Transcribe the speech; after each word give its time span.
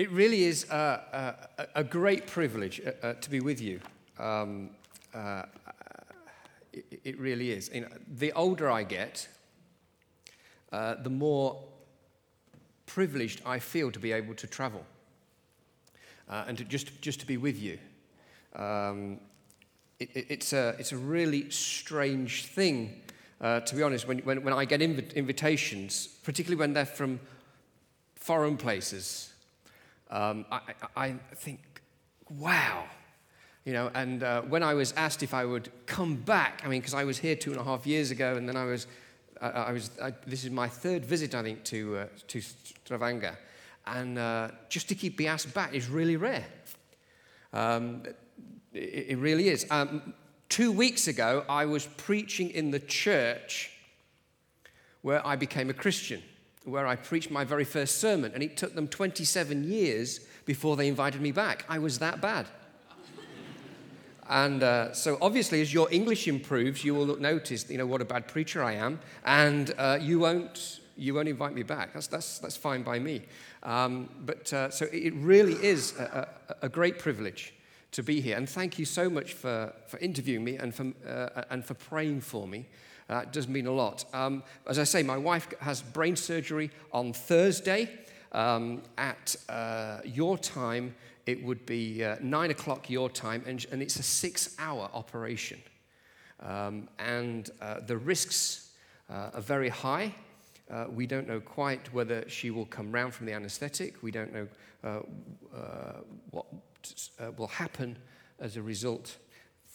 It 0.00 0.10
really 0.12 0.44
is 0.44 0.64
a, 0.70 1.36
a, 1.58 1.66
a 1.80 1.84
great 1.84 2.26
privilege 2.26 2.80
uh, 2.80 3.06
uh, 3.06 3.12
to 3.20 3.28
be 3.28 3.40
with 3.40 3.60
you. 3.60 3.80
Um, 4.18 4.70
uh, 5.14 5.42
it, 6.72 7.00
it, 7.04 7.20
really 7.20 7.50
is. 7.50 7.70
You 7.74 7.82
know, 7.82 7.88
the 8.08 8.32
older 8.32 8.70
I 8.70 8.82
get, 8.82 9.28
uh, 10.72 10.94
the 11.02 11.10
more 11.10 11.62
privileged 12.86 13.42
I 13.44 13.58
feel 13.58 13.92
to 13.92 13.98
be 13.98 14.12
able 14.12 14.34
to 14.36 14.46
travel 14.46 14.86
uh, 16.30 16.44
and 16.48 16.56
to 16.56 16.64
just, 16.64 17.02
just 17.02 17.20
to 17.20 17.26
be 17.26 17.36
with 17.36 17.60
you. 17.60 17.78
Um, 18.56 19.20
it, 19.98 20.08
it, 20.14 20.26
it's, 20.30 20.54
a, 20.54 20.76
it's 20.78 20.92
a 20.92 20.96
really 20.96 21.50
strange 21.50 22.46
thing, 22.46 23.02
uh, 23.38 23.60
to 23.60 23.76
be 23.76 23.82
honest, 23.82 24.08
when, 24.08 24.20
when, 24.20 24.44
when 24.44 24.54
I 24.54 24.64
get 24.64 24.80
inv- 24.80 25.14
invitations, 25.14 26.06
particularly 26.06 26.58
when 26.58 26.72
they're 26.72 26.86
from 26.86 27.20
foreign 28.14 28.56
places. 28.56 29.29
Um, 30.10 30.44
I, 30.50 30.60
I, 30.96 31.14
think, 31.36 31.60
wow. 32.28 32.84
You 33.64 33.72
know, 33.72 33.90
and 33.94 34.22
uh, 34.22 34.42
when 34.42 34.62
I 34.62 34.74
was 34.74 34.92
asked 34.92 35.22
if 35.22 35.32
I 35.32 35.44
would 35.44 35.70
come 35.86 36.16
back, 36.16 36.62
I 36.64 36.68
mean, 36.68 36.80
because 36.80 36.94
I 36.94 37.04
was 37.04 37.18
here 37.18 37.36
two 37.36 37.52
and 37.52 37.60
a 37.60 37.64
half 37.64 37.86
years 37.86 38.10
ago, 38.10 38.36
and 38.36 38.48
then 38.48 38.56
I 38.56 38.64
was, 38.64 38.86
I, 39.40 39.48
I 39.48 39.72
was, 39.72 39.90
I, 40.02 40.12
this 40.26 40.44
is 40.44 40.50
my 40.50 40.68
third 40.68 41.04
visit, 41.04 41.34
I 41.34 41.42
think, 41.42 41.64
to, 41.64 41.98
uh, 41.98 42.06
to 42.28 42.40
Stavanger. 42.40 43.38
And 43.86 44.18
uh, 44.18 44.48
just 44.68 44.88
to 44.88 44.94
keep 44.94 45.16
being 45.16 45.28
asked 45.28 45.54
back 45.54 45.74
is 45.74 45.88
really 45.88 46.16
rare. 46.16 46.44
Um, 47.52 48.02
it, 48.72 49.06
it, 49.10 49.18
really 49.18 49.48
is. 49.48 49.66
Um, 49.70 50.14
two 50.48 50.72
weeks 50.72 51.08
ago, 51.08 51.44
I 51.48 51.66
was 51.66 51.86
preaching 51.86 52.50
in 52.50 52.70
the 52.70 52.78
church 52.78 53.70
where 55.02 55.26
I 55.26 55.36
became 55.36 55.70
a 55.70 55.74
Christian, 55.74 56.22
where 56.64 56.86
I 56.86 56.96
preached 56.96 57.30
my 57.30 57.44
very 57.44 57.64
first 57.64 58.00
sermon, 58.00 58.32
and 58.34 58.42
it 58.42 58.56
took 58.56 58.74
them 58.74 58.88
27 58.88 59.64
years 59.64 60.20
before 60.44 60.76
they 60.76 60.88
invited 60.88 61.20
me 61.20 61.32
back. 61.32 61.64
I 61.68 61.78
was 61.78 61.98
that 61.98 62.20
bad. 62.20 62.46
And 64.28 64.62
uh, 64.62 64.92
so, 64.92 65.18
obviously, 65.20 65.60
as 65.60 65.74
your 65.74 65.88
English 65.90 66.28
improves, 66.28 66.84
you 66.84 66.94
will 66.94 67.18
notice, 67.18 67.68
you 67.68 67.78
know, 67.78 67.86
what 67.86 68.00
a 68.00 68.04
bad 68.04 68.28
preacher 68.28 68.62
I 68.62 68.74
am, 68.74 69.00
and 69.24 69.74
uh, 69.76 69.98
you 70.00 70.20
won't 70.20 70.80
you 71.00 71.14
won't 71.14 71.28
invite 71.28 71.54
me 71.54 71.62
back. 71.62 71.94
That's, 71.94 72.06
that's, 72.06 72.38
that's 72.38 72.56
fine 72.56 72.82
by 72.82 72.98
me. 72.98 73.22
Um, 73.62 74.10
but 74.20 74.52
uh, 74.52 74.70
so 74.70 74.86
it 74.92 75.14
really 75.14 75.54
is 75.54 75.98
a, 75.98 76.28
a, 76.48 76.66
a, 76.66 76.68
great 76.68 76.98
privilege 76.98 77.54
to 77.92 78.02
be 78.02 78.20
here. 78.20 78.36
And 78.36 78.48
thank 78.48 78.78
you 78.78 78.84
so 78.84 79.08
much 79.08 79.32
for, 79.32 79.72
for 79.86 79.98
interviewing 79.98 80.44
me 80.44 80.56
and 80.56 80.74
for, 80.74 80.92
uh, 81.08 81.44
and 81.48 81.64
for 81.64 81.74
praying 81.74 82.20
for 82.20 82.46
me. 82.46 82.66
Uh, 83.10 83.18
it 83.18 83.32
does 83.32 83.48
mean 83.48 83.66
a 83.66 83.72
lot. 83.72 84.04
Um, 84.14 84.42
as 84.66 84.78
I 84.78 84.84
say, 84.84 85.02
my 85.02 85.16
wife 85.16 85.48
has 85.60 85.82
brain 85.82 86.16
surgery 86.16 86.70
on 86.92 87.12
Thursday. 87.12 87.90
Um, 88.32 88.82
at 88.96 89.34
uh, 89.48 89.98
your 90.04 90.38
time, 90.38 90.94
it 91.26 91.42
would 91.44 91.66
be 91.66 92.04
uh, 92.04 92.16
nine 92.20 92.50
o'clock 92.50 92.88
your 92.88 93.10
time, 93.10 93.42
and, 93.46 93.66
and 93.72 93.82
it's 93.82 93.96
a 93.96 94.02
six 94.02 94.54
hour 94.58 94.88
operation. 94.94 95.60
Um, 96.38 96.88
and 96.98 97.50
uh, 97.60 97.80
the 97.80 97.96
risks 97.96 98.68
are 99.08 99.40
very 99.40 99.68
high. 99.68 100.14
Uh, 100.70 100.86
we 100.94 101.06
don't 101.06 101.26
know 101.26 101.40
quite 101.40 101.92
whether 101.92 102.28
she 102.28 102.50
will 102.50 102.66
come 102.66 102.92
round 102.92 103.12
from 103.12 103.26
the 103.26 103.32
anesthetic. 103.32 104.02
We 104.02 104.12
don't 104.12 104.32
know 104.32 104.46
uh, 104.84 105.00
uh, 105.54 106.00
what 106.30 106.46
uh, 107.18 107.32
will 107.36 107.48
happen 107.48 107.98
as 108.38 108.56
a 108.56 108.62
result. 108.62 109.16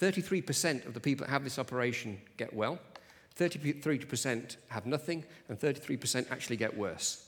33% 0.01 0.85
of 0.85 0.93
the 0.93 0.99
people 0.99 1.25
that 1.25 1.31
have 1.31 1.43
this 1.43 1.59
operation 1.59 2.19
get 2.37 2.53
well, 2.53 2.79
33% 3.37 4.57
have 4.69 4.85
nothing, 4.85 5.23
and 5.49 5.59
33% 5.59 6.31
actually 6.31 6.57
get 6.57 6.75
worse. 6.75 7.25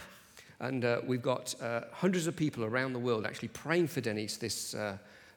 And 0.60 0.86
uh, 0.86 1.02
we've 1.06 1.22
got 1.22 1.54
hundreds 1.92 2.26
of 2.26 2.36
people 2.36 2.64
around 2.64 2.94
the 2.94 3.00
world 3.00 3.26
actually 3.26 3.50
praying 3.50 3.88
for 3.88 4.02
Denise 4.02 4.38
this, 4.38 4.76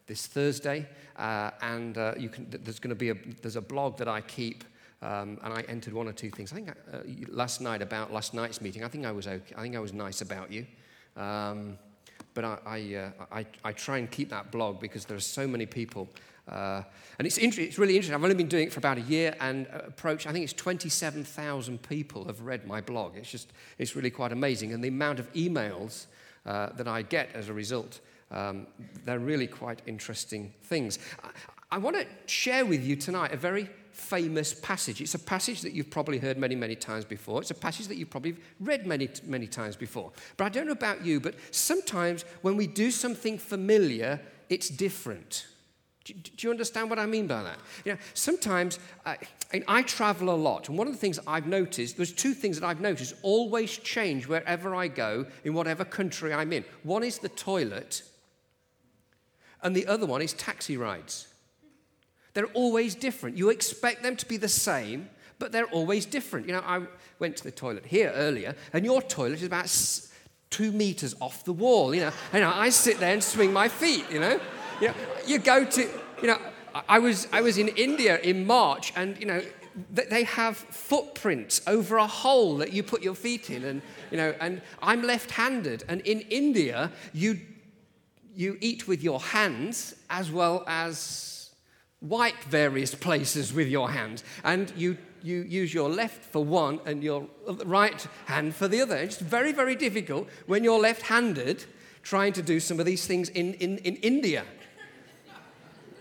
this 0.06 0.26
Thursday. 0.26 0.86
and 1.18 1.94
can, 1.94 2.46
there's 2.48 2.78
going 2.78 2.90
to 2.90 2.94
be 2.94 3.10
a, 3.10 3.16
there's 3.42 3.56
a 3.56 3.60
blog 3.60 3.98
that 3.98 4.08
I 4.08 4.22
keep 4.22 4.64
um, 5.02 5.38
and 5.42 5.52
I 5.52 5.62
entered 5.62 5.92
one 5.92 6.08
or 6.08 6.12
two 6.12 6.30
things. 6.30 6.52
I 6.52 6.56
think 6.56 6.70
uh, 6.70 6.98
last 7.28 7.60
night 7.60 7.82
about 7.82 8.12
last 8.12 8.32
night's 8.34 8.60
meeting, 8.60 8.84
I 8.84 8.88
think 8.88 9.04
I 9.04 9.12
was 9.12 9.26
okay. 9.26 9.54
I 9.56 9.62
think 9.62 9.76
I 9.76 9.80
was 9.80 9.92
nice 9.92 10.20
about 10.22 10.50
you. 10.50 10.66
Um, 11.16 11.78
but 12.32 12.44
I, 12.44 12.58
I, 12.64 12.94
uh, 12.94 13.10
I, 13.32 13.46
I, 13.64 13.72
try 13.72 13.98
and 13.98 14.08
keep 14.10 14.30
that 14.30 14.52
blog 14.52 14.80
because 14.80 15.04
there 15.04 15.16
are 15.16 15.20
so 15.20 15.46
many 15.46 15.66
people. 15.66 16.08
Uh, 16.48 16.82
and 17.18 17.26
it's, 17.26 17.38
inter- 17.38 17.62
it's 17.62 17.78
really 17.78 17.94
interesting. 17.94 18.14
I've 18.14 18.22
only 18.22 18.34
been 18.34 18.48
doing 18.48 18.66
it 18.66 18.72
for 18.72 18.80
about 18.80 18.98
a 18.98 19.02
year 19.02 19.34
and 19.40 19.66
uh, 19.68 19.80
approach, 19.86 20.26
I 20.26 20.32
think 20.32 20.44
it's 20.44 20.52
27,000 20.52 21.82
people 21.82 22.24
have 22.24 22.40
read 22.40 22.66
my 22.66 22.80
blog. 22.80 23.16
It's 23.16 23.30
just, 23.30 23.52
it's 23.78 23.94
really 23.94 24.10
quite 24.10 24.32
amazing. 24.32 24.72
And 24.72 24.82
the 24.82 24.88
amount 24.88 25.18
of 25.18 25.32
emails 25.34 26.06
uh, 26.46 26.70
that 26.72 26.88
I 26.88 27.02
get 27.02 27.30
as 27.34 27.48
a 27.48 27.52
result, 27.52 28.00
um, 28.30 28.66
they're 29.04 29.18
really 29.18 29.46
quite 29.46 29.82
interesting 29.86 30.52
things. 30.62 30.98
I, 31.22 31.30
I 31.72 31.78
want 31.78 31.96
to 31.96 32.06
share 32.26 32.66
with 32.66 32.84
you 32.84 32.96
tonight 32.96 33.32
a 33.32 33.36
very 33.36 33.68
famous 33.92 34.54
passage. 34.54 35.00
It's 35.00 35.14
a 35.14 35.18
passage 35.18 35.60
that 35.60 35.72
you've 35.72 35.90
probably 35.90 36.18
heard 36.18 36.38
many, 36.38 36.54
many 36.56 36.74
times 36.74 37.04
before. 37.04 37.40
It's 37.40 37.50
a 37.50 37.54
passage 37.54 37.86
that 37.88 37.96
you've 37.96 38.10
probably 38.10 38.36
read 38.58 38.86
many, 38.86 39.08
many 39.24 39.46
times 39.46 39.76
before. 39.76 40.12
But 40.36 40.44
I 40.46 40.48
don't 40.48 40.66
know 40.66 40.72
about 40.72 41.04
you, 41.04 41.20
but 41.20 41.34
sometimes 41.50 42.24
when 42.42 42.56
we 42.56 42.66
do 42.66 42.90
something 42.90 43.38
familiar, 43.38 44.20
it's 44.48 44.68
different. 44.68 45.46
Do, 46.12 46.30
do 46.36 46.46
you 46.46 46.50
understand 46.50 46.90
what 46.90 46.98
I 46.98 47.06
mean 47.06 47.26
by 47.26 47.42
that? 47.42 47.58
You 47.84 47.92
know, 47.92 47.98
sometimes 48.14 48.78
uh, 49.06 49.14
I, 49.52 49.62
I 49.68 49.82
travel 49.82 50.30
a 50.30 50.36
lot, 50.36 50.68
and 50.68 50.78
one 50.78 50.86
of 50.86 50.92
the 50.92 50.98
things 50.98 51.18
I've 51.26 51.46
noticed, 51.46 51.96
there's 51.96 52.12
two 52.12 52.34
things 52.34 52.58
that 52.58 52.66
I've 52.66 52.80
noticed 52.80 53.14
always 53.22 53.76
change 53.76 54.26
wherever 54.26 54.74
I 54.74 54.88
go, 54.88 55.26
in 55.44 55.54
whatever 55.54 55.84
country 55.84 56.32
I'm 56.32 56.52
in. 56.52 56.64
One 56.82 57.02
is 57.02 57.18
the 57.18 57.28
toilet, 57.28 58.02
and 59.62 59.74
the 59.74 59.86
other 59.86 60.06
one 60.06 60.22
is 60.22 60.32
taxi 60.32 60.76
rides. 60.76 61.26
They're 62.34 62.46
always 62.46 62.94
different. 62.94 63.36
You 63.36 63.50
expect 63.50 64.02
them 64.02 64.16
to 64.16 64.26
be 64.26 64.36
the 64.36 64.48
same, 64.48 65.10
but 65.38 65.52
they're 65.52 65.66
always 65.66 66.06
different. 66.06 66.46
You 66.46 66.52
know, 66.52 66.62
I 66.64 66.82
went 67.18 67.36
to 67.38 67.44
the 67.44 67.50
toilet 67.50 67.86
here 67.86 68.12
earlier, 68.14 68.54
and 68.72 68.84
your 68.84 69.02
toilet 69.02 69.40
is 69.40 69.44
about 69.44 69.68
two 70.50 70.72
meters 70.72 71.14
off 71.20 71.44
the 71.44 71.52
wall. 71.52 71.94
You 71.94 72.02
know, 72.02 72.12
and 72.32 72.44
I 72.44 72.68
sit 72.68 73.00
there 73.00 73.12
and 73.12 73.22
swing 73.22 73.52
my 73.52 73.68
feet. 73.68 74.04
You 74.10 74.20
know, 74.20 74.40
you, 74.80 74.88
know, 74.88 74.94
you 75.26 75.38
go 75.38 75.64
to, 75.64 75.88
you 76.20 76.28
know, 76.28 76.38
I 76.88 76.98
was 76.98 77.26
I 77.32 77.40
was 77.40 77.58
in 77.58 77.68
India 77.68 78.18
in 78.20 78.46
March, 78.46 78.92
and 78.96 79.18
you 79.18 79.26
know, 79.26 79.42
they 79.90 80.24
have 80.24 80.56
footprints 80.56 81.60
over 81.66 81.96
a 81.96 82.06
hole 82.06 82.56
that 82.58 82.72
you 82.72 82.82
put 82.82 83.02
your 83.02 83.14
feet 83.14 83.50
in, 83.50 83.64
and 83.64 83.82
you 84.10 84.16
know, 84.16 84.34
and 84.40 84.62
I'm 84.82 85.02
left-handed, 85.02 85.84
and 85.88 86.00
in 86.02 86.20
India 86.22 86.92
you 87.12 87.40
you 88.34 88.56
eat 88.60 88.86
with 88.86 89.02
your 89.02 89.20
hands 89.20 89.94
as 90.08 90.30
well 90.30 90.64
as 90.66 91.50
wipe 92.00 92.42
various 92.44 92.94
places 92.94 93.52
with 93.52 93.68
your 93.68 93.90
hands, 93.90 94.24
and 94.44 94.72
you, 94.76 94.96
you 95.22 95.42
use 95.42 95.74
your 95.74 95.88
left 95.88 96.24
for 96.24 96.44
one 96.44 96.80
and 96.86 97.02
your 97.02 97.26
right 97.64 98.06
hand 98.26 98.54
for 98.54 98.68
the 98.68 98.80
other. 98.80 98.96
It's 98.96 99.18
very, 99.18 99.52
very 99.52 99.74
difficult 99.74 100.28
when 100.46 100.64
you're 100.64 100.80
left 100.80 101.02
handed 101.02 101.64
trying 102.02 102.32
to 102.32 102.42
do 102.42 102.58
some 102.60 102.80
of 102.80 102.86
these 102.86 103.06
things 103.06 103.28
in, 103.28 103.54
in, 103.54 103.78
in 103.78 103.96
India. 103.96 104.44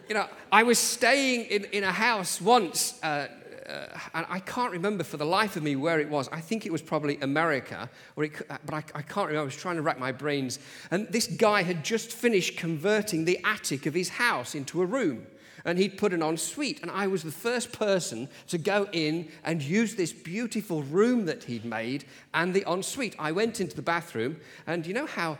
You 0.09 0.15
know, 0.15 0.25
I 0.51 0.63
was 0.63 0.79
staying 0.79 1.45
in, 1.45 1.65
in 1.65 1.83
a 1.83 1.91
house 1.91 2.41
once, 2.41 2.99
uh, 3.03 3.27
uh, 3.69 3.85
and 4.15 4.25
I 4.27 4.39
can't 4.39 4.71
remember 4.71 5.03
for 5.03 5.17
the 5.17 5.25
life 5.25 5.55
of 5.55 5.61
me 5.61 5.75
where 5.75 5.99
it 5.99 6.09
was. 6.09 6.27
I 6.29 6.41
think 6.41 6.65
it 6.65 6.71
was 6.71 6.81
probably 6.81 7.19
America, 7.21 7.87
or 8.15 8.23
it, 8.23 8.31
but 8.65 8.73
I, 8.73 8.83
I 8.95 9.01
can't 9.03 9.27
remember. 9.27 9.41
I 9.41 9.43
was 9.43 9.55
trying 9.55 9.75
to 9.75 9.83
rack 9.83 9.99
my 9.99 10.11
brains. 10.11 10.57
And 10.89 11.07
this 11.09 11.27
guy 11.27 11.61
had 11.61 11.85
just 11.85 12.11
finished 12.11 12.57
converting 12.57 13.25
the 13.25 13.39
attic 13.45 13.85
of 13.85 13.93
his 13.93 14.09
house 14.09 14.55
into 14.55 14.81
a 14.81 14.85
room 14.87 15.27
and 15.65 15.77
he'd 15.77 15.97
put 15.97 16.13
an 16.13 16.23
ensuite. 16.23 16.81
And 16.81 16.89
I 16.89 17.07
was 17.07 17.21
the 17.21 17.31
first 17.31 17.71
person 17.71 18.29
to 18.47 18.57
go 18.57 18.87
in 18.91 19.29
and 19.43 19.61
use 19.61 19.95
this 19.95 20.13
beautiful 20.13 20.83
room 20.83 21.25
that 21.25 21.43
he'd 21.43 21.65
made 21.65 22.05
and 22.33 22.53
the 22.53 22.63
ensuite. 22.67 23.15
I 23.19 23.31
went 23.31 23.59
into 23.59 23.75
the 23.75 23.81
bathroom, 23.81 24.39
and 24.65 24.87
you 24.87 24.93
know 24.93 25.05
how 25.05 25.37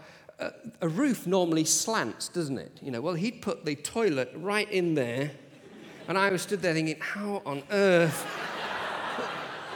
a, 0.82 0.88
roof 0.88 1.28
normally 1.28 1.66
slants, 1.66 2.30
doesn't 2.30 2.58
it? 2.58 2.72
You 2.82 2.92
know, 2.92 3.02
well, 3.02 3.14
he'd 3.14 3.42
put 3.42 3.66
the 3.66 3.76
toilet 3.76 4.32
right 4.36 4.70
in 4.72 4.96
there, 4.96 5.32
and 6.08 6.18
I 6.18 6.30
was 6.30 6.42
stood 6.42 6.62
there 6.62 6.74
thinking, 6.74 6.98
how 7.00 7.42
on 7.46 7.64
earth? 7.72 8.26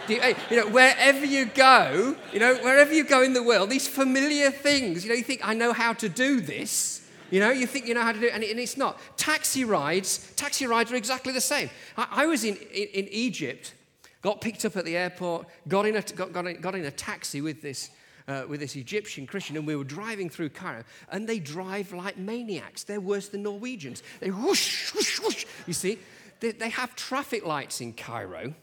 You, 0.10 0.20
you 0.50 0.58
know, 0.58 0.68
wherever 0.68 1.26
you 1.26 1.46
go, 1.46 2.18
you 2.34 2.40
know, 2.42 2.56
wherever 2.56 2.94
you 2.94 3.06
go 3.06 3.22
in 3.22 3.32
the 3.32 3.42
world, 3.42 3.70
these 3.70 3.88
familiar 3.88 4.52
things, 4.52 5.06
you 5.06 5.10
know, 5.10 5.16
you 5.16 5.24
think, 5.24 5.40
I 5.48 5.54
know 5.54 5.72
how 5.72 5.94
to 5.94 6.10
do 6.10 6.42
this. 6.42 7.04
You 7.32 7.40
know, 7.40 7.52
you 7.52 7.66
think 7.66 7.88
you 7.88 7.94
know 7.94 8.02
how 8.02 8.12
to 8.12 8.20
do 8.20 8.28
it, 8.28 8.34
and, 8.34 8.44
it's 8.44 8.76
not. 8.76 9.00
Taxi 9.18 9.64
rides, 9.64 10.32
taxi 10.36 10.68
rides 10.68 10.92
are 10.92 10.96
exactly 10.96 11.32
the 11.32 11.40
same. 11.40 11.70
I, 11.98 12.08
I 12.12 12.26
was 12.26 12.44
in, 12.44 12.58
in, 12.58 12.88
in, 12.94 13.08
Egypt, 13.08 13.74
got 14.22 14.42
picked 14.42 14.66
up 14.66 14.76
at 14.76 14.86
the 14.86 14.98
airport, 14.98 15.48
got 15.70 15.86
in 15.86 15.96
a, 15.96 16.02
got, 16.02 16.34
got 16.34 16.48
in, 16.48 16.60
got 16.60 16.76
in 16.76 16.84
a 16.84 16.92
taxi 16.92 17.40
with 17.40 17.62
this, 17.62 17.90
uh, 18.28 18.44
with 18.48 18.60
this 18.60 18.76
Egyptian 18.76 19.28
Christian, 19.28 19.58
and 19.58 19.68
we 19.68 19.76
were 19.76 19.84
driving 19.84 20.30
through 20.30 20.50
Cairo, 20.50 20.84
and 21.10 21.28
they 21.28 21.40
drive 21.40 21.92
like 21.94 22.18
maniacs. 22.18 22.84
They're 22.84 23.02
worse 23.02 23.30
than 23.30 23.44
Norwegians. 23.44 24.04
They 24.20 24.32
whoosh, 24.32 24.94
whoosh, 24.94 25.20
whoosh. 25.20 25.46
You 25.68 25.74
see, 25.74 26.00
they, 26.40 26.52
they 26.52 26.70
have 26.70 26.96
traffic 26.96 27.46
lights 27.46 27.82
in 27.82 27.94
Cairo. 27.94 28.54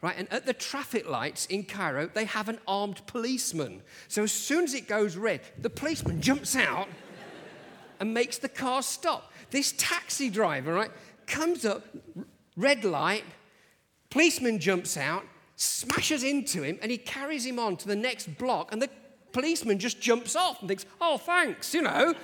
Right, 0.00 0.16
and 0.18 0.32
at 0.32 0.46
the 0.46 0.52
traffic 0.52 1.08
lights 1.08 1.46
in 1.46 1.62
Cairo, 1.62 2.10
they 2.12 2.24
have 2.24 2.48
an 2.48 2.58
armed 2.66 3.06
policeman. 3.06 3.82
So 4.08 4.24
as 4.24 4.32
soon 4.32 4.64
as 4.64 4.74
it 4.74 4.88
goes 4.88 5.16
red, 5.16 5.42
the 5.60 5.70
policeman 5.70 6.20
jumps 6.20 6.56
out 6.56 6.88
and 8.00 8.12
makes 8.12 8.38
the 8.38 8.48
car 8.48 8.82
stop. 8.82 9.30
This 9.50 9.72
taxi 9.78 10.28
driver, 10.28 10.74
right, 10.74 10.90
comes 11.28 11.64
up, 11.64 11.86
red 12.56 12.84
light, 12.84 13.22
policeman 14.10 14.58
jumps 14.58 14.96
out, 14.96 15.22
smashes 15.54 16.24
into 16.24 16.64
him, 16.64 16.80
and 16.82 16.90
he 16.90 16.98
carries 16.98 17.46
him 17.46 17.60
on 17.60 17.76
to 17.76 17.86
the 17.86 17.94
next 17.94 18.36
block, 18.38 18.72
and 18.72 18.82
the 18.82 18.90
policeman 19.32 19.78
just 19.78 20.00
jumps 20.00 20.36
off 20.36 20.60
and 20.60 20.68
thinks, 20.68 20.86
oh, 21.00 21.18
thanks, 21.18 21.74
you 21.74 21.82
know. 21.82 22.14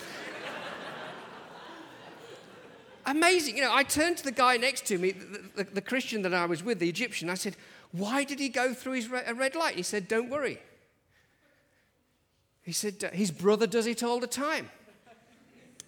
Amazing. 3.09 3.57
You 3.57 3.63
know, 3.63 3.75
I 3.75 3.85
turned 3.85 4.19
to 4.19 4.25
the 4.25 4.33
guy 4.33 4.59
next 4.59 4.85
to 4.87 4.99
me, 4.99 5.13
the, 5.13 5.65
the, 5.65 5.71
the, 5.77 5.81
Christian 5.81 6.21
that 6.23 6.35
I 6.35 6.45
was 6.45 6.63
with, 6.63 6.79
the 6.79 6.91
Egyptian. 6.91 7.31
I 7.31 7.35
said, 7.35 7.57
Why 7.91 8.23
did 8.23 8.39
he 8.39 8.51
go 8.51 8.75
through 8.75 8.93
his 8.93 9.09
re- 9.09 9.23
a 9.27 9.33
red 9.33 9.55
light? 9.55 9.77
He 9.77 9.83
said, 9.83 10.09
Don't 10.09 10.29
worry. 10.29 10.61
He 12.61 12.73
said, 12.73 13.03
uh, 13.03 13.09
His 13.17 13.31
brother 13.31 13.67
does 13.67 13.87
it 13.87 14.03
all 14.03 14.21
the 14.21 14.27
time. 14.27 14.71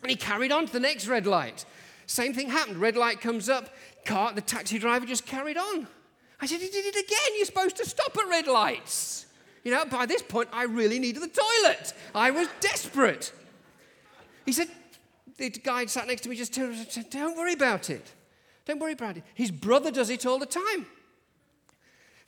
And 0.00 0.08
he 0.08 0.16
carried 0.16 0.50
on 0.50 0.64
to 0.66 0.72
the 0.72 0.80
next 0.80 1.06
red 1.08 1.26
light. 1.26 1.66
Same 2.06 2.32
thing 2.32 2.48
happened. 2.48 2.78
Red 2.78 2.96
light 2.96 3.20
comes 3.20 3.50
up, 3.50 3.68
car, 4.06 4.32
the 4.32 4.40
taxi 4.40 4.78
driver 4.78 5.04
just 5.04 5.26
carried 5.26 5.58
on. 5.58 5.86
I 6.40 6.46
said, 6.46 6.60
He 6.60 6.68
did 6.68 6.86
it 6.86 6.96
again. 6.96 7.36
You're 7.36 7.44
supposed 7.44 7.76
to 7.76 7.84
stop 7.84 8.16
at 8.16 8.28
red 8.30 8.46
lights. 8.46 9.26
You 9.64 9.72
know, 9.72 9.84
by 9.84 10.06
this 10.06 10.22
point, 10.22 10.48
I 10.52 10.64
really 10.64 10.98
needed 10.98 11.22
the 11.22 11.28
toilet. 11.28 11.92
I 12.14 12.30
was 12.30 12.48
desperate. 12.60 13.32
He 14.46 14.52
said, 14.52 14.68
the 15.36 15.50
guy 15.50 15.86
sat 15.86 16.06
next 16.06 16.22
to 16.22 16.28
me 16.28 16.36
just 16.36 16.54
turned 16.54 16.76
and 16.76 16.90
said, 16.90 17.10
Don't 17.10 17.36
worry 17.36 17.54
about 17.54 17.90
it. 17.90 18.12
Don't 18.66 18.78
worry 18.78 18.92
about 18.92 19.16
it. 19.16 19.24
His 19.34 19.50
brother 19.50 19.90
does 19.90 20.10
it 20.10 20.26
all 20.26 20.38
the 20.38 20.46
time. 20.46 20.86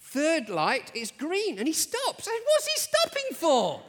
Third 0.00 0.48
light 0.48 0.90
is 0.94 1.10
green, 1.10 1.58
and 1.58 1.66
he 1.66 1.74
stops. 1.74 2.26
I 2.26 2.32
said, 2.32 2.40
What's 2.44 2.66
he 2.66 2.80
stopping 2.80 3.34
for? 3.34 3.82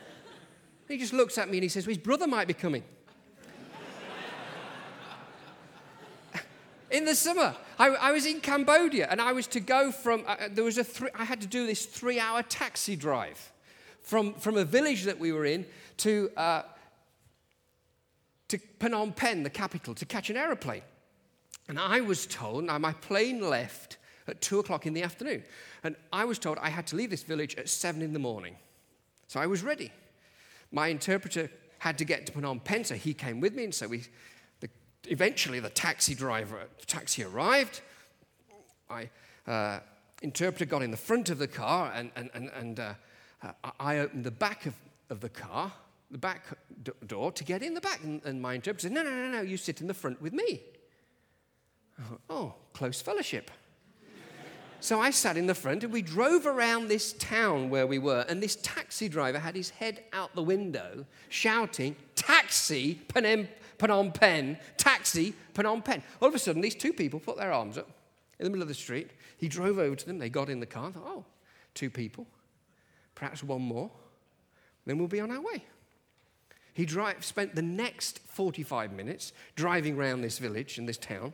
He 0.87 0.97
just 0.97 1.13
looks 1.13 1.37
at 1.37 1.49
me 1.49 1.57
and 1.57 1.63
he 1.63 1.69
says, 1.69 1.85
well, 1.85 1.95
His 1.95 2.03
brother 2.03 2.27
might 2.27 2.47
be 2.47 2.53
coming. 2.53 2.83
In 6.93 7.05
the 7.05 7.15
summer, 7.15 7.55
I, 7.77 7.89
I, 7.89 8.11
was 8.11 8.25
in 8.25 8.39
Cambodia 8.39 9.07
and 9.09 9.19
I 9.19 9.33
was 9.33 9.47
to 9.47 9.59
go 9.59 9.91
from, 9.91 10.23
uh, 10.25 10.35
uh 10.39 10.49
there 10.51 10.63
was 10.63 10.77
a 10.77 10.83
three, 10.83 11.09
I 11.15 11.25
had 11.25 11.41
to 11.41 11.47
do 11.47 11.67
this 11.67 11.85
three 11.85 12.19
hour 12.19 12.43
taxi 12.43 12.95
drive 12.95 13.51
from, 14.01 14.33
from 14.35 14.57
a 14.57 14.63
village 14.63 15.03
that 15.03 15.19
we 15.19 15.31
were 15.31 15.45
in 15.45 15.65
to 15.97 16.29
uh, 16.37 16.61
to 18.53 18.59
Phnom 18.79 19.15
Penh, 19.15 19.41
the 19.41 19.49
capital, 19.49 19.95
to 19.95 20.05
catch 20.05 20.29
an 20.29 20.37
aeroplane. 20.37 20.83
And 21.67 21.79
I 21.79 22.01
was 22.01 22.27
told, 22.27 22.65
now 22.65 22.77
my 22.77 22.93
plane 22.93 23.41
left 23.41 23.97
at 24.27 24.41
two 24.41 24.59
o'clock 24.59 24.85
in 24.85 24.93
the 24.93 25.01
afternoon. 25.01 25.43
And 25.83 25.95
I 26.11 26.25
was 26.25 26.37
told 26.37 26.59
I 26.61 26.69
had 26.69 26.85
to 26.87 26.95
leave 26.95 27.09
this 27.09 27.23
village 27.23 27.55
at 27.55 27.67
seven 27.67 28.03
in 28.03 28.13
the 28.13 28.19
morning. 28.19 28.55
So 29.27 29.39
I 29.39 29.47
was 29.47 29.63
ready. 29.63 29.91
My 30.71 30.89
interpreter 30.89 31.49
had 31.79 31.97
to 31.97 32.05
get 32.05 32.27
to 32.27 32.31
Phnom 32.33 32.63
Penh, 32.63 32.83
so 32.83 32.95
he 32.95 33.15
came 33.15 33.39
with 33.39 33.55
me. 33.55 33.63
And 33.63 33.73
so 33.73 33.87
we, 33.87 34.03
eventually 35.07 35.59
the 35.59 35.69
taxi 35.69 36.15
driver, 36.15 36.59
the 36.79 36.85
taxi 36.85 37.23
arrived. 37.23 37.81
My 38.89 39.09
uh, 39.47 39.79
interpreter 40.21 40.65
got 40.65 40.81
in 40.81 40.91
the 40.91 40.97
front 40.97 41.29
of 41.29 41.39
the 41.39 41.47
car, 41.47 41.91
and, 41.95 42.11
and, 42.15 42.29
and, 42.33 42.49
and 42.49 42.79
uh, 42.79 42.93
I 43.79 43.99
opened 43.99 44.23
the 44.23 44.31
back 44.31 44.65
of, 44.65 44.73
of 45.09 45.19
the 45.19 45.29
car 45.29 45.71
the 46.13 46.19
back 46.19 46.45
door 47.07 47.31
to 47.31 47.43
get 47.43 47.61
in 47.61 47.73
the 47.73 47.81
back. 47.81 48.01
And, 48.03 48.21
and 48.23 48.41
my 48.41 48.53
interpreter 48.53 48.83
said, 48.87 48.91
No, 48.93 49.03
no, 49.03 49.09
no, 49.09 49.29
no, 49.29 49.41
you 49.41 49.57
sit 49.57 49.81
in 49.81 49.87
the 49.87 49.93
front 49.93 50.21
with 50.21 50.31
me. 50.31 50.61
oh, 52.29 52.53
close 52.71 53.01
fellowship. 53.01 53.51
so 54.79 55.01
I 55.01 55.09
sat 55.09 55.35
in 55.37 55.47
the 55.47 55.55
front 55.55 55.83
and 55.83 55.91
we 55.91 56.01
drove 56.01 56.45
around 56.45 56.87
this 56.87 57.13
town 57.13 57.69
where 57.69 57.87
we 57.87 57.97
were. 57.99 58.25
And 58.29 58.41
this 58.41 58.55
taxi 58.57 59.09
driver 59.09 59.39
had 59.39 59.55
his 59.55 59.71
head 59.71 60.03
out 60.13 60.33
the 60.35 60.43
window 60.43 61.05
shouting, 61.29 61.95
Taxi, 62.15 63.01
Phnom, 63.09 63.47
Phnom 63.77 64.13
Penh, 64.13 64.57
taxi, 64.77 65.33
Phnom 65.53 65.83
Penh. 65.83 66.03
All 66.21 66.29
of 66.29 66.35
a 66.35 66.39
sudden, 66.39 66.61
these 66.61 66.75
two 66.75 66.93
people 66.93 67.19
put 67.19 67.37
their 67.37 67.51
arms 67.51 67.77
up 67.77 67.89
in 68.39 68.43
the 68.45 68.49
middle 68.49 68.63
of 68.63 68.67
the 68.67 68.73
street. 68.73 69.11
He 69.37 69.47
drove 69.47 69.79
over 69.79 69.95
to 69.95 70.05
them. 70.05 70.19
They 70.19 70.29
got 70.29 70.49
in 70.49 70.59
the 70.59 70.65
car. 70.65 70.91
Thought, 70.91 71.03
oh, 71.05 71.25
two 71.73 71.89
people, 71.89 72.27
perhaps 73.15 73.43
one 73.43 73.61
more. 73.61 73.91
Then 74.85 74.97
we'll 74.97 75.07
be 75.07 75.19
on 75.19 75.31
our 75.31 75.41
way. 75.41 75.63
He 76.73 76.85
drive, 76.85 77.23
spent 77.23 77.53
the 77.53 77.61
next 77.61 78.19
45 78.19 78.93
minutes 78.93 79.31
driving 79.55 79.95
around 79.95 80.21
this 80.21 80.39
village 80.39 80.79
and 80.79 80.89
this 80.89 80.97
town 80.97 81.33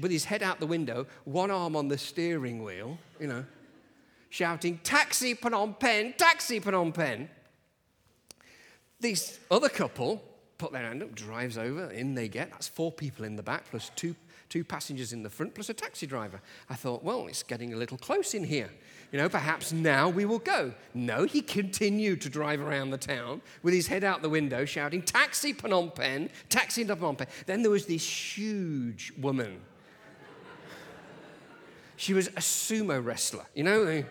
with 0.00 0.10
his 0.10 0.24
head 0.24 0.42
out 0.42 0.58
the 0.58 0.66
window, 0.66 1.06
one 1.24 1.50
arm 1.50 1.76
on 1.76 1.86
the 1.86 1.96
steering 1.96 2.62
wheel, 2.62 2.98
you 3.20 3.28
know, 3.28 3.44
shouting, 4.30 4.80
Taxi 4.82 5.36
Phnom 5.36 5.78
Penh, 5.78 6.12
taxi 6.14 6.60
Phnom 6.60 6.92
Penh. 6.92 7.28
This 8.98 9.38
other 9.48 9.68
couple 9.68 10.24
put 10.58 10.72
their 10.72 10.82
hand 10.82 11.02
up, 11.02 11.14
drives 11.14 11.58
over, 11.58 11.90
in 11.90 12.14
they 12.14 12.28
get. 12.28 12.50
That's 12.50 12.68
four 12.68 12.92
people 12.92 13.24
in 13.24 13.36
the 13.36 13.42
back, 13.42 13.64
plus 13.70 13.90
two, 13.96 14.14
two 14.48 14.64
passengers 14.64 15.12
in 15.12 15.22
the 15.22 15.30
front, 15.30 15.54
plus 15.54 15.68
a 15.68 15.74
taxi 15.74 16.06
driver. 16.06 16.40
I 16.70 16.74
thought, 16.74 17.02
well, 17.02 17.26
it's 17.26 17.42
getting 17.42 17.72
a 17.72 17.76
little 17.76 17.98
close 17.98 18.34
in 18.34 18.44
here. 18.44 18.70
You 19.12 19.18
know, 19.18 19.28
perhaps 19.28 19.72
now 19.72 20.08
we 20.08 20.24
will 20.24 20.38
go. 20.38 20.72
No, 20.92 21.24
he 21.24 21.40
continued 21.40 22.20
to 22.22 22.28
drive 22.28 22.60
around 22.60 22.90
the 22.90 22.98
town 22.98 23.42
with 23.62 23.74
his 23.74 23.86
head 23.86 24.04
out 24.04 24.22
the 24.22 24.28
window 24.28 24.64
shouting, 24.64 25.02
Taxi 25.02 25.54
Phnom 25.54 25.94
Penh, 25.94 26.30
taxi 26.48 26.84
Phnom 26.84 27.18
Penh. 27.18 27.28
Then 27.46 27.62
there 27.62 27.70
was 27.70 27.86
this 27.86 28.06
huge 28.36 29.12
woman. 29.18 29.60
she 31.96 32.12
was 32.12 32.28
a 32.28 32.40
sumo 32.40 33.04
wrestler, 33.04 33.44
you 33.54 33.62
know? 33.62 34.04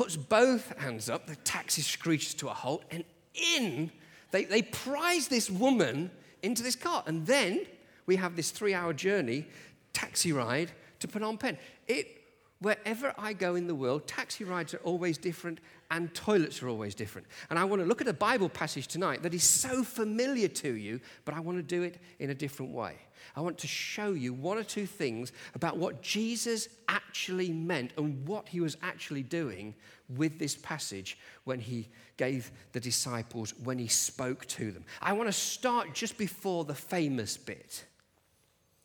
puts 0.00 0.16
both 0.16 0.74
hands 0.78 1.10
up, 1.10 1.26
the 1.26 1.36
taxi 1.36 1.82
screeches 1.82 2.32
to 2.32 2.48
a 2.48 2.54
halt, 2.54 2.84
and 2.90 3.04
in, 3.34 3.90
they, 4.30 4.44
they 4.44 4.62
prize 4.62 5.28
this 5.28 5.50
woman 5.50 6.10
into 6.42 6.62
this 6.62 6.76
car. 6.76 7.02
And 7.06 7.26
then 7.26 7.66
we 8.06 8.16
have 8.16 8.36
this 8.36 8.50
three 8.50 8.74
hour 8.74 8.92
journey, 8.92 9.46
taxi 9.92 10.32
ride 10.32 10.70
to 11.00 11.08
Phnom 11.08 11.38
Penh. 11.38 11.58
It 11.86 12.20
Wherever 12.60 13.14
I 13.16 13.32
go 13.32 13.54
in 13.54 13.66
the 13.66 13.74
world, 13.74 14.06
taxi 14.06 14.44
rides 14.44 14.74
are 14.74 14.80
always 14.84 15.16
different 15.16 15.60
and 15.90 16.14
toilets 16.14 16.62
are 16.62 16.68
always 16.68 16.94
different. 16.94 17.26
And 17.48 17.58
I 17.58 17.64
want 17.64 17.80
to 17.80 17.88
look 17.88 18.02
at 18.02 18.08
a 18.08 18.12
Bible 18.12 18.50
passage 18.50 18.86
tonight 18.86 19.22
that 19.22 19.32
is 19.32 19.44
so 19.44 19.82
familiar 19.82 20.46
to 20.48 20.74
you, 20.74 21.00
but 21.24 21.34
I 21.34 21.40
want 21.40 21.56
to 21.56 21.62
do 21.62 21.82
it 21.82 21.98
in 22.18 22.28
a 22.28 22.34
different 22.34 22.72
way. 22.72 22.96
I 23.36 23.40
want 23.40 23.58
to 23.58 23.66
show 23.66 24.12
you 24.12 24.32
one 24.32 24.58
or 24.58 24.64
two 24.64 24.86
things 24.86 25.32
about 25.54 25.76
what 25.76 26.02
Jesus 26.02 26.68
actually 26.88 27.50
meant 27.52 27.92
and 27.96 28.26
what 28.26 28.48
he 28.48 28.60
was 28.60 28.76
actually 28.82 29.22
doing 29.22 29.74
with 30.16 30.38
this 30.38 30.56
passage 30.56 31.18
when 31.44 31.60
he 31.60 31.88
gave 32.16 32.50
the 32.72 32.80
disciples, 32.80 33.54
when 33.62 33.78
he 33.78 33.88
spoke 33.88 34.46
to 34.46 34.72
them. 34.72 34.84
I 35.00 35.12
want 35.12 35.28
to 35.28 35.32
start 35.32 35.94
just 35.94 36.18
before 36.18 36.64
the 36.64 36.74
famous 36.74 37.36
bit. 37.36 37.84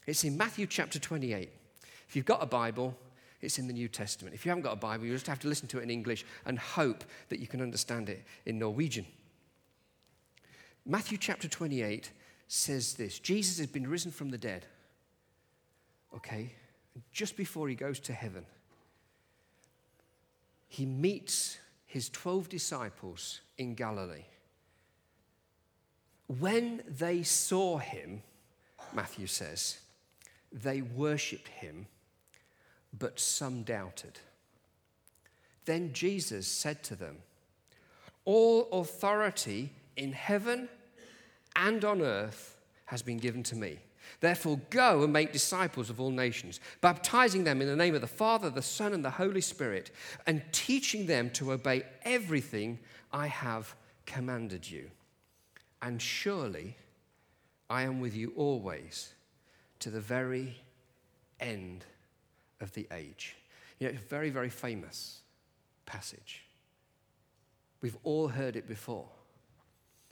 It's 0.06 0.24
in 0.24 0.38
Matthew 0.38 0.68
chapter 0.68 1.00
28. 1.00 1.50
If 2.08 2.16
you've 2.16 2.26
got 2.26 2.44
a 2.44 2.46
Bible, 2.46 2.96
it's 3.42 3.60
in 3.60 3.68
the 3.68 3.74
New 3.74 3.88
Testament. 3.88 4.36
If 4.36 4.46
you 4.46 4.50
haven't 4.50 4.64
got 4.64 4.74
a 4.74 4.78
Bible, 4.78 5.06
you 5.06 5.14
just 5.14 5.28
have 5.28 5.40
to 5.40 5.48
listen 5.48 5.68
to 5.70 5.80
it 5.80 5.84
in 5.84 5.90
English 5.90 6.26
and 6.46 6.58
hope 6.58 7.04
that 7.30 7.40
you 7.40 7.48
can 7.48 7.62
understand 7.62 8.10
it 8.10 8.24
in 8.46 8.60
Norwegian. 8.60 9.06
Matthew 10.86 11.18
chapter 11.18 11.48
28 11.48 12.12
says 12.48 12.94
this 12.94 13.20
Jesus 13.20 13.58
has 13.58 13.68
been 13.68 13.88
risen 13.88 14.12
from 14.12 14.30
the 14.30 14.38
dead. 14.38 14.66
Okay? 16.16 16.54
Just 17.12 17.36
before 17.36 17.68
he 17.68 17.76
goes 17.76 18.00
to 18.02 18.14
heaven, 18.14 18.46
he 20.68 20.86
meets 20.86 21.58
his 21.86 22.10
12 22.10 22.50
disciples 22.50 23.42
in 23.58 23.76
Galilee. 23.76 24.26
When 26.40 26.82
they 26.88 27.24
saw 27.24 27.78
him, 27.78 28.24
Matthew 28.94 29.28
says, 29.28 29.80
they 30.52 30.82
worshipped 30.82 31.50
him 31.50 31.88
but 32.98 33.20
some 33.20 33.64
doubted. 33.64 34.20
Then 35.66 35.94
Jesus 35.94 36.48
said 36.48 36.84
to 36.84 36.96
them, 36.96 37.18
All 38.24 38.70
authority 38.72 39.72
in 39.98 40.14
heaven 40.14 40.70
and 41.56 41.84
on 41.84 42.02
earth 42.02 42.58
has 42.86 43.02
been 43.02 43.18
given 43.18 43.44
to 43.44 43.56
me. 43.56 43.80
Therefore, 44.20 44.60
go 44.70 45.04
and 45.04 45.12
make 45.12 45.34
disciples 45.34 45.90
of 45.90 46.00
all 46.00 46.12
nations, 46.12 46.60
baptizing 46.82 47.44
them 47.44 47.62
in 47.62 47.68
the 47.68 47.76
name 47.76 47.96
of 47.96 48.02
the 48.02 48.08
Father, 48.08 48.50
the 48.50 48.62
Son, 48.62 48.94
and 48.94 49.04
the 49.04 49.10
Holy 49.10 49.42
Spirit, 49.42 49.92
and 50.28 50.44
teaching 50.52 51.06
them 51.06 51.30
to 51.32 51.52
obey 51.52 51.84
everything 52.04 52.80
I 53.12 53.28
have 53.28 53.76
commanded 54.06 54.70
you. 54.70 54.90
And 55.82 56.02
surely 56.02 56.78
I 57.70 57.84
am 57.84 58.00
with 58.00 58.16
you 58.16 58.32
always 58.36 59.14
to 59.80 59.90
the 59.90 60.00
very 60.00 60.56
end 61.40 61.86
of 62.62 62.74
the 62.74 62.88
age. 62.92 63.36
You 63.80 63.88
know, 63.88 63.94
it's 63.94 64.04
a 64.04 64.08
very, 64.08 64.30
very 64.30 64.50
famous 64.50 65.22
passage. 65.86 66.44
We've 67.82 67.98
all 68.04 68.28
heard 68.28 68.56
it 68.56 68.68
before. 68.68 69.08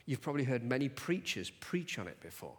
You've 0.06 0.20
probably 0.20 0.44
heard 0.44 0.62
many 0.62 0.88
preachers 0.88 1.50
preach 1.50 1.98
on 1.98 2.08
it 2.08 2.20
before. 2.20 2.56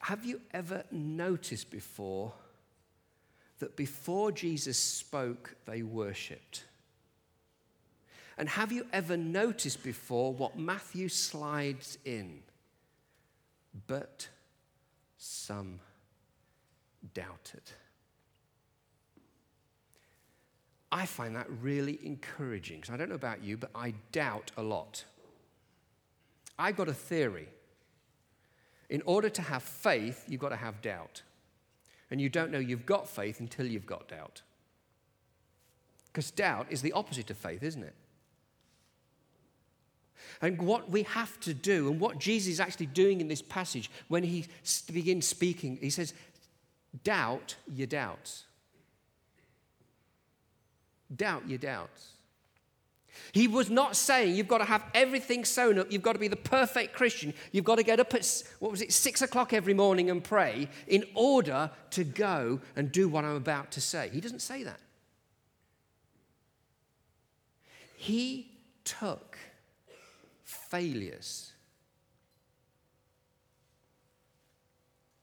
Have 0.00 0.24
you 0.24 0.40
ever 0.52 0.84
noticed 0.90 1.70
before 1.70 2.32
that 3.58 3.76
before 3.76 4.30
Jesus 4.30 4.78
spoke, 4.78 5.56
they 5.66 5.82
worshipped? 5.82 6.64
And 8.36 8.48
have 8.48 8.70
you 8.70 8.86
ever 8.92 9.16
noticed 9.16 9.82
before 9.82 10.32
what 10.32 10.56
Matthew 10.56 11.08
slides 11.08 11.98
in? 12.04 12.42
But 13.88 14.28
some 15.16 15.80
doubted. 17.14 17.62
I 20.90 21.06
find 21.06 21.36
that 21.36 21.46
really 21.60 21.98
encouraging 22.02 22.80
because 22.80 22.94
I 22.94 22.96
don't 22.96 23.08
know 23.08 23.14
about 23.14 23.44
you, 23.44 23.56
but 23.56 23.70
I 23.74 23.94
doubt 24.12 24.50
a 24.56 24.62
lot. 24.62 25.04
I've 26.58 26.76
got 26.76 26.88
a 26.88 26.94
theory. 26.94 27.48
In 28.88 29.02
order 29.04 29.28
to 29.28 29.42
have 29.42 29.62
faith, 29.62 30.24
you've 30.28 30.40
got 30.40 30.48
to 30.48 30.56
have 30.56 30.80
doubt. 30.80 31.22
And 32.10 32.20
you 32.20 32.30
don't 32.30 32.50
know 32.50 32.58
you've 32.58 32.86
got 32.86 33.06
faith 33.06 33.38
until 33.38 33.66
you've 33.66 33.86
got 33.86 34.08
doubt. 34.08 34.40
Because 36.06 36.30
doubt 36.30 36.66
is 36.70 36.80
the 36.80 36.92
opposite 36.92 37.30
of 37.30 37.36
faith, 37.36 37.62
isn't 37.62 37.82
it? 37.82 37.94
And 40.40 40.60
what 40.60 40.90
we 40.90 41.02
have 41.04 41.38
to 41.40 41.54
do, 41.54 41.90
and 41.90 42.00
what 42.00 42.18
Jesus 42.18 42.54
is 42.54 42.60
actually 42.60 42.86
doing 42.86 43.20
in 43.20 43.28
this 43.28 43.42
passage 43.42 43.90
when 44.08 44.22
he 44.22 44.46
begins 44.92 45.26
speaking, 45.26 45.78
he 45.80 45.90
says, 45.90 46.14
Doubt 47.04 47.56
your 47.72 47.86
doubts. 47.86 48.44
Doubt 51.14 51.48
your 51.48 51.58
doubts. 51.58 52.12
He 53.32 53.48
was 53.48 53.68
not 53.68 53.96
saying 53.96 54.36
you've 54.36 54.48
got 54.48 54.58
to 54.58 54.64
have 54.64 54.84
everything 54.94 55.44
sewn 55.44 55.78
up, 55.78 55.90
you've 55.90 56.02
got 56.02 56.12
to 56.12 56.18
be 56.18 56.28
the 56.28 56.36
perfect 56.36 56.94
Christian, 56.94 57.34
you've 57.52 57.64
got 57.64 57.76
to 57.76 57.82
get 57.82 58.00
up 58.00 58.14
at, 58.14 58.42
what 58.60 58.70
was 58.70 58.82
it, 58.82 58.92
six 58.92 59.22
o'clock 59.22 59.52
every 59.52 59.74
morning 59.74 60.10
and 60.10 60.22
pray 60.22 60.68
in 60.86 61.04
order 61.14 61.70
to 61.90 62.04
go 62.04 62.60
and 62.76 62.92
do 62.92 63.08
what 63.08 63.24
I'm 63.24 63.36
about 63.36 63.72
to 63.72 63.80
say. 63.80 64.08
He 64.12 64.20
doesn't 64.20 64.42
say 64.42 64.62
that. 64.62 64.80
He 67.96 68.52
took 68.84 69.36
failures, 70.44 71.52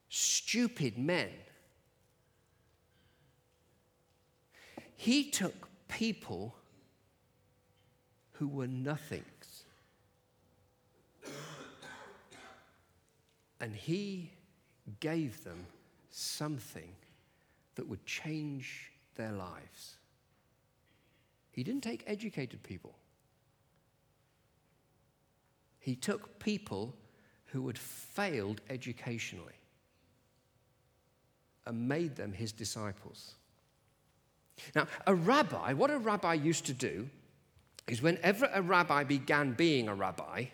stupid 0.10 0.98
men. 0.98 1.30
He 4.98 5.30
took 5.30 5.65
people 5.88 6.56
who 8.34 8.48
were 8.48 8.68
nothings. 8.68 9.64
And 13.60 13.76
he 13.76 14.32
gave 15.00 15.44
them 15.44 15.66
something 16.10 16.94
that 17.76 17.88
would 17.88 18.06
change 18.06 18.92
their 19.16 19.32
lives. 19.32 19.96
He 21.52 21.64
didn't 21.64 21.82
take 21.84 22.04
educated 22.06 22.62
people. 22.64 22.96
He 25.80 25.96
took 25.96 26.40
people 26.40 26.94
who 27.46 27.66
had 27.68 27.78
failed 27.78 28.60
educationally 28.70 29.54
and 31.66 31.88
made 31.88 32.16
them 32.16 32.34
his 32.34 32.52
disciples. 32.52 33.36
Now, 34.76 34.88
a 35.06 35.14
rabbi, 35.14 35.74
what 35.74 35.92
a 35.92 35.98
rabbi 35.98 36.34
used 36.34 36.66
to 36.66 36.74
do 36.74 37.10
is 37.88 38.02
whenever 38.02 38.50
a 38.54 38.62
rabbi 38.62 39.04
began 39.04 39.54
being 39.54 39.88
a 39.88 39.96
rabbi, 39.96 40.46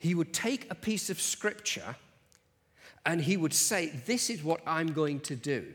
he 0.00 0.14
would 0.14 0.34
take 0.34 0.70
a 0.70 0.74
piece 0.74 1.08
of 1.08 1.20
scripture 1.20 1.96
and 3.06 3.20
he 3.20 3.36
would 3.36 3.54
say, 3.54 3.86
This 4.06 4.30
is 4.30 4.42
what 4.42 4.60
I'm 4.66 4.92
going 4.92 5.20
to 5.20 5.36
do. 5.36 5.74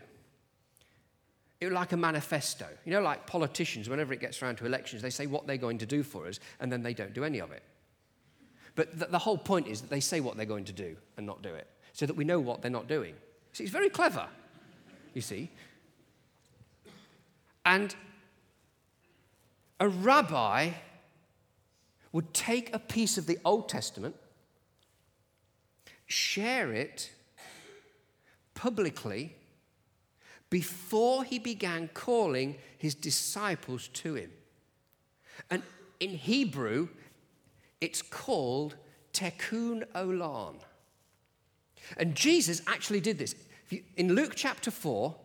It 1.59 1.65
was 1.65 1.73
like 1.73 1.91
a 1.91 1.97
manifesto. 1.97 2.67
You 2.85 2.93
know, 2.93 3.01
like 3.01 3.27
politicians, 3.27 3.89
whenever 3.89 4.13
it 4.13 4.19
gets 4.19 4.41
around 4.41 4.57
to 4.57 4.65
elections, 4.65 5.01
they 5.01 5.09
say 5.09 5.25
what 5.25 5.45
they're 5.45 5.57
going 5.57 5.77
to 5.79 5.85
do 5.85 6.03
for 6.03 6.27
us, 6.27 6.39
and 6.59 6.71
then 6.71 6.83
they 6.83 6.93
don't 6.93 7.13
do 7.13 7.23
any 7.23 7.39
of 7.39 7.51
it. 7.51 7.63
But 8.75 8.97
the, 8.97 9.07
the 9.07 9.19
whole 9.19 9.37
point 9.37 9.67
is 9.67 9.81
that 9.81 9.89
they 9.89 9.99
say 9.99 10.21
what 10.21 10.37
they're 10.37 10.45
going 10.45 10.65
to 10.65 10.73
do 10.73 10.95
and 11.17 11.25
not 11.25 11.41
do 11.41 11.53
it, 11.53 11.67
so 11.91 12.05
that 12.05 12.15
we 12.15 12.23
know 12.23 12.39
what 12.39 12.61
they're 12.61 12.71
not 12.71 12.87
doing. 12.87 13.13
See, 13.51 13.63
it's 13.63 13.73
very 13.73 13.89
clever, 13.89 14.27
you 15.13 15.21
see. 15.21 15.49
And 17.69 17.93
a 19.79 19.87
rabbi 19.87 20.71
would 22.11 22.33
take 22.33 22.73
a 22.73 22.79
piece 22.79 23.15
of 23.19 23.27
the 23.27 23.37
Old 23.45 23.69
Testament, 23.69 24.15
share 26.07 26.73
it 26.73 27.11
publicly 28.55 29.35
before 30.49 31.23
he 31.23 31.37
began 31.37 31.91
calling 31.93 32.55
his 32.79 32.95
disciples 32.95 33.87
to 33.89 34.15
him. 34.15 34.31
And 35.51 35.61
in 35.99 36.09
Hebrew, 36.09 36.87
it's 37.81 38.01
called 38.01 38.77
Tikkun 39.13 39.85
Olam. 39.93 40.55
And 41.97 42.15
Jesus 42.15 42.63
actually 42.65 42.99
did 42.99 43.19
this. 43.19 43.35
In 43.95 44.15
Luke 44.15 44.33
chapter 44.35 44.71
4, 44.71 45.15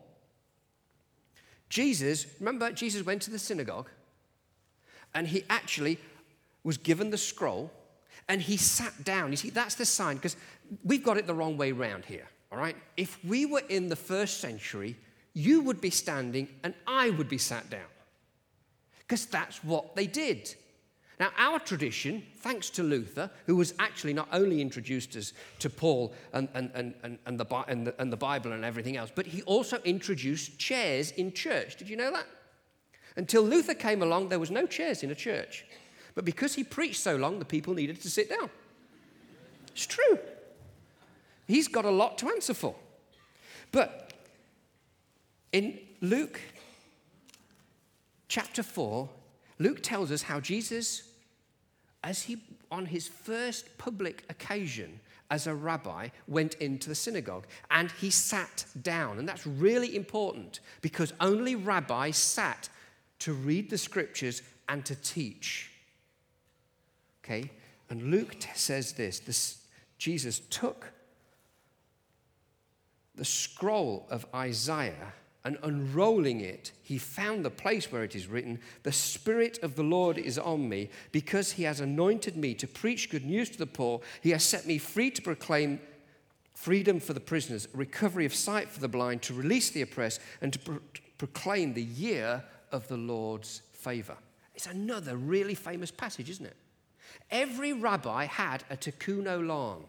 Jesus, 1.69 2.27
remember, 2.39 2.71
Jesus 2.73 3.05
went 3.05 3.23
to 3.23 3.31
the 3.31 3.39
synagogue 3.39 3.89
and 5.15 5.27
he 5.27 5.45
actually 5.49 5.99
was 6.63 6.79
given 6.79 7.11
the 7.11 7.19
scroll 7.19 7.71
and 8.29 8.41
he 8.41 8.57
sat 8.57 9.05
down. 9.05 9.31
You 9.31 9.37
see, 9.37 9.51
that's 9.51 9.75
the 9.75 9.85
sign 9.85 10.17
because 10.17 10.37
we've 10.85 11.05
got 11.05 11.17
it 11.17 11.27
the 11.27 11.35
wrong 11.35 11.57
way 11.57 11.73
round 11.73 12.05
here, 12.05 12.29
all 12.51 12.59
right? 12.59 12.77
If 12.97 13.23
we 13.25 13.47
were 13.47 13.63
in 13.69 13.89
the 13.89 13.97
first 13.97 14.41
century, 14.41 14.97
you 15.35 15.63
would 15.63 15.81
be 15.81 15.91
standing 15.91 16.49
and 16.63 16.75
I 16.87 17.11
would 17.11 17.29
be 17.29 17.39
sat 17.39 17.69
down 17.71 17.81
because 19.01 19.27
that's 19.27 19.63
what 19.63 19.95
they 19.95 20.07
did. 20.07 20.55
Now, 21.21 21.31
our 21.39 21.61
tradition, 21.61 22.25
thanks 22.39 22.71
to 22.71 22.83
Luther, 22.83 23.31
who 23.47 23.55
was 23.55 23.73
actually 23.79 24.15
not 24.15 24.29
only 24.33 24.61
introduced 24.61 25.15
us 25.15 25.33
to 25.61 25.71
Paul 25.71 26.13
and, 26.33 26.49
and, 26.55 26.71
and, 26.75 27.19
and, 27.25 27.39
the, 27.39 27.65
and, 27.69 27.87
the, 27.87 27.95
and 28.01 28.13
the 28.13 28.17
Bible 28.17 28.53
and 28.53 28.65
everything 28.65 28.97
else, 28.97 29.13
but 29.15 29.27
he 29.27 29.43
also 29.43 29.79
introduced 29.85 30.59
chairs 30.59 31.13
in 31.13 31.33
church. 31.33 31.77
Did 31.77 31.89
you 31.89 31.97
know 31.97 32.11
that? 32.11 32.27
Until 33.17 33.43
Luther 33.43 33.75
came 33.75 34.03
along, 34.03 34.29
there 34.29 34.41
was 34.41 34.51
no 34.51 34.67
chairs 34.67 35.05
in 35.05 35.11
a 35.11 35.15
church. 35.15 35.65
But 36.17 36.25
because 36.25 36.55
he 36.55 36.65
preached 36.65 37.01
so 37.01 37.15
long, 37.15 37.39
the 37.39 37.45
people 37.45 37.75
needed 37.75 38.01
to 38.03 38.11
sit 38.11 38.29
down. 38.29 38.51
It's 39.69 39.87
true. 39.87 40.19
He's 41.47 41.69
got 41.69 41.85
a 41.85 41.91
lot 41.91 42.19
to 42.19 42.29
answer 42.29 42.55
for. 42.55 42.75
But 43.71 44.13
in 45.53 45.79
Luke 46.01 46.41
chapter 48.29 48.63
4, 48.63 49.09
Luke 49.59 49.83
tells 49.83 50.11
us 50.11 50.23
how 50.23 50.41
Jesus, 50.41 51.03
as 52.03 52.23
he 52.23 52.43
on 52.71 52.87
his 52.87 53.07
first 53.07 53.79
public 53.79 54.25
occasion 54.29 55.01
as 55.31 55.47
a 55.47 55.55
rabbi, 55.55 56.09
went 56.27 56.55
into 56.55 56.89
the 56.89 56.95
synagogue 56.95 57.47
and 57.71 57.91
he 57.93 58.11
sat 58.11 58.65
down. 58.83 59.19
And 59.19 59.29
that's 59.29 59.47
really 59.47 59.97
important 59.97 60.61
because 60.83 61.13
only 61.21 61.55
rabbis 61.55 62.17
sat 62.17 62.69
to 63.21 63.33
read 63.33 63.71
the 63.71 63.79
scriptures 63.79 64.43
and 64.69 64.85
to 64.85 64.95
teach. 64.97 65.71
Okay? 67.25 67.51
And 67.91 68.11
Luke 68.11 68.39
t- 68.41 68.49
says 68.55 68.93
this, 68.95 69.21
this 69.21 69.59
Jesus 69.99 70.41
took 70.51 70.93
the 73.15 73.25
scroll 73.25 74.07
of 74.11 74.27
Isaiah 74.35 75.13
and 75.45 75.59
unrolling 75.63 76.41
it, 76.41 76.73
he 76.83 76.97
found 76.97 77.45
the 77.45 77.51
place 77.51 77.93
where 77.93 78.03
it 78.03 78.17
is 78.17 78.27
written, 78.27 78.59
The 78.83 78.93
Spirit 78.93 79.59
of 79.63 79.77
the 79.77 79.83
Lord 79.83 80.17
is 80.17 80.39
on 80.39 80.69
me, 80.69 80.89
because 81.13 81.53
he 81.53 81.65
has 81.65 81.81
anointed 81.81 82.37
me 82.37 82.55
to 82.55 82.67
preach 82.67 83.11
good 83.11 83.27
news 83.27 83.51
to 83.51 83.59
the 83.59 83.67
poor. 83.67 84.01
He 84.23 84.31
has 84.31 84.43
set 84.43 84.67
me 84.67 84.79
free 84.79 85.11
to 85.11 85.21
proclaim 85.21 85.81
freedom 86.55 86.99
for 86.99 87.13
the 87.13 87.21
prisoners, 87.21 87.69
recovery 87.75 88.25
of 88.25 88.35
sight 88.35 88.71
for 88.71 88.81
the 88.81 88.89
blind, 88.89 89.21
to 89.23 89.35
release 89.35 89.69
the 89.69 89.83
oppressed, 89.83 90.21
and 90.41 90.53
to 90.55 90.59
pro- 90.59 90.79
proclaim 91.19 91.75
the 91.75 91.83
year 91.83 92.43
of 92.73 92.89
the 92.89 92.97
Lord's 92.97 93.61
favor. 93.73 94.17
It's 94.55 94.67
another 94.67 95.17
really 95.17 95.55
famous 95.55 95.91
passage, 95.91 96.31
isn't 96.31 96.47
it? 96.47 96.57
Every 97.31 97.75
rabbi 97.75 98.25
had 98.25 98.65
a 98.71 98.77
tikkun 98.77 99.25
olam. 99.25 99.83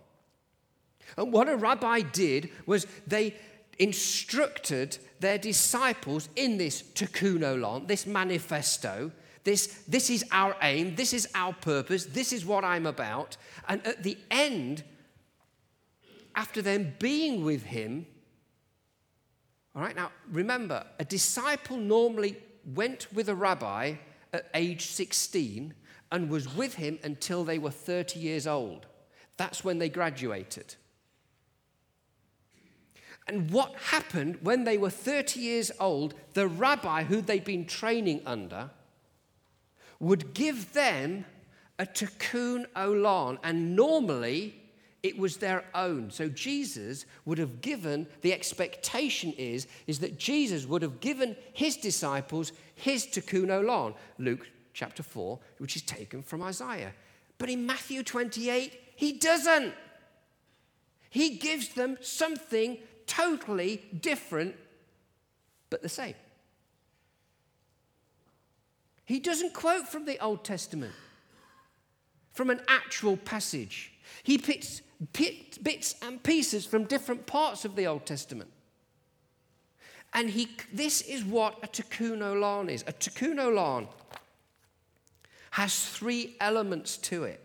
And 1.17 1.31
what 1.31 1.47
a 1.47 1.55
rabbi 1.55 2.01
did 2.01 2.49
was 2.65 2.87
they 3.07 3.35
instructed 3.79 4.97
their 5.19 5.37
disciples 5.37 6.29
in 6.35 6.57
this 6.57 6.81
tikkun 6.81 7.87
this 7.87 8.05
manifesto. 8.05 9.11
This, 9.43 9.83
this 9.87 10.09
is 10.09 10.25
our 10.31 10.55
aim, 10.61 10.95
this 10.95 11.13
is 11.13 11.27
our 11.35 11.53
purpose, 11.53 12.05
this 12.05 12.33
is 12.33 12.45
what 12.45 12.63
I'm 12.63 12.87
about. 12.87 13.37
And 13.67 13.85
at 13.85 14.01
the 14.01 14.17
end, 14.31 14.83
after 16.35 16.61
them 16.61 16.95
being 16.99 17.45
with 17.45 17.63
him, 17.63 18.07
all 19.75 19.83
right, 19.83 19.95
now 19.95 20.11
remember, 20.31 20.85
a 20.99 21.05
disciple 21.05 21.77
normally 21.77 22.37
went 22.73 23.07
with 23.13 23.29
a 23.29 23.35
rabbi 23.35 23.95
at 24.33 24.49
age 24.53 24.87
16 24.87 25.73
and 26.11 26.29
was 26.29 26.53
with 26.55 26.75
him 26.75 26.97
until 27.03 27.43
they 27.43 27.59
were 27.59 27.71
30 27.71 28.19
years 28.19 28.47
old. 28.47 28.87
That's 29.37 29.63
when 29.63 29.79
they 29.79 29.89
graduated. 29.89 30.75
And 33.27 33.49
what 33.51 33.73
happened 33.75 34.37
when 34.41 34.63
they 34.63 34.77
were 34.77 34.89
30 34.89 35.39
years 35.39 35.71
old, 35.79 36.13
the 36.33 36.47
rabbi 36.47 37.03
who 37.03 37.21
they'd 37.21 37.43
been 37.43 37.65
training 37.65 38.21
under 38.25 38.69
would 39.99 40.33
give 40.33 40.73
them 40.73 41.25
a 41.79 41.85
tikkun 41.85 42.65
olam, 42.75 43.37
and 43.43 43.75
normally 43.75 44.55
it 45.03 45.17
was 45.17 45.37
their 45.37 45.65
own. 45.73 46.09
So 46.09 46.29
Jesus 46.29 47.05
would 47.25 47.37
have 47.37 47.61
given, 47.61 48.07
the 48.21 48.33
expectation 48.33 49.33
is, 49.33 49.67
is 49.87 49.99
that 49.99 50.17
Jesus 50.17 50.65
would 50.65 50.81
have 50.81 50.99
given 50.99 51.35
his 51.53 51.77
disciples 51.77 52.51
his 52.75 53.05
tikkun 53.05 53.47
olam. 53.47 53.95
Luke 54.17 54.47
chapter 54.73 55.03
4, 55.03 55.39
which 55.57 55.75
is 55.75 55.81
taken 55.81 56.21
from 56.21 56.43
Isaiah. 56.43 56.93
But 57.37 57.49
in 57.49 57.65
Matthew 57.65 58.03
28, 58.03 58.79
he 58.95 59.13
doesn't. 59.13 59.73
He 61.09 61.37
gives 61.37 61.69
them 61.69 61.97
something 62.01 62.77
totally 63.07 63.83
different, 64.01 64.55
but 65.69 65.81
the 65.81 65.89
same. 65.89 66.15
He 69.05 69.19
doesn't 69.19 69.53
quote 69.53 69.87
from 69.87 70.05
the 70.05 70.19
Old 70.19 70.43
Testament, 70.43 70.93
from 72.33 72.49
an 72.49 72.61
actual 72.67 73.17
passage. 73.17 73.93
He 74.23 74.37
picks 74.37 74.81
bits 75.13 75.95
and 76.01 76.23
pieces 76.23 76.65
from 76.65 76.85
different 76.85 77.27
parts 77.27 77.65
of 77.65 77.75
the 77.75 77.85
Old 77.85 78.05
Testament. 78.05 78.49
And 80.13 80.29
he, 80.29 80.49
this 80.73 81.01
is 81.01 81.23
what 81.23 81.57
a 81.61 81.67
tikkun 81.67 82.19
olam 82.19 82.69
is. 82.69 82.83
A 82.87 82.93
tikkun 82.93 83.35
olam 83.35 83.87
has 85.51 85.87
three 85.87 86.35
elements 86.39 86.97
to 86.97 87.25
it. 87.25 87.44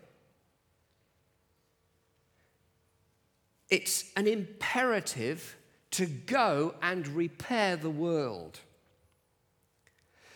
It's 3.71 4.11
an 4.17 4.27
imperative 4.27 5.55
to 5.91 6.05
go 6.05 6.75
and 6.81 7.07
repair 7.07 7.77
the 7.77 7.89
world 7.89 8.59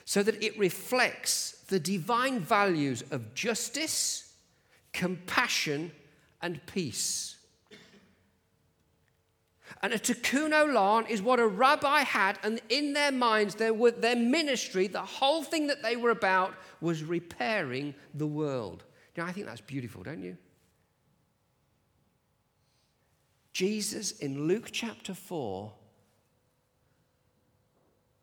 so 0.06 0.24
that 0.24 0.42
it 0.42 0.58
reflects 0.58 1.64
the 1.68 1.80
divine 1.80 2.40
values 2.40 3.04
of 3.12 3.34
justice, 3.34 4.34
compassion, 4.94 5.92
and 6.42 6.66
peace. 6.68 7.36
And 9.82 9.94
a 9.94 10.00
tikkun 10.00 10.52
olam 10.52 11.10
is 11.10 11.22
what 11.22 11.40
a 11.40 11.48
rabbi 11.48 12.02
had, 12.02 12.40
and 12.44 12.62
in 12.70 12.94
their 12.94 13.12
minds, 13.12 13.56
their, 13.56 13.74
their 13.92 14.16
ministry, 14.16 14.88
the 14.88 15.02
whole 15.02 15.44
thing 15.44 15.68
that 15.68 15.84
they 15.84 15.96
were 15.96 16.12
about 16.12 16.54
was 16.82 17.04
repairing 17.04 17.94
the 18.14 18.28
world. 18.28 18.84
Know, 19.18 19.26
I 19.26 19.32
think 19.32 19.48
that's 19.48 19.62
beautiful, 19.62 20.04
don't 20.04 20.22
you? 20.22 20.38
Jesus 23.56 24.12
in 24.12 24.50
Luke 24.50 24.68
chapter 24.70 25.14
4 25.14 25.72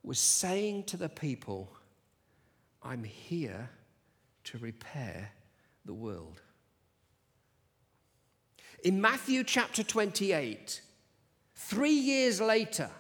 was 0.03 0.19
saying 0.19 0.85
to 0.85 0.99
the 0.99 1.09
people, 1.09 1.73
I'm 2.83 3.03
here 3.03 3.71
to 4.45 4.59
repair 4.59 5.33
the 5.87 5.95
world. 5.95 6.43
In 8.85 9.01
Matthew 9.01 9.43
chapter 9.43 9.83
28, 9.83 10.83
three 11.55 11.95
years 11.95 12.39
later, 12.39 12.91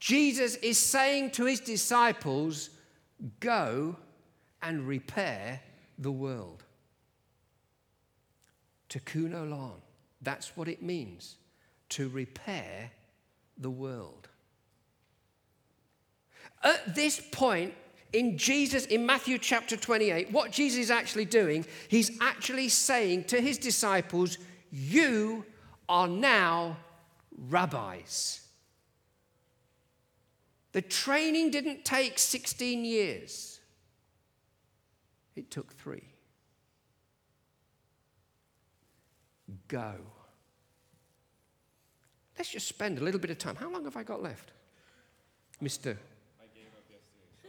Jesus 0.00 0.54
is 0.56 0.78
saying 0.78 1.32
to 1.32 1.44
his 1.44 1.60
disciples, 1.60 2.70
Go 3.40 3.96
and 4.62 4.88
repair 4.88 5.60
the 5.98 6.12
world. 6.12 6.64
Tikkun 8.88 9.32
olam. 9.32 9.82
That's 10.26 10.56
what 10.56 10.66
it 10.66 10.82
means 10.82 11.36
to 11.90 12.08
repair 12.08 12.90
the 13.56 13.70
world. 13.70 14.28
At 16.64 16.96
this 16.96 17.22
point, 17.30 17.74
in 18.12 18.36
Jesus, 18.36 18.86
in 18.86 19.06
Matthew 19.06 19.38
chapter 19.38 19.76
28, 19.76 20.32
what 20.32 20.50
Jesus 20.50 20.80
is 20.80 20.90
actually 20.90 21.26
doing, 21.26 21.64
he's 21.86 22.10
actually 22.20 22.68
saying 22.68 23.24
to 23.24 23.40
his 23.40 23.56
disciples, 23.56 24.38
You 24.72 25.44
are 25.88 26.08
now 26.08 26.76
rabbis. 27.48 28.40
The 30.72 30.82
training 30.82 31.52
didn't 31.52 31.84
take 31.84 32.18
16 32.18 32.84
years, 32.84 33.60
it 35.36 35.52
took 35.52 35.72
three. 35.72 36.02
go. 39.68 39.94
Let's 42.38 42.50
just 42.50 42.68
spend 42.68 42.98
a 42.98 43.02
little 43.02 43.20
bit 43.20 43.30
of 43.30 43.38
time. 43.38 43.56
How 43.56 43.70
long 43.70 43.84
have 43.84 43.96
I 43.96 44.02
got 44.02 44.22
left? 44.22 44.52
Mr. 45.62 45.96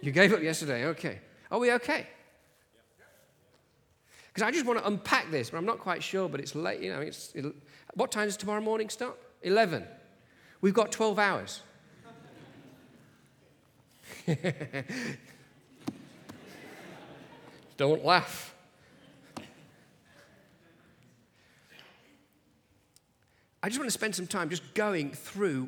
You 0.01 0.11
gave 0.11 0.31
up 0.33 0.41
yesterday, 0.41 0.85
okay. 0.85 1.19
Are 1.51 1.59
we 1.59 1.71
okay? 1.73 2.07
Because 4.27 4.47
I 4.47 4.51
just 4.51 4.65
want 4.65 4.79
to 4.79 4.87
unpack 4.87 5.31
this, 5.31 5.49
but 5.49 5.57
I'm 5.57 5.65
not 5.65 5.79
quite 5.79 6.03
sure, 6.03 6.29
but 6.29 6.39
it's 6.39 6.53
late, 6.53 6.79
you 6.81 6.93
know. 6.93 6.99
It's, 7.01 7.31
it, 7.33 7.45
what 7.95 8.11
time 8.11 8.27
does 8.27 8.37
tomorrow 8.37 8.61
morning 8.61 8.89
start? 8.89 9.17
11. 9.41 9.83
We've 10.61 10.75
got 10.75 10.91
12 10.91 11.17
hours. 11.17 11.61
Don't 17.77 18.05
laugh. 18.05 18.53
I 23.67 23.69
just 23.69 23.79
want 23.81 23.87
to 23.87 23.99
spend 23.99 24.15
some 24.15 24.27
time 24.27 24.49
just 24.49 24.73
going 24.75 25.11
through 25.11 25.67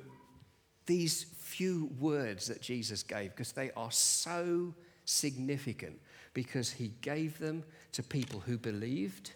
these 0.85 1.23
few 1.37 1.91
words 1.99 2.47
that 2.47 2.61
Jesus 2.61 3.03
gave 3.03 3.31
because 3.31 3.51
they 3.51 3.71
are 3.75 3.91
so 3.91 4.73
significant 5.03 5.99
because 6.33 6.71
he 6.71 6.93
gave 7.01 7.37
them 7.39 7.61
to 7.91 8.01
people 8.01 8.39
who 8.39 8.57
believed 8.57 9.31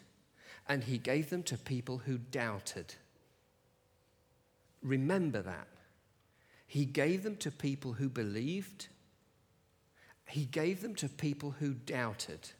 and 0.69 0.81
he 0.81 0.97
gave 0.97 1.29
them 1.29 1.43
to 1.43 1.57
people 1.57 1.97
who 1.97 2.17
doubted. 2.17 2.95
Remember 4.81 5.41
that. 5.41 5.67
He 6.65 6.85
gave 6.85 7.23
them 7.23 7.35
to 7.39 7.51
people 7.51 7.91
who 7.91 8.07
believed, 8.07 8.87
he 10.25 10.45
gave 10.45 10.81
them 10.81 10.95
to 10.95 11.09
people 11.09 11.55
who 11.59 11.73
doubted. 11.73 12.51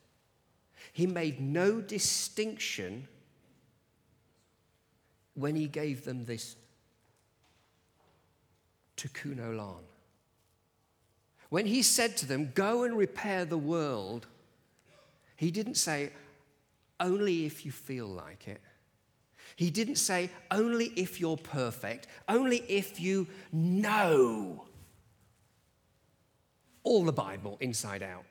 He 0.91 1.07
made 1.07 1.39
no 1.39 1.79
distinction 1.79 3.07
when 5.35 5.55
he 5.55 5.67
gave 5.67 6.05
them 6.05 6.25
this 6.25 6.55
tikkun 8.97 9.37
olam. 9.37 9.83
When 11.49 11.65
he 11.65 11.83
said 11.83 12.17
to 12.17 12.25
them, 12.25 12.51
Go 12.55 12.83
and 12.83 12.97
repair 12.97 13.45
the 13.45 13.57
world, 13.57 14.27
he 15.35 15.51
didn't 15.51 15.75
say, 15.75 16.11
Only 16.99 17.45
if 17.45 17.65
you 17.65 17.71
feel 17.71 18.07
like 18.07 18.47
it. 18.47 18.61
He 19.55 19.69
didn't 19.69 19.97
say, 19.97 20.29
Only 20.49 20.87
if 20.95 21.19
you're 21.19 21.37
perfect, 21.37 22.07
only 22.27 22.63
if 22.67 22.99
you 22.99 23.27
know 23.51 24.65
all 26.83 27.05
the 27.05 27.13
Bible 27.13 27.57
inside 27.59 28.03
out. 28.03 28.25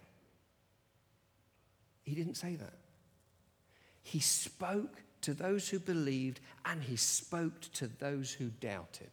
He 2.03 2.15
didn't 2.15 2.35
say 2.35 2.57
that. 2.57 2.75
He 4.03 4.19
spoke 4.19 5.03
to 5.23 5.35
those 5.35 5.69
who 5.69 5.79
believed, 5.79 6.41
and 6.65 6.83
he 6.83 6.97
spoke 6.97 7.61
to 7.73 7.87
those 7.87 8.33
who 8.33 8.49
doubted. 8.61 9.11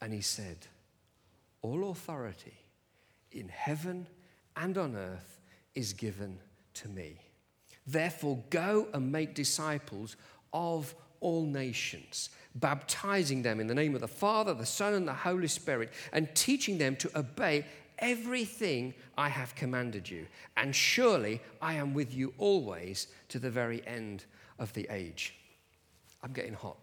And 0.00 0.12
he 0.12 0.20
said, 0.20 0.58
All 1.62 1.90
authority 1.90 2.58
in 3.32 3.48
heaven 3.48 4.06
and 4.56 4.76
on 4.76 4.96
earth 4.96 5.40
is 5.74 5.92
given 5.92 6.38
to 6.74 6.88
me. 6.88 7.18
Therefore, 7.86 8.42
go 8.50 8.88
and 8.92 9.12
make 9.12 9.34
disciples 9.34 10.16
of 10.52 10.94
all 11.20 11.44
nations, 11.44 12.30
baptizing 12.54 13.42
them 13.42 13.60
in 13.60 13.66
the 13.66 13.74
name 13.74 13.94
of 13.94 14.00
the 14.00 14.08
Father, 14.08 14.54
the 14.54 14.66
Son, 14.66 14.94
and 14.94 15.06
the 15.06 15.14
Holy 15.14 15.48
Spirit, 15.48 15.92
and 16.12 16.34
teaching 16.34 16.78
them 16.78 16.96
to 16.96 17.18
obey 17.18 17.64
everything 17.98 18.94
I 19.16 19.28
have 19.28 19.54
commanded 19.54 20.08
you. 20.08 20.26
And 20.56 20.74
surely 20.74 21.40
I 21.60 21.74
am 21.74 21.94
with 21.94 22.14
you 22.14 22.34
always 22.38 23.08
to 23.28 23.38
the 23.38 23.50
very 23.50 23.86
end 23.86 24.24
of 24.58 24.72
the 24.72 24.86
age. 24.90 25.34
I'm 26.22 26.32
getting 26.32 26.54
hot. 26.54 26.76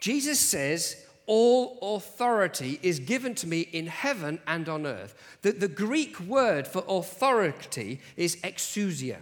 Jesus 0.00 0.38
says, 0.38 1.02
All 1.26 1.78
authority 1.96 2.78
is 2.82 2.98
given 2.98 3.34
to 3.36 3.46
me 3.46 3.60
in 3.60 3.86
heaven 3.86 4.38
and 4.46 4.68
on 4.68 4.86
earth. 4.86 5.14
The, 5.42 5.52
the 5.52 5.68
Greek 5.68 6.20
word 6.20 6.66
for 6.66 6.84
authority 6.86 8.00
is 8.16 8.36
exousia. 8.36 9.18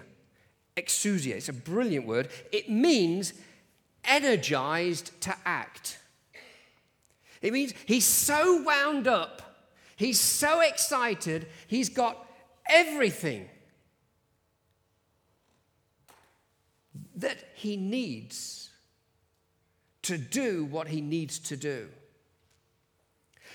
Exousia. 0.76 1.36
It's 1.36 1.48
a 1.48 1.52
brilliant 1.52 2.06
word. 2.06 2.30
It 2.50 2.68
means 2.68 3.32
energized 4.04 5.20
to 5.20 5.36
act. 5.44 5.98
It 7.42 7.52
means 7.52 7.74
he's 7.86 8.06
so 8.06 8.62
wound 8.62 9.08
up, 9.08 9.42
he's 9.96 10.20
so 10.20 10.60
excited, 10.60 11.48
he's 11.66 11.88
got 11.88 12.24
everything 12.70 13.48
that 17.16 17.36
he 17.54 17.76
needs 17.76 18.70
to 20.02 20.16
do 20.16 20.64
what 20.64 20.88
he 20.88 21.00
needs 21.00 21.38
to 21.40 21.56
do. 21.56 21.88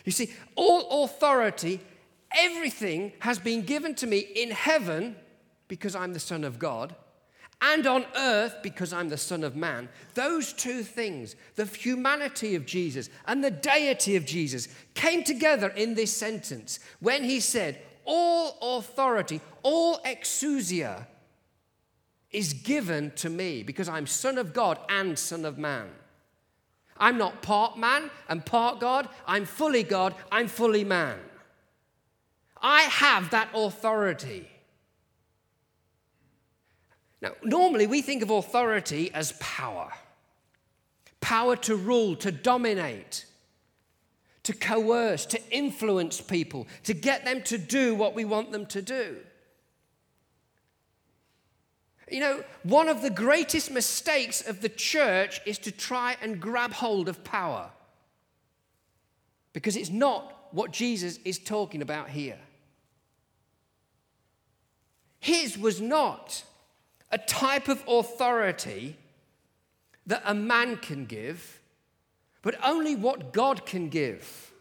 You 0.05 0.11
see, 0.11 0.33
all 0.55 1.03
authority, 1.03 1.81
everything 2.37 3.13
has 3.19 3.39
been 3.39 3.63
given 3.63 3.95
to 3.95 4.07
me 4.07 4.19
in 4.19 4.51
heaven 4.51 5.15
because 5.67 5.95
I'm 5.95 6.13
the 6.13 6.19
Son 6.19 6.43
of 6.43 6.59
God 6.59 6.95
and 7.61 7.87
on 7.87 8.05
earth 8.15 8.57
because 8.61 8.93
I'm 8.93 9.09
the 9.09 9.17
Son 9.17 9.43
of 9.43 9.55
Man. 9.55 9.89
Those 10.13 10.53
two 10.53 10.83
things, 10.83 11.35
the 11.55 11.65
humanity 11.65 12.55
of 12.55 12.65
Jesus 12.65 13.09
and 13.25 13.43
the 13.43 13.51
deity 13.51 14.15
of 14.15 14.25
Jesus, 14.25 14.67
came 14.93 15.23
together 15.23 15.69
in 15.69 15.95
this 15.95 16.13
sentence 16.15 16.79
when 16.99 17.23
he 17.23 17.39
said, 17.39 17.79
All 18.05 18.77
authority, 18.77 19.41
all 19.63 19.99
exousia 20.05 21.07
is 22.31 22.53
given 22.53 23.11
to 23.15 23.29
me 23.29 23.63
because 23.63 23.89
I'm 23.89 24.05
Son 24.05 24.37
of 24.37 24.53
God 24.53 24.79
and 24.89 25.17
Son 25.17 25.45
of 25.45 25.57
Man. 25.57 25.89
I'm 26.99 27.17
not 27.17 27.41
part 27.41 27.77
man 27.77 28.09
and 28.27 28.45
part 28.45 28.79
God. 28.79 29.07
I'm 29.27 29.45
fully 29.45 29.83
God. 29.83 30.15
I'm 30.31 30.47
fully 30.47 30.83
man. 30.83 31.19
I 32.61 32.81
have 32.81 33.29
that 33.31 33.49
authority. 33.53 34.47
Now, 37.21 37.31
normally 37.43 37.87
we 37.87 38.01
think 38.01 38.21
of 38.21 38.29
authority 38.29 39.11
as 39.13 39.31
power 39.33 39.91
power 41.27 41.57
to 41.57 41.75
rule, 41.75 42.15
to 42.15 42.31
dominate, 42.31 43.25
to 44.43 44.53
coerce, 44.53 45.25
to 45.25 45.51
influence 45.51 46.21
people, 46.21 46.67
to 46.83 46.93
get 46.93 47.25
them 47.25 47.41
to 47.43 47.57
do 47.57 47.93
what 47.95 48.15
we 48.15 48.23
want 48.23 48.51
them 48.51 48.65
to 48.65 48.81
do. 48.81 49.17
You 52.09 52.21
know, 52.21 52.43
one 52.63 52.87
of 52.87 53.01
the 53.01 53.09
greatest 53.09 53.71
mistakes 53.71 54.47
of 54.47 54.61
the 54.61 54.69
church 54.69 55.41
is 55.45 55.57
to 55.59 55.71
try 55.71 56.15
and 56.21 56.39
grab 56.39 56.71
hold 56.71 57.09
of 57.09 57.25
power. 57.25 57.71
Because 59.51 59.75
it's 59.75 59.89
not 59.89 60.47
what 60.51 60.71
Jesus 60.71 61.19
is 61.25 61.37
talking 61.37 61.81
about 61.81 62.09
here. 62.09 62.39
His 65.19 65.57
was 65.57 65.81
not 65.81 66.43
a 67.11 67.17
type 67.17 67.67
of 67.67 67.83
authority 67.87 68.97
that 70.05 70.21
a 70.25 70.33
man 70.33 70.77
can 70.77 71.05
give, 71.05 71.59
but 72.41 72.55
only 72.63 72.95
what 72.95 73.33
God 73.33 73.65
can 73.65 73.89
give. 73.89 74.51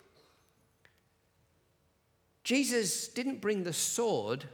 Jesus 2.44 3.08
didn't 3.08 3.40
bring 3.40 3.64
the 3.64 3.72
sword, 3.72 4.44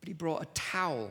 but 0.00 0.08
he 0.08 0.12
brought 0.12 0.42
a 0.42 0.46
towel 0.54 1.10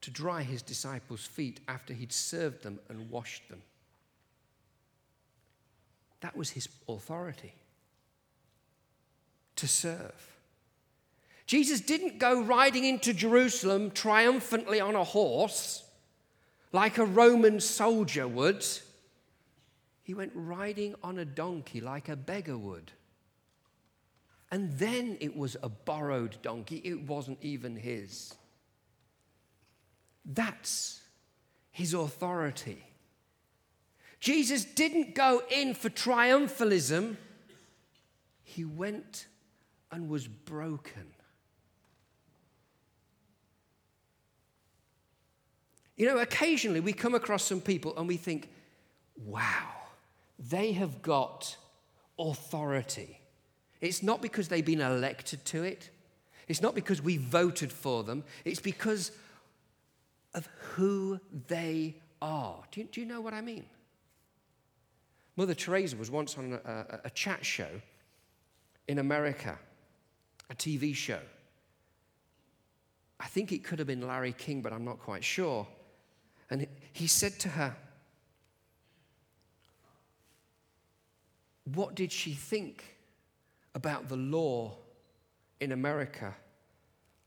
to 0.00 0.10
dry 0.10 0.42
his 0.42 0.62
disciples' 0.62 1.24
feet 1.24 1.60
after 1.68 1.94
he'd 1.94 2.12
served 2.12 2.62
them 2.64 2.80
and 2.88 3.08
washed 3.08 3.48
them. 3.48 3.62
That 6.20 6.36
was 6.36 6.50
his 6.50 6.68
authority 6.88 7.54
to 9.56 9.68
serve. 9.68 10.31
Jesus 11.52 11.82
didn't 11.82 12.18
go 12.18 12.40
riding 12.40 12.86
into 12.86 13.12
Jerusalem 13.12 13.90
triumphantly 13.90 14.80
on 14.80 14.94
a 14.94 15.04
horse 15.04 15.84
like 16.72 16.96
a 16.96 17.04
Roman 17.04 17.60
soldier 17.60 18.26
would. 18.26 18.64
He 20.02 20.14
went 20.14 20.32
riding 20.34 20.94
on 21.02 21.18
a 21.18 21.26
donkey 21.26 21.82
like 21.82 22.08
a 22.08 22.16
beggar 22.16 22.56
would. 22.56 22.90
And 24.50 24.72
then 24.78 25.18
it 25.20 25.36
was 25.36 25.58
a 25.62 25.68
borrowed 25.68 26.38
donkey, 26.40 26.80
it 26.84 27.02
wasn't 27.02 27.36
even 27.42 27.76
his. 27.76 28.32
That's 30.24 31.02
his 31.70 31.92
authority. 31.92 32.82
Jesus 34.20 34.64
didn't 34.64 35.14
go 35.14 35.42
in 35.50 35.74
for 35.74 35.90
triumphalism, 35.90 37.18
he 38.42 38.64
went 38.64 39.26
and 39.90 40.08
was 40.08 40.26
broken. 40.26 41.11
You 46.02 46.08
know, 46.08 46.18
occasionally 46.18 46.80
we 46.80 46.92
come 46.92 47.14
across 47.14 47.44
some 47.44 47.60
people 47.60 47.96
and 47.96 48.08
we 48.08 48.16
think, 48.16 48.50
wow, 49.14 49.70
they 50.36 50.72
have 50.72 51.00
got 51.00 51.56
authority. 52.18 53.20
It's 53.80 54.02
not 54.02 54.20
because 54.20 54.48
they've 54.48 54.66
been 54.66 54.80
elected 54.80 55.44
to 55.44 55.62
it, 55.62 55.90
it's 56.48 56.60
not 56.60 56.74
because 56.74 57.00
we 57.00 57.18
voted 57.18 57.72
for 57.72 58.02
them, 58.02 58.24
it's 58.44 58.58
because 58.58 59.12
of 60.34 60.48
who 60.74 61.20
they 61.46 61.94
are. 62.20 62.58
Do 62.72 62.80
you, 62.80 62.88
do 62.90 63.00
you 63.00 63.06
know 63.06 63.20
what 63.20 63.32
I 63.32 63.40
mean? 63.40 63.64
Mother 65.36 65.54
Teresa 65.54 65.96
was 65.96 66.10
once 66.10 66.36
on 66.36 66.58
a, 66.64 66.68
a, 66.68 67.00
a 67.04 67.10
chat 67.10 67.46
show 67.46 67.80
in 68.88 68.98
America, 68.98 69.56
a 70.50 70.54
TV 70.56 70.96
show. 70.96 71.20
I 73.20 73.26
think 73.26 73.52
it 73.52 73.62
could 73.62 73.78
have 73.78 73.86
been 73.86 74.04
Larry 74.04 74.32
King, 74.32 74.62
but 74.62 74.72
I'm 74.72 74.84
not 74.84 74.98
quite 74.98 75.22
sure. 75.22 75.64
And 76.52 76.66
he 76.92 77.06
said 77.06 77.38
to 77.40 77.48
her, 77.48 77.74
What 81.64 81.94
did 81.94 82.12
she 82.12 82.32
think 82.32 82.84
about 83.74 84.10
the 84.10 84.18
law 84.18 84.76
in 85.60 85.72
America 85.72 86.34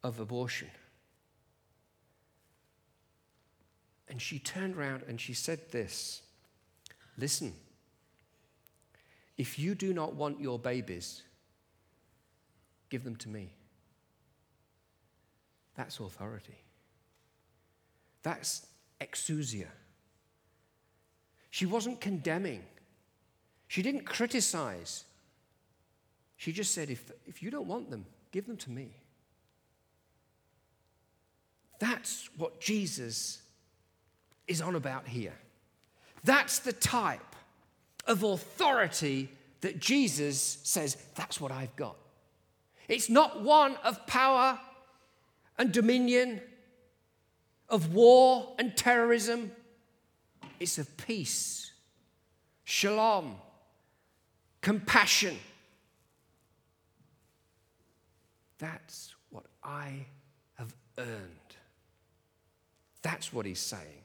of 0.03 0.19
abortion? 0.19 0.69
And 4.07 4.21
she 4.21 4.37
turned 4.37 4.77
around 4.77 5.01
and 5.07 5.19
she 5.19 5.33
said 5.33 5.71
this 5.71 6.21
Listen, 7.17 7.51
if 9.39 9.57
you 9.57 9.73
do 9.73 9.91
not 9.91 10.13
want 10.13 10.39
your 10.39 10.59
babies, 10.59 11.23
give 12.91 13.03
them 13.03 13.15
to 13.15 13.29
me. 13.29 13.55
That's 15.73 15.99
authority. 15.99 16.59
That's 18.21 18.67
exousia. 18.99 19.67
She 21.49 21.65
wasn't 21.65 22.01
condemning, 22.01 22.63
she 23.67 23.81
didn't 23.81 24.05
criticize. 24.05 25.05
She 26.37 26.51
just 26.51 26.73
said, 26.73 26.89
if, 26.89 27.11
if 27.25 27.41
you 27.41 27.49
don't 27.49 27.65
want 27.65 27.89
them, 27.89 28.05
give 28.31 28.45
them 28.45 28.57
to 28.57 28.69
me. 28.69 28.89
That's 31.79 32.29
what 32.37 32.59
Jesus 32.59 33.41
is 34.45 34.61
on 34.61 34.75
about 34.75 35.07
here. 35.07 35.33
That's 36.25 36.59
the 36.59 36.73
type 36.73 37.35
of 38.05 38.23
authority 38.23 39.29
that 39.61 39.79
Jesus 39.79 40.59
says, 40.63 40.97
that's 41.15 41.39
what 41.39 41.51
I've 41.51 41.75
got. 41.75 41.95
It's 42.87 43.09
not 43.09 43.41
one 43.41 43.77
of 43.77 44.05
power 44.05 44.59
and 45.57 45.71
dominion 45.71 46.41
of 47.69 47.93
war 47.93 48.53
and 48.59 48.75
terrorism, 48.75 49.51
it's 50.59 50.77
of 50.77 50.95
peace, 50.97 51.71
shalom, 52.63 53.35
compassion. 54.61 55.37
That's 58.57 59.13
what 59.29 59.45
I 59.63 60.05
have 60.55 60.73
earned. 60.97 61.55
That's 63.01 63.33
what 63.33 63.45
he's 63.45 63.59
saying. 63.59 64.03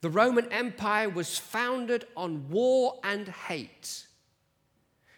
The 0.00 0.10
Roman 0.10 0.52
Empire 0.52 1.08
was 1.08 1.38
founded 1.38 2.06
on 2.14 2.50
war 2.50 3.00
and 3.02 3.26
hate. 3.26 4.06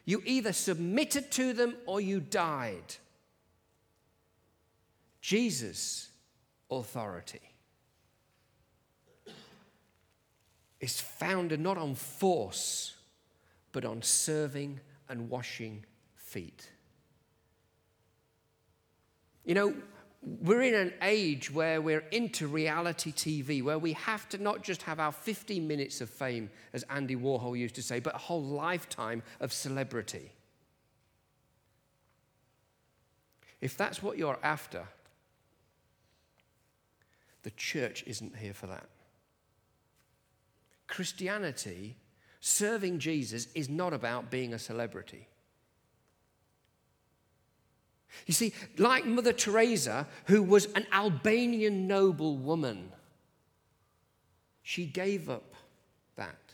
You 0.04 0.22
either 0.24 0.52
submitted 0.52 1.32
to 1.32 1.52
them 1.52 1.74
or 1.86 2.00
you 2.00 2.20
died. 2.20 2.94
Jesus 5.20 6.10
authority 6.70 7.40
is 10.80 11.00
founded 11.00 11.60
not 11.60 11.78
on 11.78 11.94
force, 11.94 12.94
but 13.72 13.84
on 13.84 14.02
serving 14.02 14.80
and 15.08 15.30
washing 15.30 15.84
feet. 16.14 16.70
You 19.44 19.54
know, 19.54 19.74
we're 20.42 20.62
in 20.62 20.74
an 20.74 20.92
age 21.02 21.52
where 21.52 21.80
we're 21.80 22.04
into 22.10 22.48
reality 22.48 23.12
TV, 23.12 23.62
where 23.62 23.78
we 23.78 23.92
have 23.92 24.28
to 24.30 24.38
not 24.38 24.62
just 24.62 24.82
have 24.82 24.98
our 24.98 25.12
15 25.12 25.66
minutes 25.66 26.00
of 26.00 26.10
fame, 26.10 26.50
as 26.72 26.82
Andy 26.90 27.14
Warhol 27.14 27.56
used 27.56 27.76
to 27.76 27.82
say, 27.82 28.00
but 28.00 28.14
a 28.14 28.18
whole 28.18 28.42
lifetime 28.42 29.22
of 29.40 29.52
celebrity. 29.52 30.32
If 33.60 33.76
that's 33.76 34.02
what 34.02 34.18
you're 34.18 34.38
after, 34.42 34.86
the 37.46 37.52
church 37.52 38.02
isn't 38.08 38.34
here 38.34 38.52
for 38.52 38.66
that. 38.66 38.88
Christianity, 40.88 41.94
serving 42.40 42.98
Jesus, 42.98 43.46
is 43.54 43.68
not 43.68 43.92
about 43.92 44.32
being 44.32 44.52
a 44.52 44.58
celebrity. 44.58 45.28
You 48.26 48.34
see, 48.34 48.52
like 48.78 49.06
Mother 49.06 49.32
Teresa, 49.32 50.08
who 50.24 50.42
was 50.42 50.66
an 50.72 50.88
Albanian 50.92 51.86
noble 51.86 52.36
woman, 52.36 52.90
she 54.64 54.84
gave 54.84 55.30
up 55.30 55.54
that. 56.16 56.50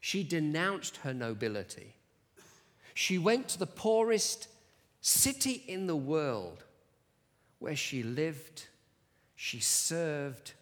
She 0.00 0.24
denounced 0.24 0.96
her 0.98 1.14
nobility. 1.14 1.94
She 2.94 3.16
went 3.16 3.46
to 3.50 3.60
the 3.60 3.66
poorest 3.68 4.48
city 5.00 5.62
in 5.68 5.86
the 5.86 5.94
world 5.94 6.64
where 7.60 7.76
she 7.76 8.02
lived, 8.02 8.66
she 9.34 9.60
served, 9.60 10.52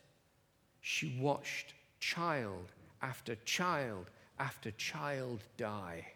she 0.81 1.19
watched 1.21 1.75
child 2.01 2.73
after 3.01 3.35
child 3.45 4.11
after 4.39 4.71
child 4.73 5.41
die. 5.57 6.07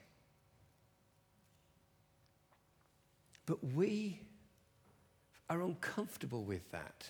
But 3.45 3.63
we 3.75 4.21
are 5.49 5.63
uncomfortable 5.63 6.43
with 6.43 6.71
that. 6.73 7.09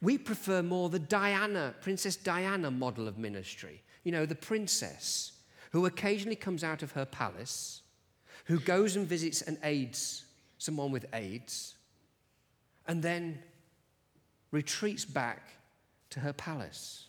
We 0.00 0.18
prefer 0.18 0.62
more 0.62 0.88
the 0.88 0.98
Diana, 0.98 1.74
Princess 1.80 2.16
Diana 2.16 2.70
model 2.70 3.06
of 3.06 3.18
ministry. 3.18 3.82
You 4.02 4.12
know, 4.12 4.26
the 4.26 4.34
princess 4.34 5.32
who 5.70 5.86
occasionally 5.86 6.36
comes 6.36 6.64
out 6.64 6.82
of 6.82 6.92
her 6.92 7.04
palace, 7.04 7.82
who 8.46 8.58
goes 8.58 8.96
and 8.96 9.06
visits 9.06 9.42
and 9.42 9.58
aids 9.62 10.24
someone 10.58 10.90
with 10.90 11.06
AIDS, 11.12 11.74
and 12.86 13.02
then 13.02 13.38
retreats 14.54 15.04
back 15.04 15.56
to 16.10 16.20
her 16.20 16.32
palace. 16.32 17.08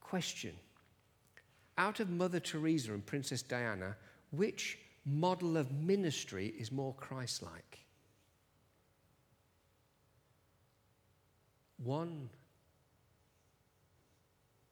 Question 0.00 0.52
Out 1.78 2.00
of 2.00 2.10
Mother 2.10 2.40
Teresa 2.40 2.92
and 2.92 3.06
Princess 3.06 3.40
Diana, 3.40 3.96
which 4.32 4.78
model 5.06 5.56
of 5.56 5.70
ministry 5.70 6.52
is 6.58 6.72
more 6.72 6.92
Christ 6.94 7.40
like. 7.44 7.78
One 11.84 12.28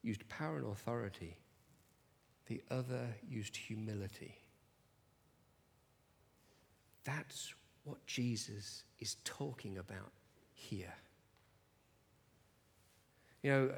used 0.03 0.29
power 0.29 0.57
and 0.57 0.67
authority, 0.67 1.37
the 2.47 2.61
other 2.73 3.07
used 3.29 3.57
humility. 3.57 4.37
That's 7.05 7.55
what 7.85 8.05
Jesus 8.07 8.83
is 8.99 9.17
talking 9.25 9.79
about 9.79 10.11
here. 10.53 10.95
You 13.43 13.51
know, 13.51 13.71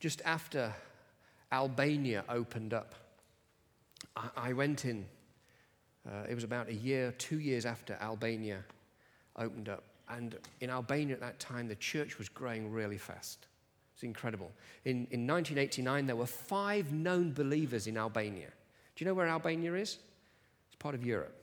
just 0.00 0.20
after 0.24 0.74
Albania 1.52 2.24
opened 2.28 2.74
up, 2.74 2.94
I, 4.36 4.52
went 4.52 4.84
in, 4.84 5.06
uh, 6.08 6.24
it 6.28 6.34
was 6.34 6.44
about 6.44 6.68
a 6.68 6.74
year, 6.74 7.12
two 7.18 7.38
years 7.38 7.66
after 7.66 7.98
Albania 8.00 8.64
opened 9.36 9.68
up. 9.68 9.84
And 10.08 10.36
in 10.60 10.70
Albania 10.70 11.14
at 11.14 11.20
that 11.20 11.38
time, 11.38 11.68
the 11.68 11.76
church 11.76 12.18
was 12.18 12.28
growing 12.28 12.70
really 12.70 12.98
fast. 12.98 13.46
It's 13.94 14.02
incredible. 14.02 14.52
In, 14.84 15.06
in 15.10 15.26
1989, 15.26 16.06
there 16.06 16.16
were 16.16 16.26
five 16.26 16.92
known 16.92 17.32
believers 17.32 17.86
in 17.86 17.96
Albania. 17.96 18.48
Do 18.94 19.04
you 19.04 19.06
know 19.06 19.14
where 19.14 19.26
Albania 19.26 19.74
is? 19.74 19.98
It's 20.68 20.76
part 20.78 20.94
of 20.94 21.04
Europe. 21.04 21.34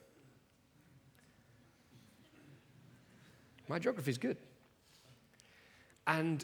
My 3.67 3.79
geography 3.79 4.11
is 4.11 4.17
good. 4.17 4.37
And 6.05 6.43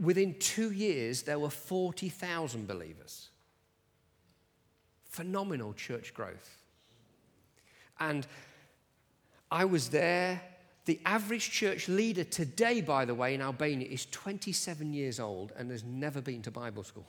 within 0.00 0.38
two 0.38 0.70
years, 0.72 1.22
there 1.22 1.38
were 1.38 1.50
40,000 1.50 2.66
believers 2.66 3.30
phenomenal 5.16 5.72
church 5.72 6.12
growth. 6.12 6.62
And 7.98 8.26
I 9.50 9.64
was 9.64 9.88
there. 9.88 10.42
The 10.84 11.00
average 11.06 11.50
church 11.50 11.88
leader 11.88 12.22
today, 12.22 12.82
by 12.82 13.06
the 13.06 13.14
way, 13.14 13.34
in 13.34 13.40
Albania 13.40 13.88
is 13.88 14.04
27 14.06 14.92
years 14.92 15.18
old 15.18 15.52
and 15.56 15.70
has 15.70 15.82
never 15.82 16.20
been 16.20 16.42
to 16.42 16.50
Bible 16.50 16.84
school. 16.84 17.06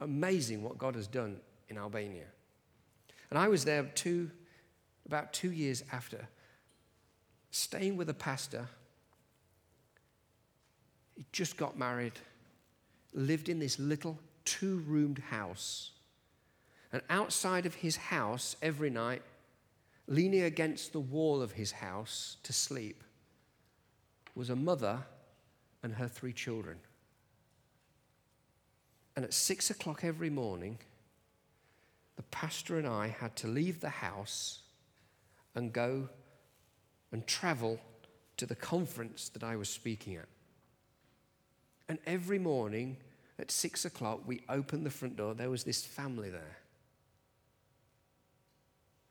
Amazing 0.00 0.64
what 0.64 0.76
God 0.76 0.96
has 0.96 1.06
done 1.06 1.36
in 1.68 1.78
Albania. 1.78 2.26
And 3.30 3.38
I 3.38 3.46
was 3.46 3.64
there 3.64 3.84
two, 3.94 4.32
about 5.06 5.32
two 5.32 5.52
years 5.52 5.84
after, 5.92 6.28
staying 7.54 7.96
with 7.96 8.10
a 8.10 8.14
pastor. 8.14 8.66
He 11.14 11.24
just 11.30 11.56
got 11.56 11.78
married, 11.78 12.14
lived 13.12 13.48
in 13.48 13.60
this 13.60 13.78
little 13.78 14.18
two 14.44 14.78
roomed 14.88 15.20
house. 15.20 15.92
And 16.92 17.00
outside 17.08 17.64
of 17.64 17.76
his 17.76 17.96
house, 17.96 18.56
every 18.60 18.90
night, 18.90 19.22
leaning 20.08 20.42
against 20.42 20.92
the 20.92 20.98
wall 20.98 21.40
of 21.40 21.52
his 21.52 21.70
house 21.70 22.38
to 22.42 22.52
sleep, 22.52 23.04
was 24.34 24.50
a 24.50 24.56
mother 24.56 25.04
and 25.84 25.94
her 25.94 26.08
three 26.08 26.32
children. 26.32 26.78
And 29.14 29.24
at 29.24 29.32
six 29.32 29.70
o'clock 29.70 30.02
every 30.02 30.30
morning, 30.30 30.78
the 32.16 32.24
pastor 32.24 32.78
and 32.78 32.86
I 32.86 33.06
had 33.06 33.36
to 33.36 33.46
leave 33.46 33.78
the 33.78 33.90
house 33.90 34.62
and 35.54 35.72
go 35.72 36.08
and 37.14 37.24
travel 37.28 37.78
to 38.36 38.44
the 38.44 38.56
conference 38.56 39.28
that 39.28 39.44
I 39.44 39.54
was 39.54 39.68
speaking 39.68 40.16
at. 40.16 40.26
And 41.88 42.00
every 42.06 42.40
morning, 42.40 42.96
at 43.38 43.52
six 43.52 43.84
o'clock, 43.84 44.22
we 44.26 44.42
opened 44.48 44.84
the 44.84 44.90
front 44.90 45.16
door. 45.16 45.32
There 45.32 45.48
was 45.48 45.62
this 45.62 45.84
family 45.84 46.28
there 46.28 46.58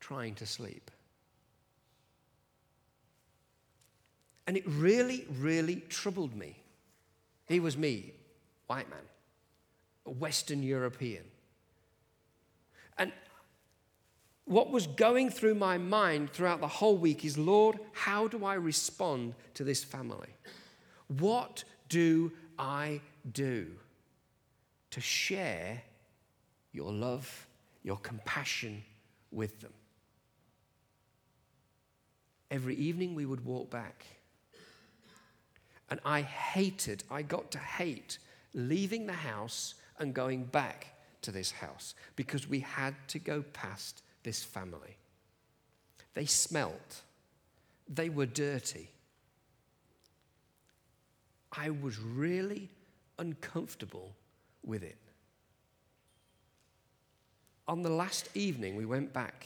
trying 0.02 0.36
to 0.36 0.46
sleep. 0.46 0.92
And 4.48 4.58
it 4.58 4.68
really, 4.68 5.26
really 5.40 5.78
troubled 5.88 6.36
me. 6.36 6.58
He 7.48 7.62
was 7.62 7.78
me, 7.78 8.12
white 8.68 8.90
man, 8.90 9.00
a 10.06 10.12
Western 10.12 10.62
European. 10.62 11.24
And 12.98 13.14
what 14.46 14.72
was 14.72 14.88
going 14.88 15.30
through 15.30 15.56
my 15.56 15.78
mind 15.78 16.32
throughout 16.32 16.60
the 16.60 16.68
whole 16.68 16.98
week 16.98 17.24
is 17.24 17.38
Lord, 17.38 17.80
how 17.94 18.28
do 18.28 18.46
I 18.46 18.56
respond 18.56 19.36
to 19.54 19.64
this 19.64 19.84
family? 19.84 20.30
What 21.08 21.64
do 21.90 22.32
I 22.58 23.02
do? 23.32 23.68
to 24.94 25.02
share 25.02 25.82
your 26.72 26.92
love, 26.92 27.48
your 27.82 27.98
compassion 27.98 28.84
with 29.32 29.60
them. 29.60 29.74
Every 32.52 32.76
evening 32.76 33.16
we 33.16 33.26
would 33.26 33.44
walk 33.44 33.72
back. 33.72 34.06
And 35.90 36.00
I 36.06 36.22
hated, 36.22 37.04
I 37.10 37.24
got 37.24 37.50
to 37.54 37.58
hate 37.58 38.20
leaving 38.54 39.08
the 39.08 39.14
house 39.14 39.74
and 39.98 40.14
going 40.14 40.44
back 40.44 40.94
to 41.24 41.32
this 41.32 41.50
house 41.50 41.96
because 42.16 42.48
we 42.48 42.60
had 42.60 42.94
to 43.08 43.18
go 43.18 43.42
past 43.52 44.04
this 44.24 44.44
family. 44.44 44.98
They 46.14 46.26
smelt, 46.26 47.02
they 47.88 48.10
were 48.10 48.26
dirty. 48.26 48.90
I 51.56 51.70
was 51.70 52.00
really 52.00 52.70
uncomfortable 53.20 54.16
with 54.66 54.84
it. 54.84 54.98
On 57.68 57.82
the 57.82 57.90
last 57.90 58.30
evening, 58.36 58.76
we 58.76 58.86
went 58.86 59.14
back 59.14 59.46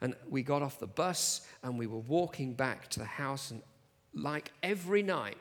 and 0.00 0.14
we 0.28 0.42
got 0.42 0.62
off 0.62 0.78
the 0.78 0.86
bus 0.86 1.46
and 1.62 1.78
we 1.78 1.86
were 1.86 1.98
walking 1.98 2.52
back 2.54 2.88
to 2.88 3.00
the 3.00 3.06
house. 3.06 3.50
And 3.50 3.62
like 4.14 4.52
every 4.62 5.02
night, 5.02 5.38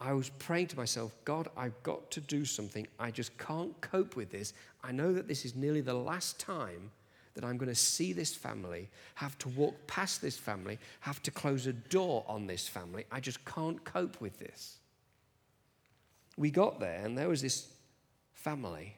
I 0.00 0.12
was 0.12 0.28
praying 0.28 0.68
to 0.68 0.76
myself, 0.76 1.14
God, 1.24 1.48
I've 1.56 1.80
got 1.82 2.10
to 2.12 2.20
do 2.20 2.44
something. 2.44 2.86
I 2.98 3.10
just 3.10 3.36
can't 3.38 3.78
cope 3.80 4.16
with 4.16 4.30
this. 4.30 4.52
I 4.82 4.92
know 4.92 5.12
that 5.12 5.28
this 5.28 5.44
is 5.44 5.54
nearly 5.54 5.80
the 5.80 5.94
last 5.94 6.38
time 6.38 6.90
that 7.34 7.44
I'm 7.44 7.56
going 7.56 7.68
to 7.68 7.74
see 7.74 8.12
this 8.12 8.34
family, 8.34 8.88
have 9.16 9.36
to 9.38 9.48
walk 9.48 9.74
past 9.86 10.22
this 10.22 10.36
family, 10.36 10.78
have 11.00 11.22
to 11.24 11.30
close 11.30 11.66
a 11.66 11.72
door 11.72 12.24
on 12.28 12.46
this 12.46 12.68
family. 12.68 13.04
I 13.10 13.20
just 13.20 13.44
can't 13.44 13.82
cope 13.84 14.20
with 14.20 14.38
this. 14.38 14.78
We 16.36 16.50
got 16.50 16.80
there, 16.80 17.04
and 17.04 17.16
there 17.16 17.28
was 17.28 17.42
this 17.42 17.68
family. 18.32 18.96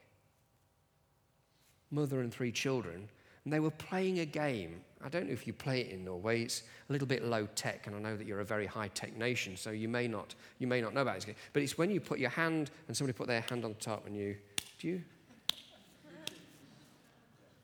mother 1.90 2.20
and 2.20 2.32
three 2.32 2.52
children, 2.52 3.08
and 3.44 3.52
they 3.52 3.60
were 3.60 3.70
playing 3.70 4.18
a 4.18 4.26
game. 4.26 4.80
I 5.04 5.08
don't 5.08 5.26
know 5.26 5.32
if 5.32 5.46
you 5.46 5.52
play 5.52 5.82
it 5.82 5.90
in 5.90 6.04
Norway. 6.04 6.42
It's 6.42 6.62
a 6.88 6.92
little 6.92 7.06
bit 7.06 7.24
low 7.24 7.46
tech, 7.54 7.86
and 7.86 7.94
I 7.94 8.00
know 8.00 8.16
that 8.16 8.26
you're 8.26 8.40
a 8.40 8.44
very 8.44 8.66
high 8.66 8.88
tech 8.88 9.16
nation, 9.16 9.56
so 9.56 9.70
you 9.70 9.88
may 9.88 10.08
not 10.08 10.34
you 10.58 10.66
may 10.66 10.80
not 10.80 10.94
know 10.94 11.02
about 11.02 11.14
this 11.14 11.24
game. 11.24 11.36
But 11.52 11.62
it's 11.62 11.78
when 11.78 11.90
you 11.90 12.00
put 12.00 12.18
your 12.18 12.30
hand 12.30 12.70
and 12.88 12.96
somebody 12.96 13.16
put 13.16 13.28
their 13.28 13.42
hand 13.42 13.64
on 13.64 13.74
top, 13.74 14.06
and 14.06 14.16
you 14.16 14.36
do 14.78 14.88
you 14.88 15.02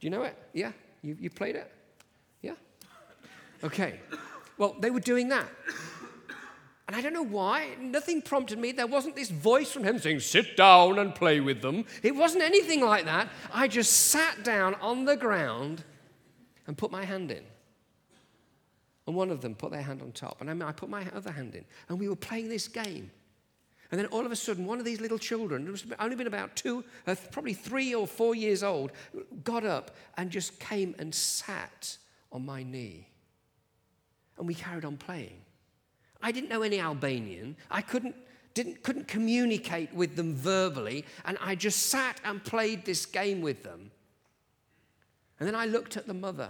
do 0.02 0.06
you 0.08 0.10
know 0.10 0.24
it? 0.24 0.36
Yeah, 0.52 0.72
you 1.00 1.16
you 1.20 1.30
played 1.30 1.54
it. 1.54 1.70
Yeah. 2.42 2.54
Okay. 3.62 4.00
Well, 4.58 4.74
they 4.80 4.90
were 4.90 4.98
doing 4.98 5.28
that. 5.28 5.46
And 6.88 6.96
I 6.96 7.00
don't 7.00 7.12
know 7.12 7.24
why, 7.24 7.76
nothing 7.80 8.20
prompted 8.20 8.58
me. 8.58 8.72
There 8.72 8.88
wasn't 8.88 9.14
this 9.14 9.30
voice 9.30 9.70
from 9.70 9.84
him 9.84 10.00
saying, 10.00 10.18
sit 10.18 10.56
down 10.56 10.98
and 10.98 11.14
play 11.14 11.38
with 11.38 11.62
them. 11.62 11.84
It 12.02 12.16
wasn't 12.16 12.42
anything 12.42 12.80
like 12.84 13.04
that. 13.04 13.28
I 13.52 13.68
just 13.68 13.92
sat 13.92 14.42
down 14.42 14.74
on 14.74 15.04
the 15.04 15.16
ground 15.16 15.84
and 16.66 16.76
put 16.76 16.90
my 16.90 17.04
hand 17.04 17.30
in. 17.30 17.44
And 19.06 19.14
one 19.14 19.30
of 19.30 19.40
them 19.40 19.54
put 19.54 19.70
their 19.70 19.82
hand 19.82 20.02
on 20.02 20.10
top, 20.10 20.40
and 20.40 20.64
I 20.64 20.72
put 20.72 20.88
my 20.88 21.06
other 21.14 21.30
hand 21.30 21.54
in. 21.54 21.64
And 21.88 22.00
we 22.00 22.08
were 22.08 22.16
playing 22.16 22.48
this 22.48 22.66
game. 22.66 23.12
And 23.92 23.98
then 23.98 24.07
all 24.07 24.24
of 24.24 24.33
a 24.33 24.37
sudden, 24.37 24.64
one 24.64 24.78
of 24.78 24.87
these 24.87 25.02
little 25.02 25.18
children, 25.18 25.66
who's 25.66 25.85
only 26.00 26.16
been 26.16 26.26
about 26.26 26.57
two, 26.57 26.83
uh, 27.07 27.14
probably 27.31 27.52
three 27.52 27.94
or 27.94 28.07
four 28.07 28.35
years 28.35 28.62
old, 28.62 28.90
got 29.44 29.66
up 29.66 29.90
and 30.16 30.31
just 30.31 30.59
came 30.59 30.94
and 30.98 31.14
sat 31.14 31.98
on 32.33 32.46
my 32.46 32.62
knee. 32.62 33.07
And 34.38 34.48
we 34.48 34.55
carried 34.55 34.87
on 34.87 34.96
playing. 34.96 35.42
I 36.22 36.33
didn't 36.33 36.48
know 36.48 36.62
any 36.62 36.81
Albanian. 36.81 37.55
I 37.70 37.83
couldn't, 37.83 38.16
didn't, 38.55 38.83
couldn't 38.83 39.09
communicate 39.09 39.92
with 39.92 40.16
them 40.16 40.37
verbally, 40.37 41.05
and 41.26 41.37
I 41.42 41.55
just 41.55 41.88
sat 41.88 42.18
and 42.24 42.42
played 42.42 42.87
this 42.87 43.05
game 43.05 43.42
with 43.42 43.62
them. 43.62 43.90
And 45.38 45.46
then 45.46 45.55
I 45.55 45.66
looked 45.66 45.98
at 45.98 46.07
the 46.07 46.14
mother, 46.14 46.48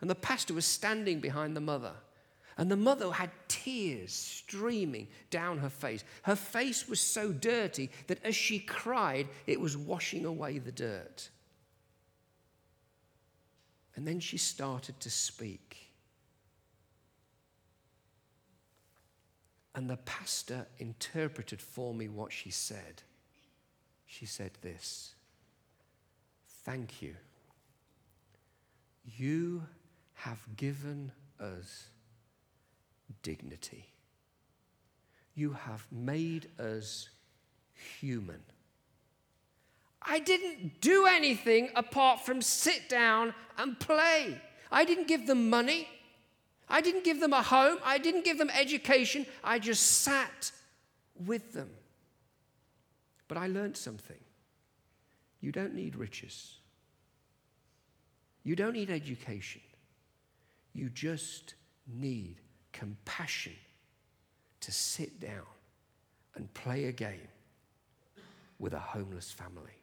and 0.00 0.08
the 0.08 0.14
pastor 0.14 0.54
was 0.54 0.64
standing 0.64 1.20
behind 1.20 1.54
the 1.54 1.60
mother. 1.60 1.92
And 2.58 2.70
the 2.70 2.76
mother 2.76 3.10
had 3.10 3.30
tears 3.48 4.12
streaming 4.12 5.08
down 5.30 5.58
her 5.58 5.70
face. 5.70 6.04
Her 6.22 6.36
face 6.36 6.88
was 6.88 7.00
so 7.00 7.32
dirty 7.32 7.90
that 8.08 8.22
as 8.24 8.36
she 8.36 8.58
cried, 8.58 9.28
it 9.46 9.60
was 9.60 9.76
washing 9.76 10.24
away 10.24 10.58
the 10.58 10.72
dirt. 10.72 11.30
And 13.94 14.06
then 14.06 14.20
she 14.20 14.38
started 14.38 15.00
to 15.00 15.10
speak. 15.10 15.92
And 19.74 19.88
the 19.88 19.96
pastor 19.98 20.66
interpreted 20.78 21.62
for 21.62 21.94
me 21.94 22.08
what 22.08 22.32
she 22.32 22.50
said. 22.50 23.02
She 24.06 24.26
said 24.26 24.52
this 24.60 25.14
Thank 26.64 27.00
you. 27.00 27.16
You 29.04 29.66
have 30.14 30.40
given 30.56 31.12
us 31.40 31.88
dignity. 33.22 33.86
You 35.34 35.52
have 35.52 35.86
made 35.90 36.48
us 36.58 37.08
human. 38.00 38.42
I 40.02 40.18
didn't 40.18 40.80
do 40.80 41.06
anything 41.06 41.70
apart 41.76 42.26
from 42.26 42.42
sit 42.42 42.88
down 42.88 43.34
and 43.56 43.78
play. 43.78 44.40
I 44.70 44.84
didn't 44.84 45.08
give 45.08 45.26
them 45.26 45.48
money. 45.48 45.88
I 46.72 46.80
didn't 46.80 47.04
give 47.04 47.20
them 47.20 47.34
a 47.34 47.42
home, 47.42 47.78
I 47.84 47.98
didn't 47.98 48.24
give 48.24 48.38
them 48.38 48.48
education, 48.48 49.26
I 49.44 49.58
just 49.58 50.00
sat 50.00 50.50
with 51.26 51.52
them. 51.52 51.68
But 53.28 53.36
I 53.36 53.46
learned 53.46 53.76
something. 53.76 54.16
You 55.42 55.52
don't 55.52 55.74
need 55.74 55.96
riches, 55.96 56.56
you 58.42 58.56
don't 58.56 58.72
need 58.72 58.90
education, 58.90 59.60
you 60.72 60.88
just 60.88 61.54
need 61.86 62.40
compassion 62.72 63.54
to 64.60 64.72
sit 64.72 65.20
down 65.20 65.46
and 66.34 66.52
play 66.54 66.84
a 66.86 66.92
game 66.92 67.28
with 68.58 68.72
a 68.72 68.78
homeless 68.78 69.30
family. 69.30 69.82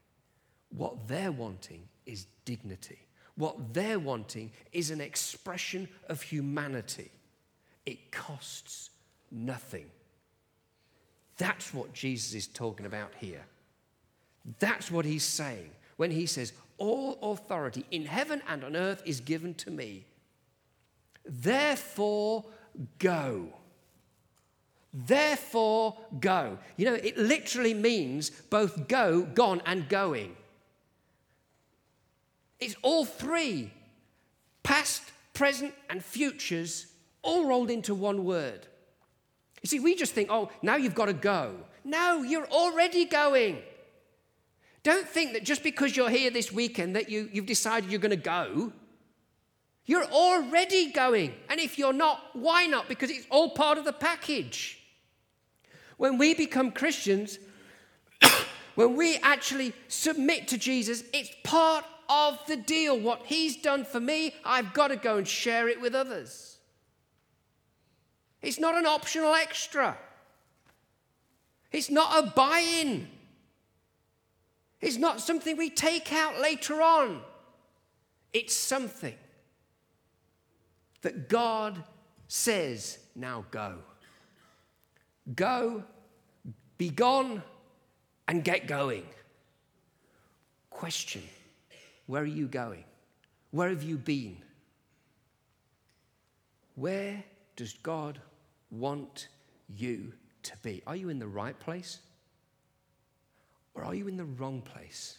What 0.70 1.08
they're 1.08 1.32
wanting 1.32 1.88
is 2.06 2.28
dignity. 2.46 3.00
What 3.36 3.74
they're 3.74 4.00
wanting 4.00 4.52
is 4.72 4.92
an 4.92 5.02
expression 5.02 5.88
of 6.08 6.22
humanity. 6.22 7.12
It 7.86 8.12
costs 8.12 8.90
nothing. 9.32 9.86
That's 11.38 11.74
what 11.74 11.94
Jesus 11.94 12.34
is 12.34 12.48
talking 12.48 12.86
about 12.86 13.12
here. 13.18 13.46
That's 14.60 14.92
what 14.92 15.06
he's 15.06 15.24
saying 15.24 15.70
when 15.98 16.12
he 16.12 16.26
says, 16.26 16.54
All 16.78 17.18
authority 17.22 17.86
in 17.92 18.06
heaven 18.06 18.42
and 18.48 18.64
on 18.64 18.76
earth 18.76 19.02
is 19.06 19.20
given 19.20 19.54
to 19.56 19.72
me. 19.72 20.06
Therefore, 21.26 22.46
go. 22.98 23.54
Therefore, 24.94 25.98
go. 26.20 26.58
You 26.78 26.86
know, 26.86 26.94
it 26.96 27.18
literally 27.18 27.74
means 27.74 28.30
both 28.30 28.88
go, 28.88 29.22
gone, 29.22 29.62
and 29.66 29.88
going. 29.88 30.36
It's 32.60 32.76
all 32.82 33.06
three 33.06 33.72
past, 34.64 35.04
present, 35.34 35.74
and 35.90 36.04
futures 36.04 36.88
all 37.22 37.46
rolled 37.46 37.70
into 37.70 37.94
one 37.94 38.26
word. 38.26 38.68
You 39.62 39.68
see, 39.68 39.80
we 39.80 39.96
just 39.96 40.14
think, 40.14 40.30
oh, 40.32 40.50
now 40.62 40.76
you've 40.76 40.96
got 40.96 41.06
to 41.06 41.14
go. 41.14 41.56
No, 41.84 42.24
you're 42.24 42.48
already 42.48 43.06
going. 43.06 43.60
Don't 44.84 45.08
think 45.08 45.34
that 45.34 45.44
just 45.44 45.64
because 45.64 45.96
you're 45.96 46.10
here 46.10 46.32
this 46.32 46.52
weekend 46.52 46.96
that 46.96 47.10
you, 47.10 47.30
you've 47.34 47.46
decided 47.46 47.92
you're 47.92 48.00
going 48.00 48.12
to 48.12 48.16
go. 48.16 48.72
You're 49.86 50.06
already 50.06 50.92
going. 50.92 51.34
And 51.50 51.60
if 51.60 51.80
you're 51.80 51.94
not, 51.94 52.22
why 52.34 52.66
not? 52.66 52.88
Because 52.88 53.10
it's 53.10 53.26
all 53.30 53.52
part 53.52 53.78
of 53.78 53.86
the 53.86 53.94
package. 53.94 54.80
When 55.98 56.18
we 56.18 56.34
become 56.34 56.72
Christians, 56.72 57.40
when 58.76 58.96
we 58.96 59.18
actually 59.18 59.74
submit 59.88 60.48
to 60.50 60.58
Jesus, 60.58 61.04
it's 61.14 61.32
part 61.44 61.86
of 62.08 62.40
the 62.48 62.56
deal. 62.56 63.00
What 63.00 63.24
he's 63.26 63.58
done 63.58 63.84
for 63.84 64.00
me, 64.00 64.36
I've 64.46 64.74
got 64.74 64.90
to 64.90 64.96
go 64.96 65.18
and 65.18 65.28
share 65.28 65.68
it 65.68 65.82
with 65.82 65.96
others. 65.96 66.58
It's 68.42 68.60
not 68.60 68.76
an 68.76 68.86
optional 68.86 69.34
extra. 69.34 69.98
It's 71.72 71.90
not 71.90 72.24
a 72.24 72.28
buy 72.32 72.60
in. 72.60 73.08
It's 74.82 74.98
not 74.98 75.20
something 75.20 75.58
we 75.58 75.70
take 75.70 76.14
out 76.14 76.40
later 76.40 76.82
on. 76.82 77.22
It's 78.34 78.56
something 78.56 79.16
that 81.02 81.30
God 81.30 81.84
says, 82.28 83.00
now 83.16 83.46
go. 83.52 83.78
Go, 85.36 85.84
be 86.78 86.90
gone, 86.90 87.44
and 88.28 88.44
get 88.44 88.68
going. 88.68 89.06
Question 90.70 91.24
where 92.06 92.24
are 92.24 92.26
you 92.26 92.48
going? 92.48 92.86
Where 93.52 93.70
have 93.70 93.84
you 93.84 93.98
been? 93.98 94.38
Where 96.74 97.24
does 97.56 97.74
God 97.74 98.20
want 98.72 99.28
you 99.68 100.14
to 100.44 100.54
be? 100.64 100.82
Are 100.88 100.96
you 100.96 101.10
in 101.10 101.20
the 101.20 101.28
right 101.28 101.60
place? 101.60 102.00
Or 103.76 103.84
are 103.84 103.94
you 103.94 104.08
in 104.08 104.18
the 104.18 104.26
wrong 104.26 104.62
place? 104.62 105.18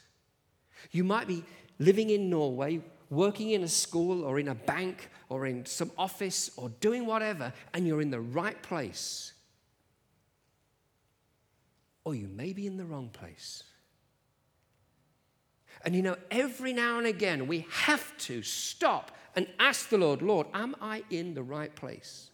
You 0.90 1.04
might 1.04 1.28
be 1.28 1.44
living 1.78 2.10
in 2.10 2.28
Norway, 2.28 2.80
working 3.08 3.50
in 3.50 3.62
a 3.62 3.68
school 3.68 4.24
or 4.24 4.40
in 4.40 4.48
a 4.48 4.54
bank 4.54 5.10
or 5.30 5.46
in 5.46 5.64
some 5.64 5.92
office 5.96 6.50
or 6.56 6.68
doing 6.80 7.06
whatever, 7.06 7.52
and 7.72 7.86
you're 7.86 8.02
in 8.02 8.10
the 8.10 8.20
right 8.20 8.60
place. 8.62 9.32
Or 12.04 12.14
you 12.14 12.26
may 12.26 12.52
be 12.52 12.66
in 12.66 12.76
the 12.76 12.84
wrong 12.84 13.08
place. 13.10 13.62
And 15.84 15.94
you 15.94 16.02
know, 16.02 16.16
every 16.30 16.72
now 16.72 16.98
and 16.98 17.06
again, 17.06 17.46
we 17.46 17.66
have 17.70 18.16
to 18.18 18.42
stop 18.42 19.12
and 19.36 19.46
ask 19.60 19.88
the 19.88 19.98
Lord, 19.98 20.20
Lord, 20.20 20.48
am 20.52 20.74
I 20.80 21.04
in 21.10 21.34
the 21.34 21.42
right 21.42 21.74
place? 21.74 22.30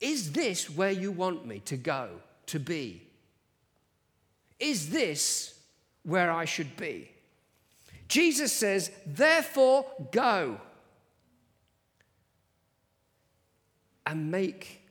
Is 0.00 0.32
this 0.32 0.70
where 0.70 0.90
you 0.90 1.12
want 1.12 1.46
me 1.46 1.60
to 1.66 1.76
go, 1.76 2.08
to 2.46 2.58
be? 2.58 3.06
Is 4.58 4.88
this 4.88 5.54
where 6.02 6.30
I 6.30 6.46
should 6.46 6.74
be? 6.78 7.10
Jesus 8.08 8.52
says, 8.52 8.90
therefore, 9.06 9.84
go 10.10 10.58
and 14.10 14.30
make 14.30 14.82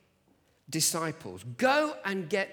disciples. 0.70 1.44
Go 1.58 1.94
and 2.06 2.30
get 2.30 2.50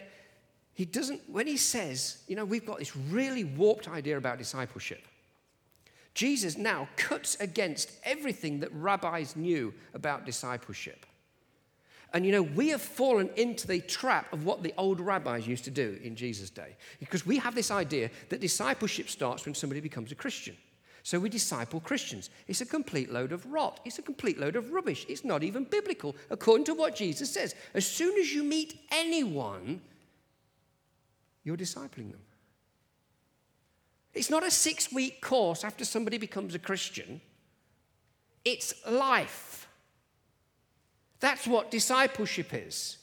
he 0.74 0.84
doesn't, 0.84 1.22
when 1.26 1.46
he 1.46 1.56
says, 1.56 2.18
you 2.28 2.36
know, 2.36 2.44
we've 2.44 2.66
got 2.66 2.80
this 2.80 2.94
really 2.94 3.44
warped 3.44 3.88
idea 3.88 4.18
about 4.18 4.36
discipleship. 4.36 5.00
Jesus 6.12 6.58
now 6.58 6.86
cuts 6.96 7.36
against 7.40 7.92
everything 8.04 8.60
that 8.60 8.70
rabbis 8.74 9.36
knew 9.36 9.72
about 9.94 10.26
discipleship. 10.26 11.06
And 12.12 12.26
you 12.26 12.32
know, 12.32 12.42
we 12.42 12.68
have 12.68 12.82
fallen 12.82 13.30
into 13.36 13.66
the 13.66 13.80
trap 13.80 14.30
of 14.34 14.44
what 14.44 14.62
the 14.62 14.74
old 14.76 15.00
rabbis 15.00 15.46
used 15.46 15.64
to 15.64 15.70
do 15.70 15.98
in 16.02 16.14
Jesus' 16.14 16.50
day. 16.50 16.76
Because 17.00 17.24
we 17.24 17.38
have 17.38 17.54
this 17.54 17.70
idea 17.70 18.10
that 18.28 18.42
discipleship 18.42 19.08
starts 19.08 19.46
when 19.46 19.54
somebody 19.54 19.80
becomes 19.80 20.12
a 20.12 20.14
Christian. 20.14 20.56
So 21.06 21.20
we 21.20 21.28
disciple 21.28 21.78
Christians. 21.78 22.30
It's 22.48 22.62
a 22.62 22.66
complete 22.66 23.12
load 23.12 23.30
of 23.30 23.46
rot. 23.46 23.78
It's 23.84 24.00
a 24.00 24.02
complete 24.02 24.40
load 24.40 24.56
of 24.56 24.72
rubbish. 24.72 25.06
It's 25.08 25.24
not 25.24 25.44
even 25.44 25.62
biblical, 25.62 26.16
according 26.30 26.64
to 26.64 26.74
what 26.74 26.96
Jesus 26.96 27.32
says. 27.32 27.54
As 27.74 27.86
soon 27.86 28.18
as 28.18 28.32
you 28.32 28.42
meet 28.42 28.80
anyone, 28.90 29.82
you're 31.44 31.56
discipling 31.56 32.10
them. 32.10 32.18
It's 34.14 34.30
not 34.30 34.44
a 34.44 34.50
six 34.50 34.92
week 34.92 35.20
course 35.20 35.62
after 35.62 35.84
somebody 35.84 36.18
becomes 36.18 36.56
a 36.56 36.58
Christian, 36.58 37.20
it's 38.44 38.74
life. 38.84 39.68
That's 41.20 41.46
what 41.46 41.70
discipleship 41.70 42.48
is. 42.52 42.98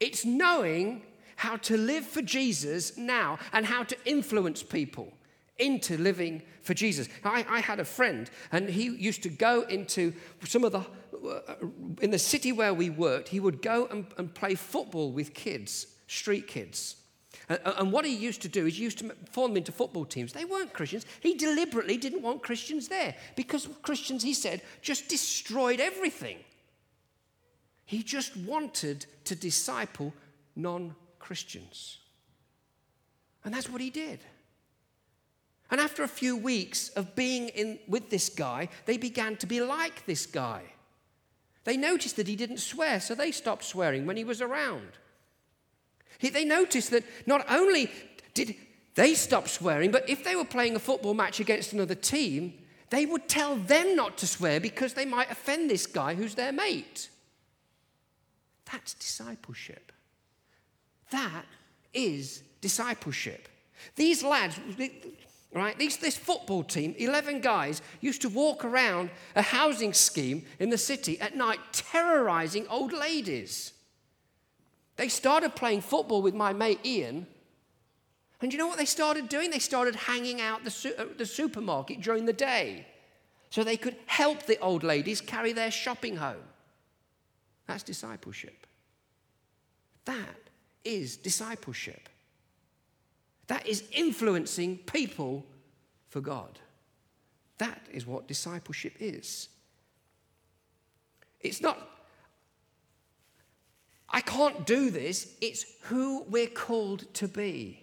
It's 0.00 0.24
knowing 0.24 1.02
how 1.36 1.56
to 1.58 1.76
live 1.76 2.04
for 2.04 2.20
Jesus 2.20 2.98
now 2.98 3.38
and 3.52 3.64
how 3.64 3.84
to 3.84 3.96
influence 4.04 4.64
people 4.64 5.12
into 5.58 5.96
living 5.96 6.42
for 6.62 6.74
Jesus. 6.74 7.08
I, 7.24 7.44
I, 7.48 7.60
had 7.60 7.80
a 7.80 7.84
friend, 7.84 8.30
and 8.50 8.68
he 8.68 8.84
used 8.84 9.22
to 9.22 9.28
go 9.28 9.62
into 9.62 10.12
some 10.44 10.64
of 10.64 10.72
the, 10.72 10.80
uh, 11.28 11.54
in 12.00 12.10
the 12.10 12.18
city 12.18 12.52
where 12.52 12.74
we 12.74 12.90
worked, 12.90 13.28
he 13.28 13.40
would 13.40 13.62
go 13.62 13.86
and, 13.86 14.06
and 14.18 14.34
play 14.34 14.54
football 14.54 15.12
with 15.12 15.32
kids, 15.34 15.86
street 16.08 16.48
kids. 16.48 16.96
And, 17.48 17.60
and 17.64 17.92
what 17.92 18.04
he 18.04 18.14
used 18.14 18.42
to 18.42 18.48
do 18.48 18.66
is 18.66 18.76
he 18.76 18.82
used 18.82 18.98
to 18.98 19.14
form 19.30 19.52
them 19.52 19.58
into 19.58 19.72
football 19.72 20.04
teams. 20.04 20.32
They 20.32 20.44
weren't 20.44 20.72
Christians. 20.72 21.06
He 21.20 21.34
deliberately 21.34 21.96
didn't 21.96 22.22
want 22.22 22.42
Christians 22.42 22.88
there 22.88 23.14
because 23.36 23.68
Christians, 23.82 24.22
he 24.22 24.34
said, 24.34 24.62
just 24.82 25.08
destroyed 25.08 25.80
everything. 25.80 26.38
He 27.84 28.02
just 28.02 28.36
wanted 28.36 29.06
to 29.24 29.36
disciple 29.36 30.12
non 30.56 30.94
Christians. 31.18 31.98
And 33.44 33.52
that's 33.52 33.68
what 33.68 33.80
he 33.80 33.90
did. 33.90 34.20
And 35.70 35.80
after 35.80 36.02
a 36.02 36.08
few 36.08 36.36
weeks 36.36 36.90
of 36.90 37.14
being 37.14 37.48
in, 37.48 37.78
with 37.88 38.10
this 38.10 38.28
guy, 38.28 38.68
they 38.86 38.96
began 38.96 39.36
to 39.36 39.46
be 39.46 39.60
like 39.60 40.06
this 40.06 40.26
guy. 40.26 40.62
They 41.64 41.76
noticed 41.76 42.16
that 42.16 42.28
he 42.28 42.36
didn't 42.36 42.58
swear, 42.58 43.00
so 43.00 43.14
they 43.14 43.32
stopped 43.32 43.64
swearing 43.64 44.06
when 44.06 44.16
he 44.16 44.24
was 44.24 44.42
around. 44.42 44.88
He, 46.18 46.28
they 46.28 46.44
noticed 46.44 46.90
that 46.90 47.04
not 47.26 47.44
only 47.50 47.90
did 48.34 48.54
they 48.94 49.14
stop 49.14 49.48
swearing, 49.48 49.90
but 49.90 50.08
if 50.08 50.22
they 50.22 50.36
were 50.36 50.44
playing 50.44 50.76
a 50.76 50.78
football 50.78 51.14
match 51.14 51.40
against 51.40 51.72
another 51.72 51.94
team, 51.94 52.54
they 52.90 53.06
would 53.06 53.28
tell 53.28 53.56
them 53.56 53.96
not 53.96 54.18
to 54.18 54.26
swear 54.26 54.60
because 54.60 54.94
they 54.94 55.04
might 55.04 55.30
offend 55.30 55.68
this 55.68 55.86
guy 55.86 56.14
who's 56.14 56.34
their 56.34 56.52
mate. 56.52 57.08
That's 58.70 58.94
discipleship. 58.94 59.90
That 61.10 61.44
is 61.92 62.42
discipleship. 62.60 63.48
These 63.96 64.22
lads, 64.22 64.58
right, 65.62 65.78
these, 65.78 65.96
this 65.98 66.16
football 66.16 66.64
team, 66.64 66.94
11 66.98 67.40
guys, 67.40 67.80
used 68.00 68.22
to 68.22 68.28
walk 68.28 68.64
around 68.64 69.10
a 69.36 69.42
housing 69.42 69.92
scheme 69.92 70.44
in 70.58 70.70
the 70.70 70.78
city 70.78 71.20
at 71.20 71.36
night 71.36 71.60
terrorizing 71.72 72.66
old 72.68 72.92
ladies. 72.92 73.72
They 74.96 75.08
started 75.08 75.54
playing 75.54 75.82
football 75.82 76.22
with 76.22 76.34
my 76.34 76.52
mate 76.52 76.84
Ian. 76.84 77.26
And 78.40 78.52
you 78.52 78.58
know 78.58 78.66
what 78.66 78.78
they 78.78 78.84
started 78.84 79.28
doing? 79.28 79.50
They 79.50 79.58
started 79.58 79.94
hanging 79.94 80.40
out 80.40 80.64
the, 80.64 80.70
su- 80.70 80.94
uh, 80.98 81.06
the 81.16 81.26
supermarket 81.26 82.00
during 82.00 82.26
the 82.26 82.32
day 82.32 82.86
so 83.50 83.62
they 83.62 83.76
could 83.76 83.96
help 84.06 84.42
the 84.46 84.58
old 84.58 84.82
ladies 84.82 85.20
carry 85.20 85.52
their 85.52 85.70
shopping 85.70 86.16
home. 86.16 86.42
That's 87.66 87.84
discipleship. 87.84 88.66
That 90.04 90.36
is 90.84 91.16
discipleship. 91.16 92.08
That 93.46 93.66
is 93.66 93.84
influencing 93.92 94.78
people 94.78 95.44
for 96.08 96.20
God. 96.20 96.58
That 97.58 97.80
is 97.92 98.06
what 98.06 98.26
discipleship 98.26 98.94
is. 99.00 99.48
It's 101.40 101.60
not, 101.60 101.78
I 104.08 104.20
can't 104.20 104.66
do 104.66 104.90
this, 104.90 105.34
it's 105.40 105.66
who 105.82 106.24
we're 106.28 106.46
called 106.46 107.12
to 107.14 107.28
be. 107.28 107.80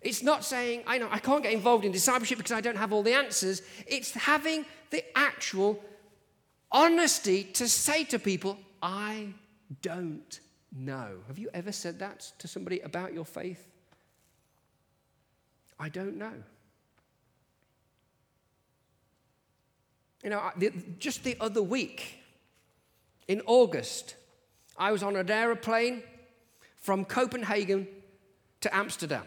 It's 0.00 0.22
not 0.22 0.44
saying, 0.44 0.84
I 0.86 0.98
know, 0.98 1.08
I 1.10 1.18
can't 1.18 1.42
get 1.42 1.52
involved 1.52 1.84
in 1.84 1.92
discipleship 1.92 2.38
because 2.38 2.52
I 2.52 2.60
don't 2.60 2.76
have 2.76 2.92
all 2.92 3.02
the 3.02 3.12
answers. 3.12 3.62
It's 3.86 4.12
having 4.12 4.64
the 4.90 5.04
actual 5.16 5.82
honesty 6.70 7.44
to 7.44 7.68
say 7.68 8.04
to 8.04 8.18
people, 8.18 8.58
I 8.80 9.28
don't 9.82 10.40
know. 10.76 11.18
Have 11.26 11.38
you 11.38 11.48
ever 11.54 11.72
said 11.72 11.98
that 12.00 12.32
to 12.38 12.48
somebody 12.48 12.80
about 12.80 13.12
your 13.12 13.24
faith? 13.24 13.66
I 15.78 15.88
don't 15.88 16.16
know. 16.16 16.32
You 20.22 20.30
know, 20.30 20.50
just 20.98 21.22
the 21.22 21.36
other 21.40 21.62
week, 21.62 22.18
in 23.28 23.42
August, 23.46 24.16
I 24.76 24.90
was 24.90 25.02
on 25.02 25.14
an 25.16 25.30
aeroplane 25.30 26.02
from 26.76 27.04
Copenhagen 27.04 27.86
to 28.60 28.74
Amsterdam. 28.74 29.24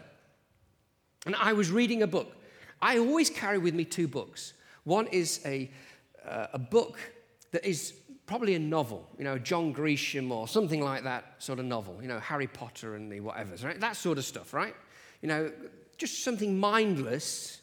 And 1.24 1.34
I 1.36 1.52
was 1.52 1.70
reading 1.70 2.02
a 2.02 2.06
book. 2.06 2.36
I 2.80 2.98
always 2.98 3.30
carry 3.30 3.58
with 3.58 3.74
me 3.74 3.84
two 3.84 4.08
books. 4.08 4.54
One 4.84 5.06
is 5.06 5.40
a, 5.46 5.70
uh, 6.26 6.48
a 6.52 6.58
book 6.58 6.98
that 7.52 7.64
is 7.64 7.94
probably 8.32 8.54
a 8.54 8.58
novel, 8.58 9.06
you 9.18 9.24
know, 9.24 9.36
John 9.36 9.74
Grisham 9.74 10.30
or 10.30 10.48
something 10.48 10.80
like 10.80 11.04
that 11.04 11.34
sort 11.36 11.58
of 11.58 11.66
novel, 11.66 11.98
you 12.00 12.08
know, 12.08 12.18
Harry 12.18 12.46
Potter 12.46 12.94
and 12.94 13.12
the 13.12 13.20
whatever, 13.20 13.54
right? 13.62 13.78
That 13.78 13.94
sort 13.94 14.16
of 14.16 14.24
stuff, 14.24 14.54
right? 14.54 14.74
You 15.20 15.28
know, 15.28 15.52
just 15.98 16.24
something 16.24 16.58
mindless. 16.58 17.60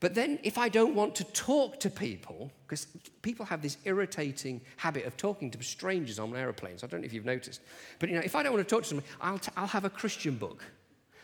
But 0.00 0.16
then 0.16 0.40
if 0.42 0.58
I 0.58 0.68
don't 0.68 0.96
want 0.96 1.14
to 1.14 1.24
talk 1.26 1.78
to 1.80 1.88
people, 1.88 2.50
because 2.66 2.88
people 3.22 3.46
have 3.46 3.62
this 3.62 3.76
irritating 3.84 4.60
habit 4.76 5.04
of 5.04 5.16
talking 5.16 5.52
to 5.52 5.62
strangers 5.62 6.18
on 6.18 6.34
airplanes. 6.34 6.82
I 6.82 6.88
don't 6.88 7.02
know 7.02 7.06
if 7.06 7.12
you've 7.12 7.24
noticed. 7.24 7.60
But 8.00 8.08
you 8.08 8.16
know, 8.16 8.22
if 8.22 8.34
I 8.34 8.42
don't 8.42 8.54
want 8.54 8.68
to 8.68 8.74
talk 8.74 8.82
to 8.82 8.88
somebody, 8.88 9.06
I'll, 9.20 9.38
t- 9.38 9.52
I'll 9.56 9.68
have 9.68 9.84
a 9.84 9.90
Christian 9.90 10.34
book. 10.34 10.64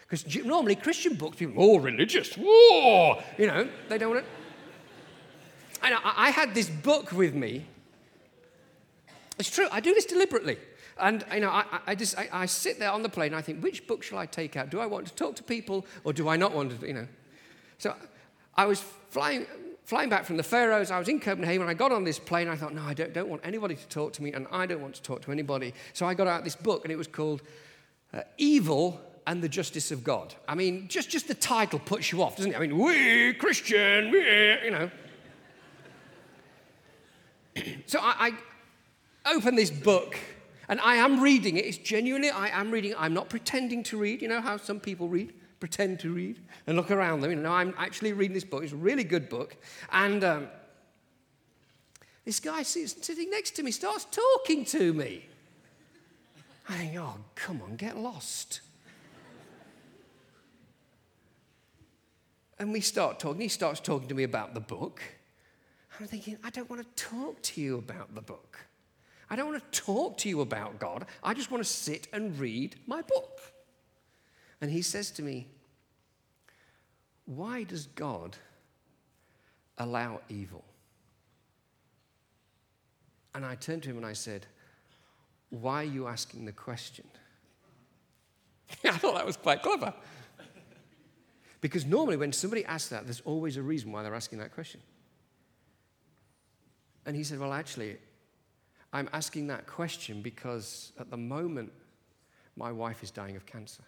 Because 0.08 0.24
normally 0.44 0.76
Christian 0.76 1.14
books, 1.14 1.36
people, 1.36 1.56
oh, 1.56 1.80
religious, 1.80 2.32
whoa, 2.38 3.20
you 3.36 3.48
know, 3.48 3.68
they 3.88 3.98
don't 3.98 4.14
want 4.14 4.24
to. 4.24 4.30
And 5.82 5.94
I, 5.96 6.28
I 6.28 6.30
had 6.30 6.54
this 6.54 6.70
book 6.70 7.10
with 7.10 7.34
me 7.34 7.66
it's 9.40 9.50
true, 9.50 9.66
I 9.72 9.80
do 9.80 9.94
this 9.94 10.04
deliberately. 10.04 10.58
And 10.98 11.24
you 11.32 11.40
know, 11.40 11.50
I, 11.50 11.64
I 11.86 11.94
just 11.94 12.18
I, 12.18 12.28
I, 12.30 12.46
sit 12.46 12.78
there 12.78 12.90
on 12.90 13.02
the 13.02 13.08
plane. 13.08 13.32
I 13.32 13.40
think, 13.40 13.62
which 13.62 13.86
book 13.86 14.02
shall 14.02 14.18
I 14.18 14.26
take 14.26 14.56
out? 14.56 14.70
Do 14.70 14.80
I 14.80 14.86
want 14.86 15.06
to 15.06 15.14
talk 15.14 15.34
to 15.36 15.42
people, 15.42 15.86
or 16.04 16.12
do 16.12 16.28
I 16.28 16.36
not 16.36 16.52
want 16.52 16.78
to? 16.78 16.86
You 16.86 16.94
know, 16.94 17.08
so 17.78 17.94
I 18.54 18.66
was 18.66 18.80
flying 19.08 19.46
flying 19.84 20.10
back 20.10 20.24
from 20.24 20.36
the 20.36 20.42
Faroes. 20.42 20.90
I 20.90 20.98
was 20.98 21.08
in 21.08 21.18
Copenhagen. 21.18 21.66
I 21.66 21.74
got 21.74 21.90
on 21.90 22.04
this 22.04 22.18
plane. 22.18 22.48
I 22.48 22.56
thought, 22.56 22.74
no, 22.74 22.82
I 22.82 22.94
don't, 22.94 23.12
don't 23.12 23.28
want 23.28 23.40
anybody 23.44 23.74
to 23.74 23.88
talk 23.88 24.12
to 24.14 24.22
me, 24.22 24.32
and 24.32 24.46
I 24.52 24.66
don't 24.66 24.80
want 24.82 24.94
to 24.94 25.02
talk 25.02 25.22
to 25.22 25.32
anybody. 25.32 25.74
So 25.94 26.06
I 26.06 26.14
got 26.14 26.26
out 26.26 26.44
this 26.44 26.56
book, 26.56 26.84
and 26.84 26.92
it 26.92 26.96
was 26.96 27.08
called 27.08 27.40
uh, 28.12 28.20
"Evil 28.36 29.00
and 29.26 29.42
the 29.42 29.48
Justice 29.48 29.90
of 29.90 30.04
God." 30.04 30.34
I 30.46 30.54
mean, 30.54 30.86
just 30.88 31.08
just 31.08 31.28
the 31.28 31.34
title 31.34 31.78
puts 31.78 32.12
you 32.12 32.22
off, 32.22 32.36
doesn't 32.36 32.52
it? 32.52 32.56
I 32.56 32.60
mean, 32.60 32.76
we 32.76 33.32
Christian, 33.34 34.10
we, 34.10 34.20
you 34.64 34.70
know. 34.70 34.90
so 37.86 38.00
I, 38.02 38.34
open 39.32 39.56
this 39.56 39.70
book 39.70 40.16
and 40.68 40.80
I 40.80 40.96
am 40.96 41.20
reading 41.20 41.56
it. 41.56 41.64
It's 41.64 41.78
genuinely, 41.78 42.30
I 42.30 42.48
am 42.48 42.70
reading. 42.70 42.94
I'm 42.96 43.12
not 43.12 43.28
pretending 43.28 43.82
to 43.84 43.98
read. 43.98 44.22
You 44.22 44.28
know 44.28 44.40
how 44.40 44.56
some 44.56 44.78
people 44.78 45.08
read, 45.08 45.32
pretend 45.58 45.98
to 46.00 46.12
read, 46.12 46.38
and 46.68 46.76
look 46.76 46.92
around 46.92 47.22
them. 47.22 47.32
You 47.32 47.36
know, 47.36 47.52
I'm 47.52 47.74
actually 47.76 48.12
reading 48.12 48.34
this 48.34 48.44
book. 48.44 48.62
It's 48.62 48.72
a 48.72 48.76
really 48.76 49.02
good 49.02 49.28
book. 49.28 49.56
And 49.90 50.22
um, 50.22 50.48
this 52.24 52.38
guy 52.38 52.62
sitting 52.62 53.30
next 53.30 53.56
to 53.56 53.64
me 53.64 53.72
starts 53.72 54.06
talking 54.12 54.64
to 54.66 54.94
me. 54.94 55.26
I 56.68 56.74
think, 56.74 56.96
oh, 56.98 57.16
come 57.34 57.60
on, 57.62 57.74
get 57.74 57.98
lost. 57.98 58.60
and 62.60 62.72
we 62.72 62.80
start 62.80 63.18
talking. 63.18 63.40
He 63.40 63.48
starts 63.48 63.80
talking 63.80 64.06
to 64.06 64.14
me 64.14 64.22
about 64.22 64.54
the 64.54 64.60
book. 64.60 65.02
I'm 65.98 66.06
thinking, 66.06 66.36
I 66.44 66.50
don't 66.50 66.70
want 66.70 66.82
to 66.82 67.04
talk 67.04 67.42
to 67.42 67.60
you 67.60 67.78
about 67.78 68.14
the 68.14 68.20
book. 68.20 68.58
I 69.30 69.36
don't 69.36 69.48
want 69.48 69.72
to 69.72 69.80
talk 69.80 70.18
to 70.18 70.28
you 70.28 70.40
about 70.40 70.80
God. 70.80 71.06
I 71.22 71.34
just 71.34 71.52
want 71.52 71.62
to 71.62 71.70
sit 71.70 72.08
and 72.12 72.36
read 72.38 72.74
my 72.86 73.00
book. 73.02 73.40
And 74.60 74.70
he 74.70 74.82
says 74.82 75.12
to 75.12 75.22
me, 75.22 75.46
Why 77.26 77.62
does 77.62 77.86
God 77.86 78.36
allow 79.78 80.20
evil? 80.28 80.64
And 83.34 83.44
I 83.44 83.54
turned 83.54 83.84
to 83.84 83.90
him 83.90 83.96
and 83.96 84.06
I 84.06 84.14
said, 84.14 84.46
Why 85.50 85.82
are 85.82 85.84
you 85.84 86.08
asking 86.08 86.44
the 86.44 86.52
question? 86.52 87.06
I 88.84 88.90
thought 88.90 89.14
that 89.14 89.26
was 89.26 89.36
quite 89.36 89.62
clever. 89.62 89.94
Because 91.60 91.84
normally, 91.84 92.16
when 92.16 92.32
somebody 92.32 92.64
asks 92.64 92.88
that, 92.88 93.04
there's 93.04 93.20
always 93.20 93.56
a 93.58 93.62
reason 93.62 93.92
why 93.92 94.02
they're 94.02 94.14
asking 94.14 94.38
that 94.38 94.54
question. 94.54 94.80
And 97.06 97.14
he 97.14 97.22
said, 97.22 97.38
Well, 97.38 97.52
actually, 97.52 97.96
I'm 98.92 99.08
asking 99.12 99.46
that 99.48 99.66
question 99.66 100.20
because 100.20 100.92
at 100.98 101.10
the 101.10 101.16
moment, 101.16 101.72
my 102.56 102.72
wife 102.72 103.02
is 103.02 103.10
dying 103.10 103.36
of 103.36 103.46
cancer. 103.46 103.84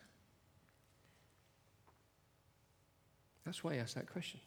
That's 3.45 3.65
why 3.65 3.73
I 3.73 3.77
asked 3.77 3.97
that 3.97 4.11
question. 4.11 4.39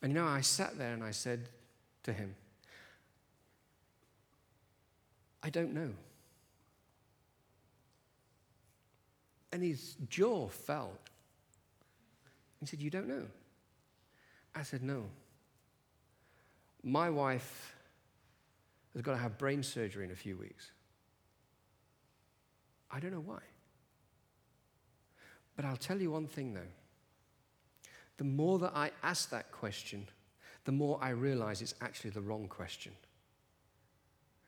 And 0.00 0.12
you 0.12 0.18
know, 0.18 0.26
I 0.26 0.42
sat 0.42 0.78
there 0.78 0.92
and 0.92 1.02
I 1.02 1.10
said 1.10 1.48
to 2.04 2.12
him, 2.12 2.34
I 5.42 5.50
don't 5.50 5.74
know. 5.74 5.90
And 9.52 9.62
his 9.62 9.96
jaw 10.08 10.48
fell. 10.48 10.92
He 12.60 12.66
said, 12.66 12.80
You 12.80 12.90
don't 12.90 13.08
know? 13.08 13.22
I 14.54 14.62
said, 14.62 14.82
No. 14.82 15.04
My 16.84 17.08
wife 17.08 17.74
has 18.92 19.02
got 19.02 19.12
to 19.12 19.18
have 19.18 19.38
brain 19.38 19.62
surgery 19.62 20.04
in 20.04 20.10
a 20.10 20.16
few 20.16 20.36
weeks. 20.36 20.70
I 22.90 23.00
don't 23.00 23.10
know 23.10 23.24
why. 23.24 23.40
But 25.56 25.64
I'll 25.64 25.76
tell 25.76 26.00
you 26.00 26.10
one 26.10 26.26
thing 26.26 26.52
though. 26.52 26.60
The 28.18 28.24
more 28.24 28.58
that 28.60 28.72
I 28.76 28.90
ask 29.02 29.30
that 29.30 29.50
question, 29.50 30.06
the 30.64 30.72
more 30.72 30.98
I 31.00 31.10
realize 31.10 31.62
it's 31.62 31.74
actually 31.80 32.10
the 32.10 32.20
wrong 32.20 32.48
question. 32.48 32.92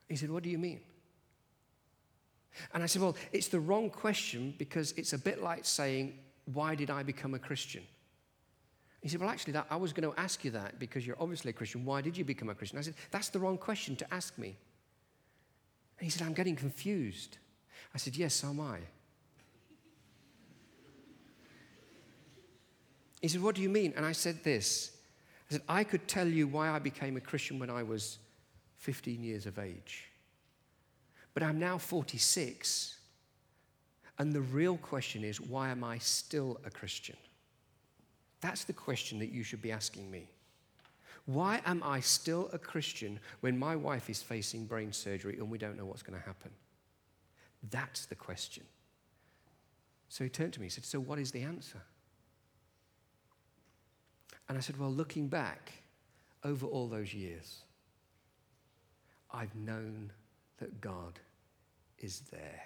He 0.07 0.15
said, 0.15 0.29
What 0.29 0.43
do 0.43 0.49
you 0.49 0.57
mean? 0.59 0.79
And 2.73 2.83
I 2.83 2.85
said, 2.85 3.01
Well, 3.01 3.17
it's 3.31 3.47
the 3.47 3.59
wrong 3.59 3.89
question 3.89 4.53
because 4.57 4.93
it's 4.93 5.13
a 5.13 5.17
bit 5.17 5.41
like 5.41 5.65
saying, 5.65 6.17
Why 6.45 6.75
did 6.75 6.89
I 6.89 7.03
become 7.03 7.33
a 7.33 7.39
Christian? 7.39 7.83
He 9.07 9.11
said, 9.11 9.21
Well, 9.21 9.29
actually, 9.29 9.53
that, 9.53 9.67
I 9.69 9.77
was 9.77 9.93
going 9.93 10.11
to 10.11 10.19
ask 10.19 10.43
you 10.43 10.51
that 10.51 10.79
because 10.79 11.07
you're 11.07 11.15
obviously 11.17 11.51
a 11.51 11.53
Christian. 11.53 11.85
Why 11.85 12.01
did 12.01 12.17
you 12.17 12.25
become 12.25 12.49
a 12.49 12.53
Christian? 12.53 12.77
I 12.77 12.81
said, 12.81 12.95
That's 13.09 13.29
the 13.29 13.39
wrong 13.39 13.57
question 13.57 13.95
to 13.95 14.13
ask 14.13 14.37
me. 14.37 14.57
And 15.97 16.03
he 16.05 16.09
said, 16.09 16.27
I'm 16.27 16.33
getting 16.33 16.57
confused. 16.57 17.37
I 17.95 17.99
said, 17.99 18.17
Yes, 18.17 18.33
so 18.33 18.49
am 18.49 18.59
I. 18.59 18.79
He 23.21 23.29
said, 23.29 23.41
What 23.41 23.55
do 23.55 23.61
you 23.61 23.69
mean? 23.69 23.93
And 23.95 24.05
I 24.05 24.11
said 24.11 24.43
this 24.43 24.91
I 25.49 25.53
said, 25.53 25.61
I 25.69 25.85
could 25.85 26.05
tell 26.09 26.27
you 26.27 26.45
why 26.45 26.67
I 26.67 26.79
became 26.79 27.15
a 27.15 27.21
Christian 27.21 27.59
when 27.59 27.69
I 27.69 27.83
was 27.83 28.17
15 28.75 29.23
years 29.23 29.45
of 29.45 29.57
age. 29.57 30.09
But 31.33 31.43
I'm 31.43 31.59
now 31.59 31.77
46. 31.77 32.97
And 34.19 34.33
the 34.33 34.41
real 34.41 34.75
question 34.75 35.23
is, 35.23 35.39
why 35.39 35.69
am 35.69 35.85
I 35.85 35.97
still 35.97 36.59
a 36.65 36.69
Christian? 36.69 37.15
That's 38.41 38.63
the 38.63 38.73
question 38.73 39.19
that 39.19 39.31
you 39.31 39.43
should 39.43 39.61
be 39.61 39.71
asking 39.71 40.09
me. 40.09 40.29
Why 41.25 41.61
am 41.65 41.83
I 41.83 41.99
still 41.99 42.49
a 42.53 42.57
Christian 42.57 43.19
when 43.41 43.57
my 43.57 43.75
wife 43.75 44.09
is 44.09 44.21
facing 44.21 44.65
brain 44.65 44.93
surgery 44.93 45.37
and 45.37 45.49
we 45.49 45.57
don't 45.57 45.77
know 45.77 45.85
what's 45.85 46.03
going 46.03 46.17
to 46.17 46.25
happen? 46.25 46.51
That's 47.69 48.05
the 48.05 48.15
question. 48.15 48.63
So 50.09 50.23
he 50.23 50.29
turned 50.29 50.53
to 50.53 50.59
me 50.59 50.67
and 50.67 50.73
said, 50.73 50.85
So 50.85 50.99
what 50.99 51.19
is 51.19 51.31
the 51.31 51.41
answer? 51.41 51.81
And 54.47 54.57
I 54.57 54.61
said, 54.61 54.79
Well, 54.79 54.91
looking 54.91 55.27
back 55.27 55.73
over 56.43 56.65
all 56.65 56.87
those 56.87 57.13
years, 57.13 57.63
I've 59.31 59.53
known 59.55 60.11
that 60.59 60.79
God 60.79 61.19
is 61.99 62.21
there. 62.31 62.63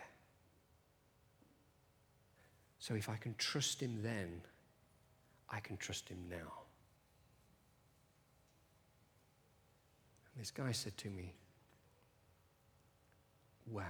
So 2.78 2.94
if 2.94 3.10
I 3.10 3.16
can 3.16 3.36
trust 3.38 3.82
Him 3.82 4.00
then, 4.04 4.42
I 5.52 5.60
can 5.60 5.78
trust 5.78 6.10
Him 6.10 6.18
now. 6.30 6.62
And 10.34 10.42
this 10.42 10.52
guy 10.52 10.72
said 10.72 10.98
to 10.98 11.10
me, 11.10 11.34
Wow. 13.68 13.84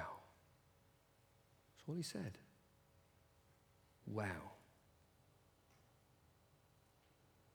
That's 1.78 1.88
all 1.88 1.96
he 1.96 2.04
said. 2.04 2.38
Wow. 4.06 4.26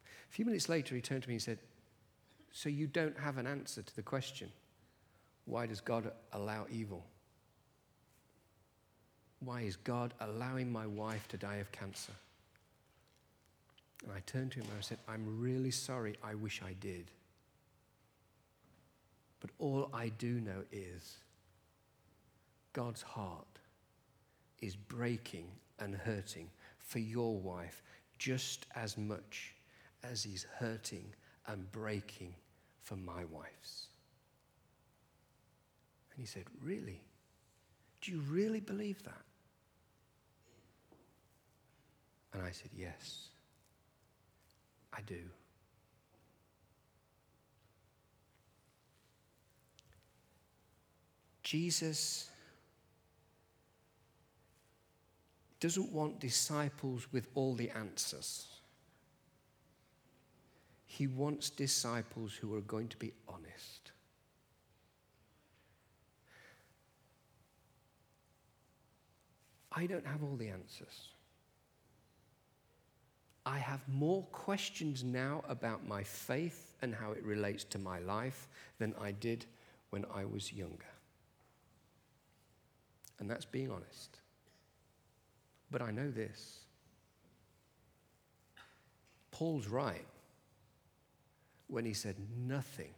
A 0.04 0.32
few 0.32 0.44
minutes 0.44 0.68
later, 0.68 0.94
he 0.94 1.00
turned 1.00 1.22
to 1.22 1.28
me 1.28 1.36
and 1.36 1.42
said, 1.42 1.58
So 2.52 2.68
you 2.68 2.86
don't 2.86 3.18
have 3.18 3.38
an 3.38 3.46
answer 3.46 3.82
to 3.82 3.96
the 3.96 4.02
question 4.02 4.50
why 5.44 5.66
does 5.66 5.80
God 5.80 6.10
allow 6.32 6.66
evil? 6.70 7.06
Why 9.38 9.60
is 9.60 9.76
God 9.76 10.12
allowing 10.20 10.72
my 10.72 10.86
wife 10.88 11.28
to 11.28 11.36
die 11.36 11.56
of 11.56 11.70
cancer? 11.70 12.12
And 14.02 14.12
I 14.12 14.20
turned 14.26 14.52
to 14.52 14.60
him 14.60 14.66
and 14.70 14.78
I 14.78 14.82
said, 14.82 14.98
I'm 15.08 15.40
really 15.40 15.70
sorry. 15.70 16.16
I 16.22 16.34
wish 16.34 16.62
I 16.62 16.74
did. 16.80 17.10
But 19.40 19.50
all 19.58 19.90
I 19.92 20.08
do 20.10 20.40
know 20.40 20.62
is 20.72 21.18
God's 22.72 23.02
heart 23.02 23.46
is 24.60 24.76
breaking 24.76 25.48
and 25.78 25.94
hurting 25.94 26.50
for 26.78 26.98
your 26.98 27.36
wife 27.38 27.82
just 28.18 28.66
as 28.74 28.96
much 28.96 29.54
as 30.02 30.22
he's 30.22 30.46
hurting 30.58 31.12
and 31.46 31.70
breaking 31.72 32.34
for 32.82 32.96
my 32.96 33.24
wife's. 33.30 33.88
And 36.12 36.20
he 36.20 36.26
said, 36.26 36.44
Really? 36.62 37.02
Do 38.00 38.12
you 38.12 38.20
really 38.28 38.60
believe 38.60 39.02
that? 39.04 39.22
And 42.32 42.42
I 42.42 42.50
said, 42.50 42.70
Yes, 42.74 43.28
I 44.96 45.00
do. 45.02 45.20
Jesus 51.42 52.30
doesn't 55.60 55.92
want 55.92 56.18
disciples 56.18 57.06
with 57.12 57.28
all 57.34 57.54
the 57.54 57.70
answers. 57.70 58.46
He 60.86 61.06
wants 61.06 61.50
disciples 61.50 62.32
who 62.34 62.54
are 62.54 62.62
going 62.62 62.88
to 62.88 62.96
be 62.96 63.12
honest. 63.28 63.92
I 69.70 69.86
don't 69.86 70.06
have 70.06 70.22
all 70.22 70.36
the 70.36 70.48
answers. 70.48 71.10
I 73.46 73.58
have 73.58 73.88
more 73.88 74.24
questions 74.32 75.04
now 75.04 75.44
about 75.48 75.86
my 75.86 76.02
faith 76.02 76.74
and 76.82 76.92
how 76.92 77.12
it 77.12 77.22
relates 77.22 77.62
to 77.66 77.78
my 77.78 78.00
life 78.00 78.48
than 78.80 78.92
I 79.00 79.12
did 79.12 79.46
when 79.90 80.04
I 80.12 80.24
was 80.24 80.52
younger. 80.52 80.92
And 83.20 83.30
that's 83.30 83.44
being 83.44 83.70
honest. 83.70 84.18
But 85.70 85.80
I 85.80 85.92
know 85.92 86.10
this 86.10 86.58
Paul's 89.30 89.68
right 89.68 90.06
when 91.68 91.84
he 91.84 91.94
said, 91.94 92.16
Nothing 92.36 92.94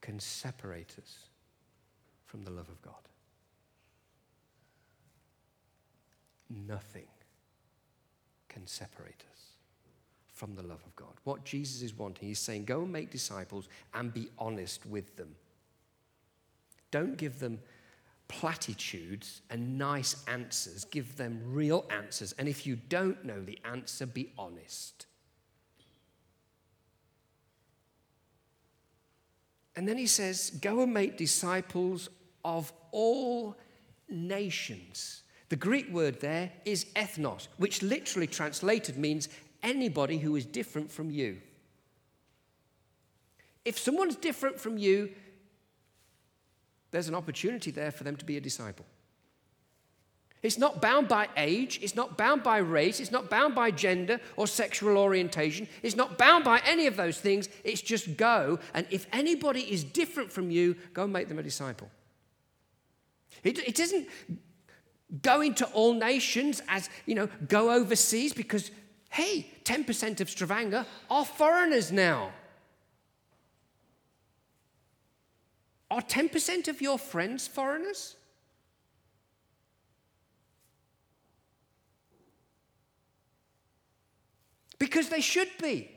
can 0.00 0.18
separate 0.18 0.94
us 0.98 1.28
from 2.24 2.42
the 2.42 2.50
love 2.50 2.70
of 2.70 2.80
God. 2.80 2.94
Nothing 6.48 7.08
can 8.48 8.66
separate 8.66 9.24
us 9.30 9.57
from 10.38 10.54
the 10.54 10.62
love 10.62 10.82
of 10.86 10.94
God. 10.94 11.14
What 11.24 11.44
Jesus 11.44 11.82
is 11.82 11.98
wanting, 11.98 12.28
he's 12.28 12.38
saying, 12.38 12.64
Go 12.64 12.82
and 12.82 12.92
make 12.92 13.10
disciples 13.10 13.68
and 13.92 14.14
be 14.14 14.28
honest 14.38 14.86
with 14.86 15.16
them. 15.16 15.34
Don't 16.92 17.16
give 17.16 17.40
them 17.40 17.58
platitudes 18.28 19.42
and 19.50 19.76
nice 19.76 20.24
answers, 20.28 20.84
give 20.84 21.16
them 21.16 21.42
real 21.44 21.84
answers. 21.90 22.34
And 22.38 22.48
if 22.48 22.66
you 22.66 22.76
don't 22.76 23.24
know 23.24 23.42
the 23.42 23.58
answer, 23.64 24.06
be 24.06 24.32
honest. 24.38 25.06
And 29.74 29.88
then 29.88 29.98
he 29.98 30.06
says, 30.06 30.50
Go 30.50 30.82
and 30.82 30.94
make 30.94 31.16
disciples 31.16 32.08
of 32.44 32.72
all 32.92 33.56
nations. 34.08 35.22
The 35.48 35.56
Greek 35.56 35.90
word 35.90 36.20
there 36.20 36.52
is 36.64 36.84
ethnos, 36.94 37.48
which 37.56 37.82
literally 37.82 38.26
translated 38.26 38.98
means 38.98 39.28
anybody 39.62 40.18
who 40.18 40.36
is 40.36 40.44
different 40.44 40.90
from 40.90 41.10
you. 41.10 41.38
If 43.64 43.78
someone's 43.78 44.16
different 44.16 44.58
from 44.58 44.78
you, 44.78 45.10
there's 46.90 47.08
an 47.08 47.14
opportunity 47.14 47.70
there 47.70 47.90
for 47.90 48.04
them 48.04 48.16
to 48.16 48.24
be 48.24 48.36
a 48.36 48.40
disciple. 48.40 48.86
It's 50.40 50.56
not 50.56 50.80
bound 50.80 51.08
by 51.08 51.28
age, 51.36 51.80
it's 51.82 51.96
not 51.96 52.16
bound 52.16 52.44
by 52.44 52.58
race, 52.58 53.00
it's 53.00 53.10
not 53.10 53.28
bound 53.28 53.56
by 53.56 53.72
gender 53.72 54.20
or 54.36 54.46
sexual 54.46 54.96
orientation, 54.96 55.66
it's 55.82 55.96
not 55.96 56.16
bound 56.16 56.44
by 56.44 56.62
any 56.64 56.86
of 56.86 56.96
those 56.96 57.18
things. 57.18 57.48
It's 57.64 57.82
just 57.82 58.16
go, 58.16 58.60
and 58.72 58.86
if 58.90 59.06
anybody 59.12 59.62
is 59.62 59.82
different 59.82 60.30
from 60.30 60.50
you, 60.50 60.76
go 60.94 61.04
and 61.04 61.12
make 61.12 61.28
them 61.28 61.40
a 61.40 61.42
disciple. 61.42 61.90
It, 63.42 63.58
it 63.58 63.80
isn't 63.80 64.08
go 65.22 65.40
into 65.40 65.66
all 65.68 65.94
nations 65.94 66.60
as, 66.68 66.88
you 67.06 67.14
know, 67.14 67.28
go 67.48 67.72
overseas 67.72 68.32
because, 68.32 68.70
hey, 69.08 69.50
10% 69.64 70.20
of 70.20 70.30
Stavanger 70.30 70.86
are 71.10 71.24
foreigners 71.24 71.90
now. 71.90 72.30
Are 75.90 76.02
10% 76.02 76.68
of 76.68 76.82
your 76.82 76.98
friends 76.98 77.48
foreigners? 77.48 78.16
Because 84.78 85.08
they 85.08 85.20
should 85.20 85.48
be. 85.60 85.90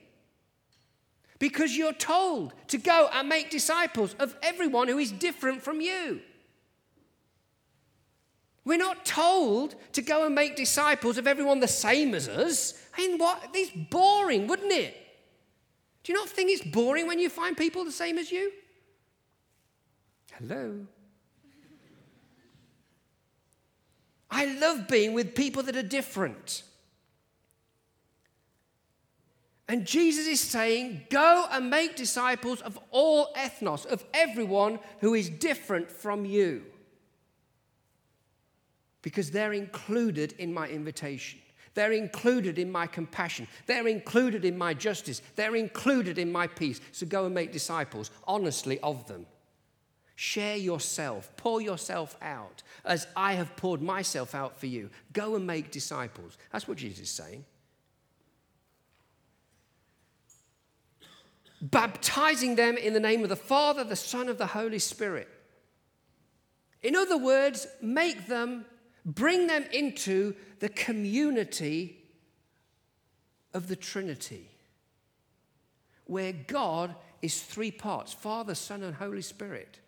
Because 1.39 1.75
you're 1.75 1.93
told 1.93 2.53
to 2.67 2.77
go 2.77 3.09
and 3.13 3.27
make 3.27 3.49
disciples 3.49 4.15
of 4.19 4.35
everyone 4.41 4.87
who 4.87 4.97
is 4.97 5.11
different 5.11 5.61
from 5.61 5.81
you. 5.81 6.21
We're 8.63 8.77
not 8.77 9.05
told 9.05 9.75
to 9.93 10.01
go 10.01 10.25
and 10.25 10.35
make 10.35 10.55
disciples 10.55 11.17
of 11.17 11.25
everyone 11.25 11.59
the 11.59 11.67
same 11.67 12.13
as 12.13 12.27
us. 12.27 12.73
I 12.95 13.07
mean, 13.07 13.17
what? 13.17 13.49
It's 13.53 13.71
boring, 13.71 14.47
wouldn't 14.47 14.71
it? 14.71 14.95
Do 16.03 16.13
you 16.13 16.17
not 16.17 16.29
think 16.29 16.51
it's 16.51 16.63
boring 16.63 17.07
when 17.07 17.19
you 17.19 17.29
find 17.29 17.57
people 17.57 17.83
the 17.83 17.91
same 17.91 18.17
as 18.17 18.31
you? 18.31 18.51
Hello. 20.33 20.85
I 24.29 24.45
love 24.45 24.87
being 24.87 25.13
with 25.13 25.35
people 25.35 25.63
that 25.63 25.75
are 25.75 25.83
different. 25.83 26.63
And 29.67 29.85
Jesus 29.85 30.27
is 30.27 30.39
saying, 30.39 31.07
Go 31.09 31.47
and 31.51 31.69
make 31.69 31.95
disciples 31.95 32.61
of 32.61 32.79
all 32.91 33.33
ethnos, 33.35 33.85
of 33.85 34.03
everyone 34.13 34.79
who 34.99 35.13
is 35.15 35.29
different 35.29 35.91
from 35.91 36.25
you 36.25 36.63
because 39.01 39.31
they're 39.31 39.53
included 39.53 40.33
in 40.37 40.53
my 40.53 40.67
invitation. 40.67 41.39
They're 41.73 41.93
included 41.93 42.59
in 42.59 42.71
my 42.71 42.85
compassion. 42.85 43.47
They're 43.65 43.87
included 43.87 44.43
in 44.43 44.57
my 44.57 44.73
justice. 44.73 45.21
They're 45.35 45.55
included 45.55 46.17
in 46.17 46.31
my 46.31 46.47
peace. 46.47 46.81
So 46.91 47.05
go 47.05 47.25
and 47.25 47.33
make 47.33 47.51
disciples, 47.51 48.11
honestly, 48.27 48.79
of 48.81 49.07
them. 49.07 49.25
Share 50.15 50.57
yourself, 50.57 51.31
pour 51.37 51.61
yourself 51.61 52.17
out 52.21 52.61
as 52.85 53.07
I 53.15 53.33
have 53.33 53.55
poured 53.55 53.81
myself 53.81 54.35
out 54.35 54.59
for 54.59 54.67
you. 54.67 54.89
Go 55.13 55.35
and 55.35 55.47
make 55.47 55.71
disciples. 55.71 56.37
That's 56.51 56.67
what 56.67 56.77
Jesus 56.77 57.05
is 57.05 57.09
saying. 57.09 57.45
Baptizing 61.61 62.55
them 62.55 62.75
in 62.75 62.93
the 62.93 62.99
name 62.99 63.23
of 63.23 63.29
the 63.29 63.35
Father, 63.35 63.83
the 63.83 63.95
Son, 63.95 64.27
of 64.29 64.37
the 64.37 64.47
Holy 64.47 64.79
Spirit. 64.79 65.29
In 66.83 66.95
other 66.95 67.17
words, 67.17 67.67
make 67.81 68.27
them 68.27 68.65
Bring 69.05 69.47
them 69.47 69.65
into 69.73 70.35
the 70.59 70.69
community 70.69 72.03
of 73.53 73.67
the 73.67 73.75
Trinity, 73.75 74.49
where 76.05 76.33
God 76.33 76.95
is 77.21 77.41
three 77.41 77.71
parts 77.71 78.13
Father, 78.13 78.55
Son, 78.55 78.83
and 78.83 78.95
Holy 78.95 79.21
Spirit, 79.21 79.79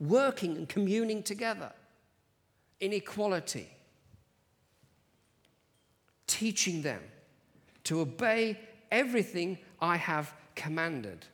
working 0.00 0.56
and 0.56 0.68
communing 0.68 1.22
together 1.22 1.72
in 2.80 2.92
equality, 2.92 3.68
teaching 6.26 6.82
them 6.82 7.00
to 7.84 8.00
obey 8.00 8.58
everything 8.90 9.58
I 9.80 9.96
have 9.96 10.34
commanded. 10.54 11.24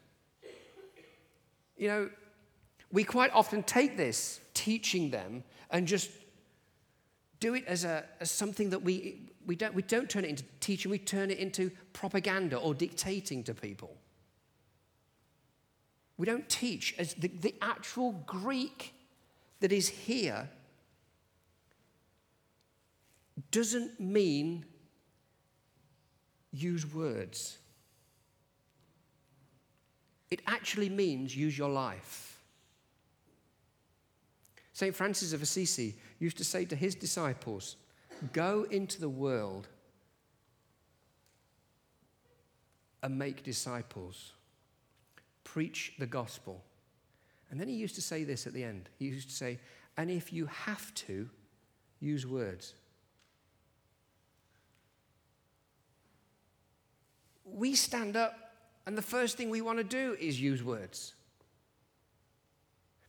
You 1.76 1.89
know, 1.89 2.11
we 2.93 3.05
quite 3.05 3.33
often 3.33 3.62
take 3.62 3.97
this 3.97 4.41
teaching 4.55 5.11
them 5.11 5.43
and 5.70 5.89
just 5.89 6.11
do 7.43 7.55
it 7.55 7.64
as, 7.66 7.82
a, 7.82 8.05
as 8.20 8.30
something 8.30 8.70
that 8.70 8.82
we, 8.82 9.20
we, 9.47 9.57
don't, 9.57 9.74
we 9.74 9.82
don't 9.82 10.09
turn 10.09 10.24
it 10.24 10.30
into 10.30 10.45
teaching, 10.61 10.93
we 10.93 10.99
turn 10.99 11.28
it 11.28 11.38
into 11.38 11.72
propaganda 11.93 12.57
or 12.57 12.72
dictating 12.72 13.43
to 13.43 13.53
people. 13.53 13.97
We 16.16 16.24
don't 16.24 16.49
teach 16.49 16.95
as 17.01 17.14
the, 17.14 17.26
the 17.26 17.57
actual 17.61 18.12
Greek 18.26 18.95
that 19.59 19.72
is 19.72 19.88
here 19.88 20.49
doesn't 23.51 23.99
mean 23.99 24.64
use 26.53 26.86
words. 26.86 27.59
It 30.30 30.43
actually 30.47 30.90
means 30.90 31.36
use 31.36 31.59
your 31.59 31.70
life. 31.70 32.40
St. 34.74 34.95
Francis 34.95 35.32
of 35.32 35.43
Assisi 35.43 35.97
used 36.23 36.39
to 36.39 36.45
say 36.45 36.64
to 36.64 36.77
his 36.77 36.95
disciples, 36.95 37.77
Go 38.33 38.66
into 38.70 39.01
the 39.01 39.09
world 39.09 39.66
and 43.03 43.18
make 43.18 43.43
disciples, 43.43 44.33
preach 45.43 45.95
the 45.99 46.07
gospel. 46.07 46.62
And 47.51 47.61
then 47.61 47.66
he 47.68 47.75
used 47.75 47.97
to 47.97 48.03
say 48.03 48.23
this 48.23 48.47
at 48.47 48.53
the 48.53 48.62
end. 48.62 48.89
He 48.99 49.07
used 49.07 49.29
to 49.29 49.35
say, 49.35 49.59
And 49.97 50.11
if 50.11 50.33
you 50.33 50.47
have 50.47 50.95
to, 50.95 51.29
use 52.01 52.27
words. 52.27 52.75
We 57.45 57.75
stand 57.75 58.16
up, 58.16 58.35
and 58.87 58.97
the 58.99 59.03
first 59.03 59.37
thing 59.37 59.51
we 59.51 59.61
want 59.61 59.79
to 59.79 59.85
do 59.85 60.16
is 60.20 60.41
use 60.41 60.62
words. 60.62 61.14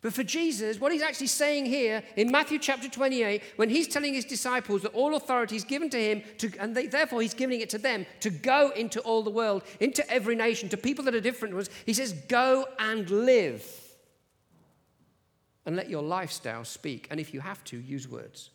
But 0.04 0.14
for 0.14 0.24
Jesus, 0.24 0.82
what 0.82 0.92
he's 0.92 1.02
actually 1.02 1.28
saying 1.28 1.66
here 1.66 2.04
in 2.18 2.30
Matthew 2.30 2.60
chapter 2.60 2.90
28, 2.90 3.42
when 3.56 3.70
he's 3.70 3.88
telling 3.88 4.14
his 4.14 4.26
disciples 4.26 4.82
that 4.82 4.94
all 4.94 5.16
authority 5.16 5.56
is 5.56 5.64
given 5.64 5.90
to 5.92 5.98
him, 5.98 6.22
to, 6.40 6.52
and 6.60 6.76
they, 6.76 6.88
therefore 6.88 7.22
he's 7.22 7.34
giving 7.34 7.62
it 7.62 7.70
to 7.70 7.78
them 7.78 8.06
to 8.20 8.30
go 8.30 8.72
into 8.76 9.00
all 9.00 9.24
the 9.24 9.30
world, 9.30 9.64
into 9.80 10.08
every 10.12 10.36
nation, 10.36 10.68
to 10.70 10.78
people 10.78 11.06
that 11.06 11.16
are 11.16 11.22
different 11.22 11.56
ones, 11.56 11.70
he 11.86 11.94
says, 11.94 12.12
Go 12.28 12.68
and 12.80 13.10
live. 13.10 13.66
And 15.66 15.78
let 15.78 15.90
your 15.90 16.04
lifestyle 16.04 16.66
speak. 16.66 17.08
And 17.10 17.18
if 17.18 17.34
you 17.34 17.40
have 17.40 17.64
to, 17.66 17.78
use 17.80 18.06
words. 18.06 18.50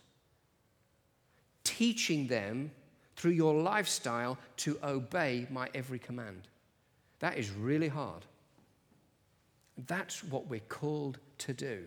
Teaching 1.65 2.27
them 2.27 2.71
through 3.17 3.31
your 3.31 3.55
lifestyle 3.55 4.37
to 4.59 4.79
obey 4.85 5.47
my 5.51 5.71
every 5.75 5.99
command. 5.99 6.43
That 7.21 7.39
is 7.39 7.51
really 7.51 7.89
hard. 7.89 8.27
That's 9.87 10.25
what 10.25 10.49
we're 10.49 10.61
called 10.61 11.19
to 11.39 11.55
do. 11.55 11.85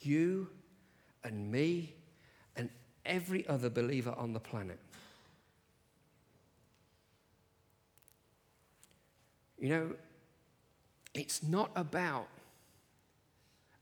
You 0.00 0.48
and 1.24 1.50
me 1.50 1.94
and 2.56 2.70
every 3.04 3.46
other 3.48 3.68
believer 3.68 4.14
on 4.16 4.32
the 4.32 4.40
planet. 4.40 4.78
You 9.58 9.68
know, 9.68 9.90
it's 11.14 11.42
not 11.42 11.70
about 11.74 12.28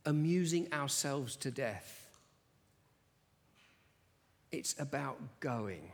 amusing 0.06 0.72
ourselves 0.72 1.36
to 1.36 1.50
death. 1.50 1.98
It's 4.50 4.74
about 4.78 5.18
going 5.40 5.92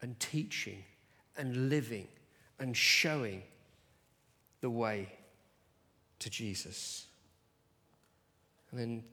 and 0.00 0.18
teaching 0.18 0.84
and 1.36 1.68
living 1.68 2.08
and 2.58 2.76
showing 2.76 3.42
the 4.60 4.70
way 4.70 5.08
to 6.20 6.30
Jesus. 6.30 7.06
And 8.70 8.80
then 8.80 9.04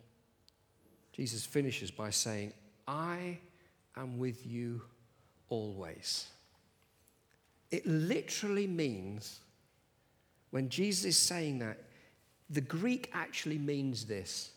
Jesus 1.11 1.45
finishes 1.45 1.89
by 1.89 2.11
saying, 2.11 2.53
I 2.87 3.39
am 3.95 4.19
with 4.19 4.45
you 4.45 4.81
always. 5.49 6.27
It 7.71 7.85
literally 7.85 8.67
means, 8.67 9.39
when 10.51 10.69
Jesus 10.69 11.05
is 11.05 11.17
saying 11.17 11.59
that, 11.59 11.79
the 12.49 12.61
Greek 12.61 13.09
actually 13.13 13.57
means 13.57 14.05
this 14.05 14.51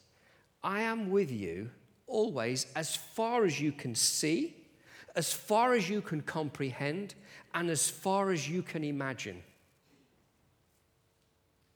I 0.63 0.83
am 0.83 1.11
with 1.11 1.31
you 1.31 1.71
always 2.07 2.67
as 2.77 2.95
far 2.95 3.45
as 3.45 3.61
you 3.61 3.73
can 3.73 3.95
see, 3.95 4.55
as 5.17 5.33
far 5.33 5.75
as 5.75 5.89
you 5.89 6.01
can 6.03 6.21
comprehend, 6.21 7.15
and 7.55 7.71
as 7.71 7.89
far 7.89 8.31
as 8.31 8.49
you 8.49 8.63
can 8.63 8.85
imagine. 8.85 9.43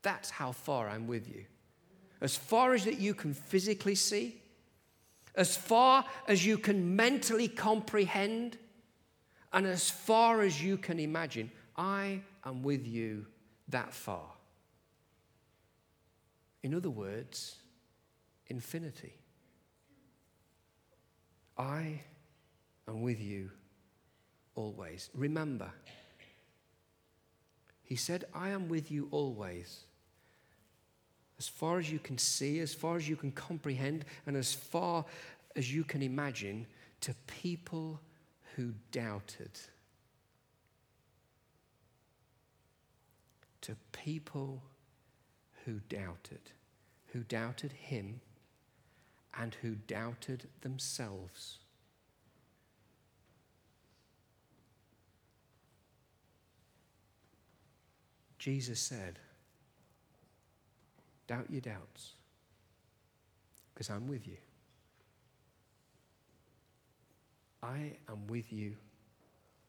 That's 0.05 0.31
how 0.31 0.53
far 0.53 0.89
I'm 0.89 1.07
with 1.09 1.27
you. 1.27 1.47
As 2.21 2.37
far 2.37 2.75
as 2.75 2.85
that 2.85 3.01
you 3.01 3.15
can 3.15 3.33
physically 3.35 3.95
see, 3.95 4.41
as 5.35 5.57
far 5.57 6.05
as 6.29 6.47
you 6.47 6.59
can 6.59 6.95
mentally 6.95 7.49
comprehend, 7.49 8.59
and 9.53 9.67
as 9.67 9.91
far 9.91 10.43
as 10.43 10.63
you 10.63 10.77
can 10.77 11.01
imagine, 11.01 11.51
I 11.77 12.21
am 12.45 12.63
with 12.63 12.87
you 12.87 13.27
that 13.69 13.95
far. 13.95 14.31
In 16.63 16.75
other 16.75 16.91
words, 16.91 17.57
infinity. 18.47 19.15
I 21.57 22.03
am 22.87 23.01
with 23.01 23.21
you 23.21 23.51
always. 24.55 25.09
Remember, 25.15 25.71
he 27.83 27.97
said, 27.97 28.27
I 28.35 28.51
am 28.51 28.69
with 28.69 28.91
you 28.91 29.09
always 29.11 29.85
as 31.39 31.49
far 31.49 31.78
as 31.78 31.91
you 31.91 31.99
can 31.99 32.18
see, 32.18 32.61
as 32.61 32.74
far 32.74 32.97
as 32.97 33.09
you 33.09 33.16
can 33.16 33.32
comprehend, 33.32 34.05
and 34.26 34.37
as 34.37 34.53
far 34.55 35.05
as 35.57 35.72
you 35.72 35.85
can 35.85 36.03
imagine, 36.03 36.66
to 37.01 37.14
people 37.26 38.01
who 38.57 38.72
doubted. 38.93 39.51
To 43.62 43.76
people 43.93 44.62
who 45.64 45.80
doubted, 45.89 46.41
who 47.12 47.20
doubted 47.20 47.72
him 47.72 48.20
and 49.39 49.57
who 49.62 49.74
doubted 49.74 50.47
themselves. 50.61 51.59
Jesus 58.39 58.78
said, 58.78 59.18
Doubt 61.27 61.51
your 61.51 61.61
doubts, 61.61 62.12
because 63.72 63.89
I'm 63.89 64.07
with 64.09 64.27
you. 64.27 64.37
I 67.62 67.93
am 68.11 68.27
with 68.27 68.53
you 68.53 68.77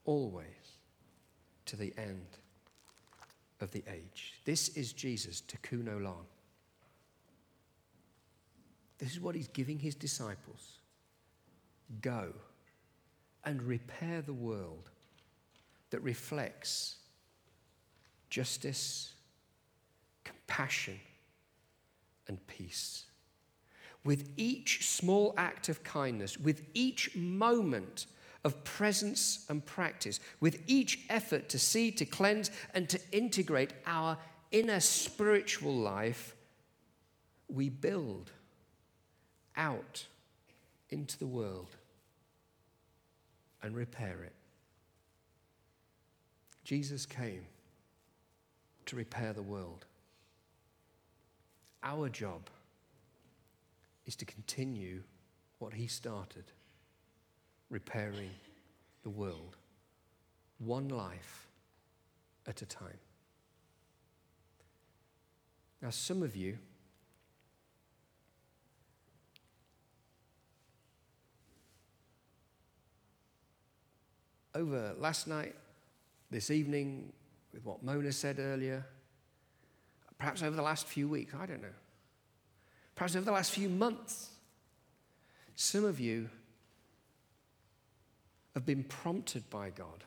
always 0.03 0.45
to 1.65 1.77
the 1.77 1.93
end 1.97 2.27
of 3.61 3.71
the 3.71 3.83
age. 3.89 4.33
This 4.43 4.69
is 4.69 4.91
Jesus, 4.91 5.41
Tikkun 5.47 5.85
Olam. 5.85 6.25
This 8.97 9.11
is 9.11 9.19
what 9.19 9.35
he's 9.35 9.47
giving 9.47 9.79
his 9.79 9.95
disciples. 9.95 10.79
Go 12.01 12.33
and 13.45 13.61
repair 13.61 14.21
the 14.21 14.33
world 14.33 14.89
that 15.91 16.01
reflects 16.01 16.97
justice, 18.29 19.13
compassion, 20.23 20.99
and 22.27 22.45
peace. 22.47 23.05
With 24.03 24.29
each 24.37 24.87
small 24.87 25.33
act 25.37 25.69
of 25.69 25.83
kindness, 25.83 26.37
with 26.37 26.63
each 26.73 27.15
moment 27.15 28.05
of 28.43 28.63
presence 28.63 29.45
and 29.49 29.65
practice, 29.65 30.19
with 30.39 30.61
each 30.67 30.99
effort 31.09 31.49
to 31.49 31.59
see, 31.59 31.91
to 31.91 32.05
cleanse, 32.05 32.51
and 32.75 32.87
to 32.89 32.99
integrate 33.11 33.73
our 33.87 34.17
inner 34.51 34.79
spiritual 34.79 35.73
life, 35.73 36.35
we 37.47 37.69
build 37.69 38.31
out 39.57 40.05
into 40.89 41.17
the 41.17 41.27
world 41.27 41.75
and 43.63 43.75
repair 43.75 44.23
it. 44.23 44.33
Jesus 46.63 47.05
came 47.05 47.45
to 48.85 48.95
repair 48.95 49.33
the 49.33 49.41
world. 49.41 49.85
Our 51.85 52.09
job 52.09 52.49
is 54.07 54.15
to 54.15 54.25
continue 54.25 55.03
what 55.59 55.73
he 55.73 55.85
started, 55.85 56.45
repairing 57.69 58.31
the 59.03 59.11
world, 59.11 59.55
one 60.57 60.89
life 60.89 61.47
at 62.47 62.63
a 62.63 62.65
time. 62.65 62.97
Now, 65.79 65.91
some 65.91 66.23
of 66.23 66.35
you 66.35 66.57
over 74.55 74.95
last 74.97 75.27
night, 75.27 75.53
this 76.31 76.49
evening, 76.49 77.11
with 77.53 77.63
what 77.63 77.83
Mona 77.83 78.11
said 78.11 78.39
earlier, 78.39 78.83
perhaps 80.17 80.41
over 80.41 80.55
the 80.55 80.61
last 80.61 80.87
few 80.87 81.07
weeks, 81.07 81.33
I 81.33 81.45
don't 81.45 81.61
know, 81.61 81.67
perhaps 82.95 83.15
over 83.15 83.25
the 83.25 83.31
last 83.31 83.51
few 83.51 83.69
months, 83.69 84.29
some 85.55 85.85
of 85.85 85.99
you 85.99 86.29
have 88.53 88.65
been 88.65 88.83
prompted 88.83 89.49
by 89.49 89.69
God 89.69 90.03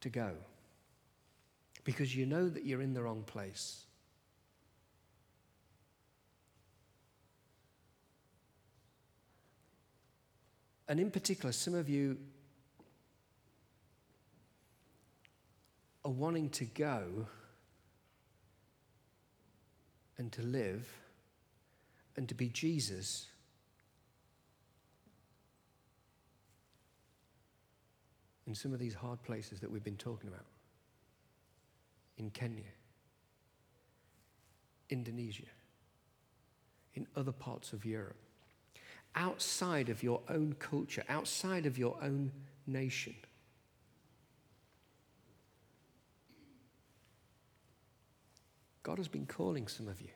to 0.00 0.08
go 0.08 0.32
because 1.84 2.14
you 2.14 2.26
know 2.26 2.48
that 2.48 2.64
you're 2.64 2.82
in 2.82 2.94
the 2.94 3.02
wrong 3.02 3.22
place. 3.26 3.84
And 10.88 11.00
in 11.00 11.10
particular, 11.10 11.52
some 11.52 11.74
of 11.74 11.88
you 11.88 12.18
are 16.04 16.10
wanting 16.10 16.48
to 16.50 16.64
go 16.64 17.26
and 20.18 20.32
to 20.32 20.42
live 20.42 20.88
and 22.16 22.28
to 22.28 22.34
be 22.34 22.48
Jesus. 22.48 23.26
In 28.46 28.54
some 28.54 28.72
of 28.72 28.78
these 28.78 28.94
hard 28.94 29.22
places 29.22 29.60
that 29.60 29.70
we've 29.70 29.84
been 29.84 29.96
talking 29.96 30.28
about 30.28 30.44
in 32.18 32.30
Kenya, 32.30 32.64
Indonesia, 34.90 35.44
in 36.94 37.06
other 37.16 37.32
parts 37.32 37.72
of 37.72 37.84
Europe 37.84 38.16
outside 39.14 39.88
of 39.88 40.02
your 40.02 40.20
own 40.28 40.54
culture, 40.58 41.04
outside 41.08 41.66
of 41.66 41.78
your 41.78 41.96
own 42.02 42.32
nation. 42.66 43.14
God 48.82 48.98
has 48.98 49.08
been 49.08 49.26
calling 49.26 49.68
some 49.68 49.88
of 49.88 50.00
you. 50.00 50.08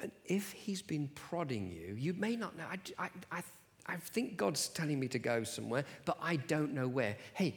And 0.00 0.10
if 0.24 0.52
He's 0.52 0.82
been 0.82 1.08
prodding 1.14 1.70
you, 1.70 1.94
you 1.94 2.14
may 2.14 2.36
not 2.36 2.56
know. 2.56 2.64
I, 2.70 2.78
I, 2.98 3.10
I, 3.30 3.42
I 3.86 3.96
think 3.96 4.36
God's 4.36 4.68
telling 4.68 4.98
me 4.98 5.08
to 5.08 5.18
go 5.18 5.44
somewhere, 5.44 5.84
but 6.04 6.18
I 6.20 6.36
don't 6.36 6.72
know 6.72 6.88
where. 6.88 7.16
Hey, 7.34 7.56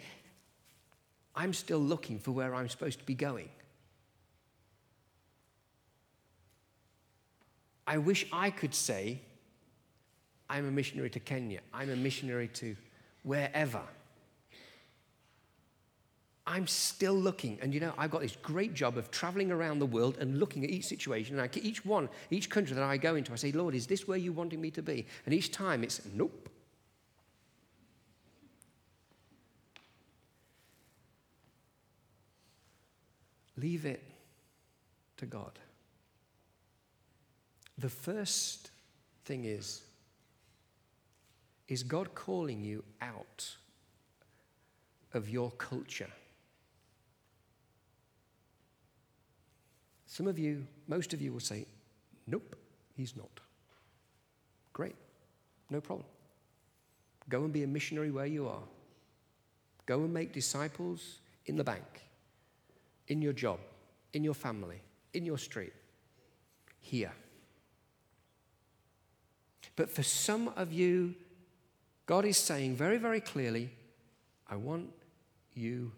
I'm 1.36 1.54
still 1.54 1.80
looking 1.80 2.20
for 2.20 2.32
where 2.32 2.54
I'm 2.56 2.70
supposed 2.70 3.00
to 3.00 3.06
be 3.06 3.16
going. 3.16 3.50
I 7.88 7.98
wish 7.98 8.26
I 8.32 8.50
could 8.50 8.74
say, 8.74 9.22
I'm 10.50 10.68
a 10.68 10.72
missionary 10.72 11.10
to 11.12 11.20
Kenya, 11.20 11.62
I'm 11.74 11.90
a 11.90 11.96
missionary 11.96 12.48
to 12.56 12.76
wherever. 13.24 13.82
I'm 16.48 16.68
still 16.68 17.14
looking. 17.14 17.58
And 17.62 17.74
you 17.74 17.80
know, 17.80 17.94
I've 17.98 18.12
got 18.12 18.22
this 18.22 18.36
great 18.36 18.74
job 18.74 18.98
of 18.98 19.10
traveling 19.10 19.52
around 19.52 19.80
the 19.80 19.86
world 19.86 20.18
and 20.20 20.40
looking 20.40 20.64
at 20.64 20.70
each 20.70 20.86
situation. 20.86 21.40
And 21.40 21.50
I, 21.50 21.60
each 21.60 21.84
one, 21.84 22.08
each 22.30 22.50
country 22.50 22.76
that 22.76 22.84
I 22.84 22.98
go 22.98 23.16
into, 23.16 23.34
I 23.34 23.36
say, 23.36 23.52
Lord, 23.52 23.74
is 23.74 23.88
this 23.88 24.08
where 24.08 24.18
you 24.18 24.32
wanting 24.32 24.62
me 24.62 24.70
to 24.72 24.82
be? 24.82 25.08
And 25.26 25.34
each 25.34 25.52
time 25.52 25.84
it's, 25.84 26.02
nope. 26.14 26.50
Leave 33.58 33.86
it 33.86 34.04
to 35.18 35.26
God. 35.26 35.58
The 37.78 37.90
first 37.90 38.70
thing 39.24 39.46
is, 39.46 39.82
is 41.68 41.82
God 41.82 42.14
calling 42.14 42.64
you 42.64 42.84
out 43.02 43.56
of 45.14 45.30
your 45.30 45.50
culture? 45.52 46.12
Some 50.16 50.28
of 50.28 50.40
you, 50.40 50.66
most 50.88 51.14
of 51.14 51.22
you 51.22 51.34
will 51.34 51.42
say, 51.42 51.66
Nope, 52.26 52.56
he's 52.96 53.18
not. 53.18 53.42
Great, 54.72 54.96
no 55.70 55.82
problem. 55.82 56.08
Go 57.28 57.44
and 57.44 57.52
be 57.52 57.64
a 57.64 57.68
missionary 57.68 58.12
where 58.12 58.26
you 58.26 58.48
are. 58.48 58.64
Go 59.86 60.06
and 60.06 60.14
make 60.14 60.32
disciples 60.32 61.20
in 61.48 61.58
the 61.58 61.66
bank, 61.66 61.84
in 63.10 63.22
your 63.22 63.34
job, 63.34 63.60
in 64.14 64.24
your 64.24 64.34
family, 64.34 64.80
in 65.14 65.26
your 65.26 65.38
street, 65.38 65.74
here. 66.80 67.12
But 69.76 69.90
for 69.90 70.04
some 70.04 70.48
of 70.56 70.72
you, 70.72 71.14
God 72.06 72.24
is 72.24 72.38
saying 72.38 72.78
very, 72.78 73.00
very 73.00 73.20
clearly, 73.20 73.70
I 74.50 74.56
want 74.56 74.94
you 75.56 75.92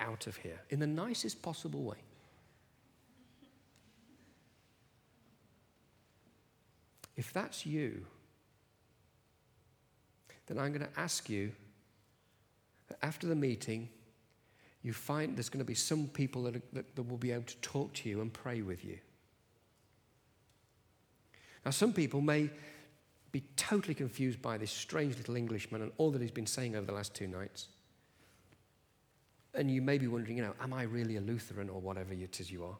out 0.00 0.26
of 0.26 0.34
here 0.38 0.60
in 0.70 0.80
the 0.80 0.88
nicest 0.88 1.40
possible 1.40 1.84
way. 1.84 1.98
If 7.18 7.32
that's 7.32 7.66
you, 7.66 8.06
then 10.46 10.56
I'm 10.56 10.72
going 10.72 10.86
to 10.86 11.00
ask 11.00 11.28
you 11.28 11.50
that 12.86 12.98
after 13.02 13.26
the 13.26 13.34
meeting, 13.34 13.88
you 14.82 14.92
find 14.92 15.36
there's 15.36 15.48
going 15.48 15.58
to 15.58 15.64
be 15.64 15.74
some 15.74 16.06
people 16.06 16.44
that, 16.44 16.54
are, 16.54 16.62
that, 16.72 16.94
that 16.94 17.02
will 17.02 17.18
be 17.18 17.32
able 17.32 17.42
to 17.42 17.56
talk 17.56 17.92
to 17.94 18.08
you 18.08 18.20
and 18.20 18.32
pray 18.32 18.62
with 18.62 18.84
you. 18.84 18.98
Now, 21.64 21.72
some 21.72 21.92
people 21.92 22.20
may 22.20 22.50
be 23.32 23.42
totally 23.56 23.94
confused 23.94 24.40
by 24.40 24.56
this 24.56 24.70
strange 24.70 25.16
little 25.16 25.34
Englishman 25.34 25.82
and 25.82 25.90
all 25.98 26.12
that 26.12 26.22
he's 26.22 26.30
been 26.30 26.46
saying 26.46 26.76
over 26.76 26.86
the 26.86 26.92
last 26.92 27.14
two 27.14 27.26
nights. 27.26 27.66
And 29.54 29.68
you 29.68 29.82
may 29.82 29.98
be 29.98 30.06
wondering, 30.06 30.36
you 30.36 30.44
know, 30.44 30.54
am 30.62 30.72
I 30.72 30.84
really 30.84 31.16
a 31.16 31.20
Lutheran 31.20 31.68
or 31.68 31.80
whatever 31.80 32.14
it 32.14 32.38
is 32.38 32.48
you 32.48 32.64
are? 32.64 32.76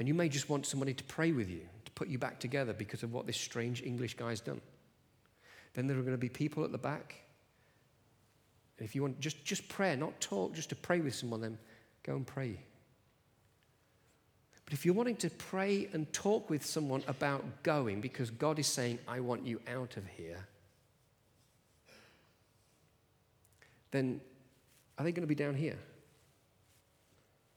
And 0.00 0.08
you 0.08 0.14
may 0.14 0.28
just 0.28 0.48
want 0.50 0.66
somebody 0.66 0.92
to 0.92 1.04
pray 1.04 1.30
with 1.30 1.48
you, 1.48 1.68
put 1.94 2.08
you 2.08 2.18
back 2.18 2.40
together 2.40 2.72
because 2.72 3.02
of 3.02 3.12
what 3.12 3.26
this 3.26 3.36
strange 3.36 3.82
English 3.82 4.16
guy's 4.16 4.40
done. 4.40 4.60
Then 5.74 5.86
there 5.86 5.98
are 5.98 6.02
going 6.02 6.12
to 6.12 6.18
be 6.18 6.28
people 6.28 6.64
at 6.64 6.72
the 6.72 6.78
back 6.78 7.22
And 8.82 8.88
if 8.88 8.94
you 8.96 9.02
want 9.02 9.20
just, 9.20 9.44
just 9.44 9.68
prayer, 9.68 9.96
not 9.96 10.20
talk, 10.20 10.54
just 10.54 10.70
to 10.70 10.74
pray 10.74 11.00
with 11.00 11.14
someone, 11.14 11.40
then 11.40 11.56
go 12.02 12.16
and 12.16 12.26
pray. 12.26 12.58
But 14.64 14.74
if 14.74 14.84
you're 14.84 14.94
wanting 14.94 15.16
to 15.16 15.30
pray 15.30 15.88
and 15.92 16.12
talk 16.12 16.50
with 16.50 16.64
someone 16.64 17.04
about 17.06 17.62
going 17.62 18.00
because 18.00 18.30
God 18.30 18.58
is 18.58 18.66
saying, 18.66 18.98
I 19.06 19.20
want 19.20 19.46
you 19.46 19.60
out 19.68 19.96
of 19.96 20.06
here, 20.06 20.46
then 23.92 24.20
are 24.98 25.04
they 25.04 25.12
going 25.12 25.22
to 25.22 25.28
be 25.28 25.34
down 25.34 25.54
here? 25.54 25.78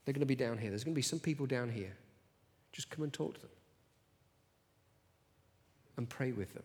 They're 0.03 0.13
going 0.13 0.19
to 0.19 0.25
be 0.27 0.35
down 0.35 0.57
here. 0.57 0.69
There's 0.69 0.83
going 0.83 0.93
to 0.93 0.99
be 0.99 1.01
some 1.01 1.19
people 1.19 1.47
down 1.47 1.69
here. 1.69 1.95
Just 2.71 2.89
come 2.89 3.03
and 3.03 3.11
talk 3.11 3.33
to 3.33 3.41
them 3.41 3.49
and 5.97 6.07
pray 6.09 6.31
with 6.31 6.53
them. 6.53 6.63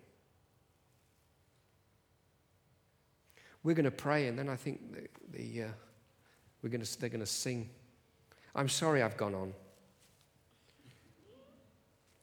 We're 3.62 3.74
going 3.74 3.84
to 3.84 3.90
pray, 3.90 4.26
and 4.26 4.38
then 4.38 4.48
I 4.48 4.56
think 4.56 4.80
the, 4.92 5.38
the 5.38 5.62
uh, 5.64 5.68
we're 6.62 6.70
going 6.70 6.82
to, 6.82 7.00
they're 7.00 7.10
going 7.10 7.20
to 7.20 7.26
sing. 7.26 7.68
I'm 8.54 8.68
sorry 8.68 9.02
I've 9.02 9.16
gone 9.16 9.34
on. 9.34 9.52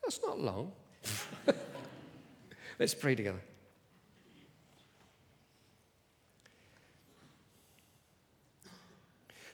That's 0.03 0.21
not 0.23 0.39
long. 0.39 0.71
Let's 2.79 2.93
pray 2.93 3.15
together. 3.15 3.41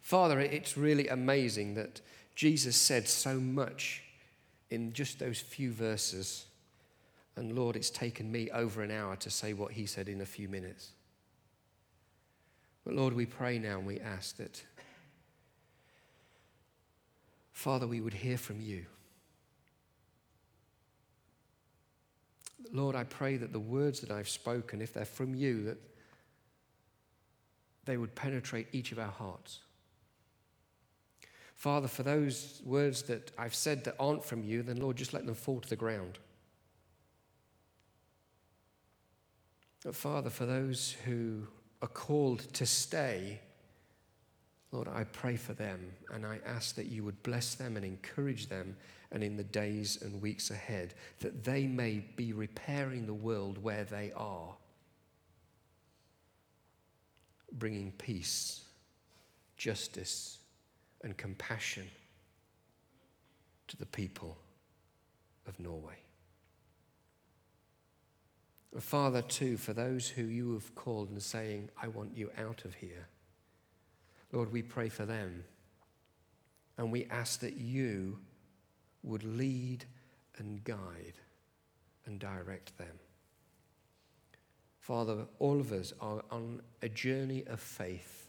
Father, 0.02 0.40
it's 0.42 0.78
really 0.78 1.08
amazing 1.08 1.76
that 1.76 2.02
Jesus 2.36 2.76
said 2.76 3.08
so 3.08 3.40
much 3.40 4.04
in 4.70 4.94
just 4.94 5.20
those 5.20 5.40
few 5.40 5.72
verses. 5.72 6.46
And 7.36 7.56
Lord, 7.56 7.76
it's 7.76 7.90
taken 7.90 8.32
me 8.32 8.50
over 8.52 8.82
an 8.82 8.92
hour 8.92 9.16
to 9.18 9.30
say 9.30 9.54
what 9.54 9.72
he 9.72 9.86
said 9.86 10.08
in 10.08 10.22
a 10.22 10.26
few 10.26 10.48
minutes. 10.48 10.92
But 12.86 12.96
Lord, 12.96 13.14
we 13.14 13.26
pray 13.26 13.58
now 13.60 13.78
and 13.78 13.88
we 13.88 14.00
ask 14.00 14.38
that, 14.38 14.64
Father, 17.52 17.88
we 17.88 18.02
would 18.02 18.14
hear 18.14 18.38
from 18.38 18.60
you. 18.62 18.86
Lord, 22.72 22.96
I 22.96 23.04
pray 23.04 23.38
that 23.38 23.54
the 23.54 23.60
words 23.60 24.00
that 24.02 24.12
I've 24.12 24.30
spoken, 24.30 24.82
if 24.82 24.94
they're 24.94 25.06
from 25.06 25.36
you, 25.36 25.64
that 25.66 25.78
they 27.86 27.98
would 27.98 28.16
penetrate 28.16 28.68
each 28.72 28.92
of 28.92 29.00
our 29.00 29.12
hearts. 29.12 29.60
Father, 31.56 31.88
for 31.88 32.04
those 32.04 32.62
words 32.66 33.04
that 33.04 33.32
I've 33.38 33.56
said 33.56 33.84
that 33.86 33.96
aren't 34.00 34.26
from 34.26 34.44
you, 34.44 34.64
then 34.64 34.78
Lord, 34.78 34.98
just 34.98 35.14
let 35.14 35.26
them 35.26 35.36
fall 35.36 35.62
to 35.62 35.70
the 35.70 35.76
ground. 35.76 36.20
But 39.84 39.96
Father, 39.96 40.30
for 40.30 40.46
those 40.46 40.96
who 41.06 41.46
are 41.82 41.90
called 41.90 42.40
to 42.54 42.66
stay, 42.66 43.42
Lord, 44.72 44.88
I 44.88 45.04
pray 45.04 45.36
for 45.36 45.54
them 45.54 45.92
and 46.12 46.26
I 46.26 46.40
ask 46.46 46.76
that 46.76 46.88
you 46.88 47.04
would 47.04 47.22
bless 47.22 47.56
them 47.56 47.76
and 47.76 47.86
encourage 47.86 48.48
them 48.48 48.78
and 49.12 49.24
in 49.24 49.36
the 49.36 49.44
days 49.44 50.02
and 50.02 50.22
weeks 50.22 50.50
ahead, 50.50 50.96
that 51.20 51.44
they 51.44 51.68
may 51.68 52.04
be 52.16 52.34
repairing 52.34 53.06
the 53.06 53.14
world 53.14 53.62
where 53.62 53.84
they 53.84 54.12
are, 54.16 54.56
bringing 57.52 57.92
peace, 57.92 58.64
justice, 59.56 60.40
and 61.04 61.16
compassion 61.18 61.88
to 63.68 63.78
the 63.78 63.86
people 63.86 64.38
of 65.46 65.60
Norway. 65.60 66.03
Father, 68.80 69.22
too, 69.22 69.58
for 69.58 69.74
those 69.74 70.10
who 70.10 70.24
you 70.24 70.54
have 70.54 70.74
called 70.74 71.10
and 71.10 71.22
saying, 71.22 71.70
I 71.82 71.88
want 71.90 72.18
you 72.18 72.32
out 72.38 72.66
of 72.66 72.74
here, 72.74 73.08
Lord, 74.32 74.52
we 74.52 74.64
pray 74.64 74.90
for 74.90 75.06
them. 75.06 75.44
And 76.78 76.92
we 76.92 77.06
ask 77.06 77.40
that 77.42 77.58
you 77.58 78.18
would 79.04 79.24
lead 79.24 79.86
and 80.38 80.64
guide 80.64 81.14
and 82.06 82.20
direct 82.20 82.76
them. 82.80 83.00
Father, 84.80 85.28
all 85.40 85.60
of 85.60 85.72
us 85.72 85.94
are 86.02 86.24
on 86.32 86.62
a 86.82 86.90
journey 86.90 87.44
of 87.48 87.60
faith. 87.60 88.28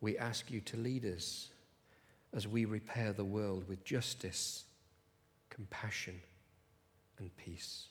We 0.00 0.16
ask 0.16 0.50
you 0.50 0.60
to 0.60 0.76
lead 0.76 1.04
us 1.04 1.50
as 2.32 2.46
we 2.46 2.64
repair 2.64 3.12
the 3.12 3.24
world 3.24 3.68
with 3.68 3.84
justice, 3.84 4.64
compassion, 5.50 6.20
and 7.18 7.36
peace. 7.36 7.88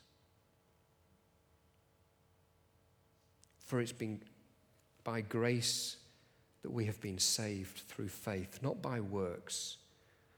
For 3.64 3.80
it's 3.82 3.92
been 3.92 4.22
by 5.04 5.22
grace 5.22 5.98
that 6.62 6.72
we 6.72 6.86
have 6.86 7.00
been 7.02 7.20
saved 7.20 7.80
through 7.88 8.10
faith, 8.10 8.60
not 8.62 8.82
by 8.82 9.00
works. 9.00 9.78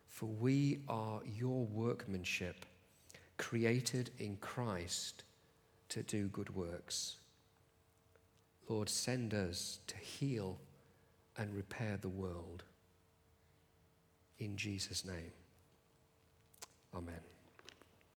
For 0.08 0.28
we 0.28 0.80
are 0.88 1.20
your 1.26 1.66
workmanship, 1.66 2.66
created 3.38 4.12
in 4.18 4.38
Christ 4.38 5.24
to 5.90 6.04
do 6.04 6.28
good 6.28 6.56
works. 6.56 7.18
Lord, 8.68 8.90
send 8.90 9.34
us 9.34 9.80
to 9.88 9.98
heal 9.98 10.58
and 11.38 11.54
repair 11.54 11.98
the 12.02 12.10
world. 12.10 12.64
In 14.40 14.58
Jesus' 14.58 15.06
name, 15.06 15.32
amen. 16.96 17.35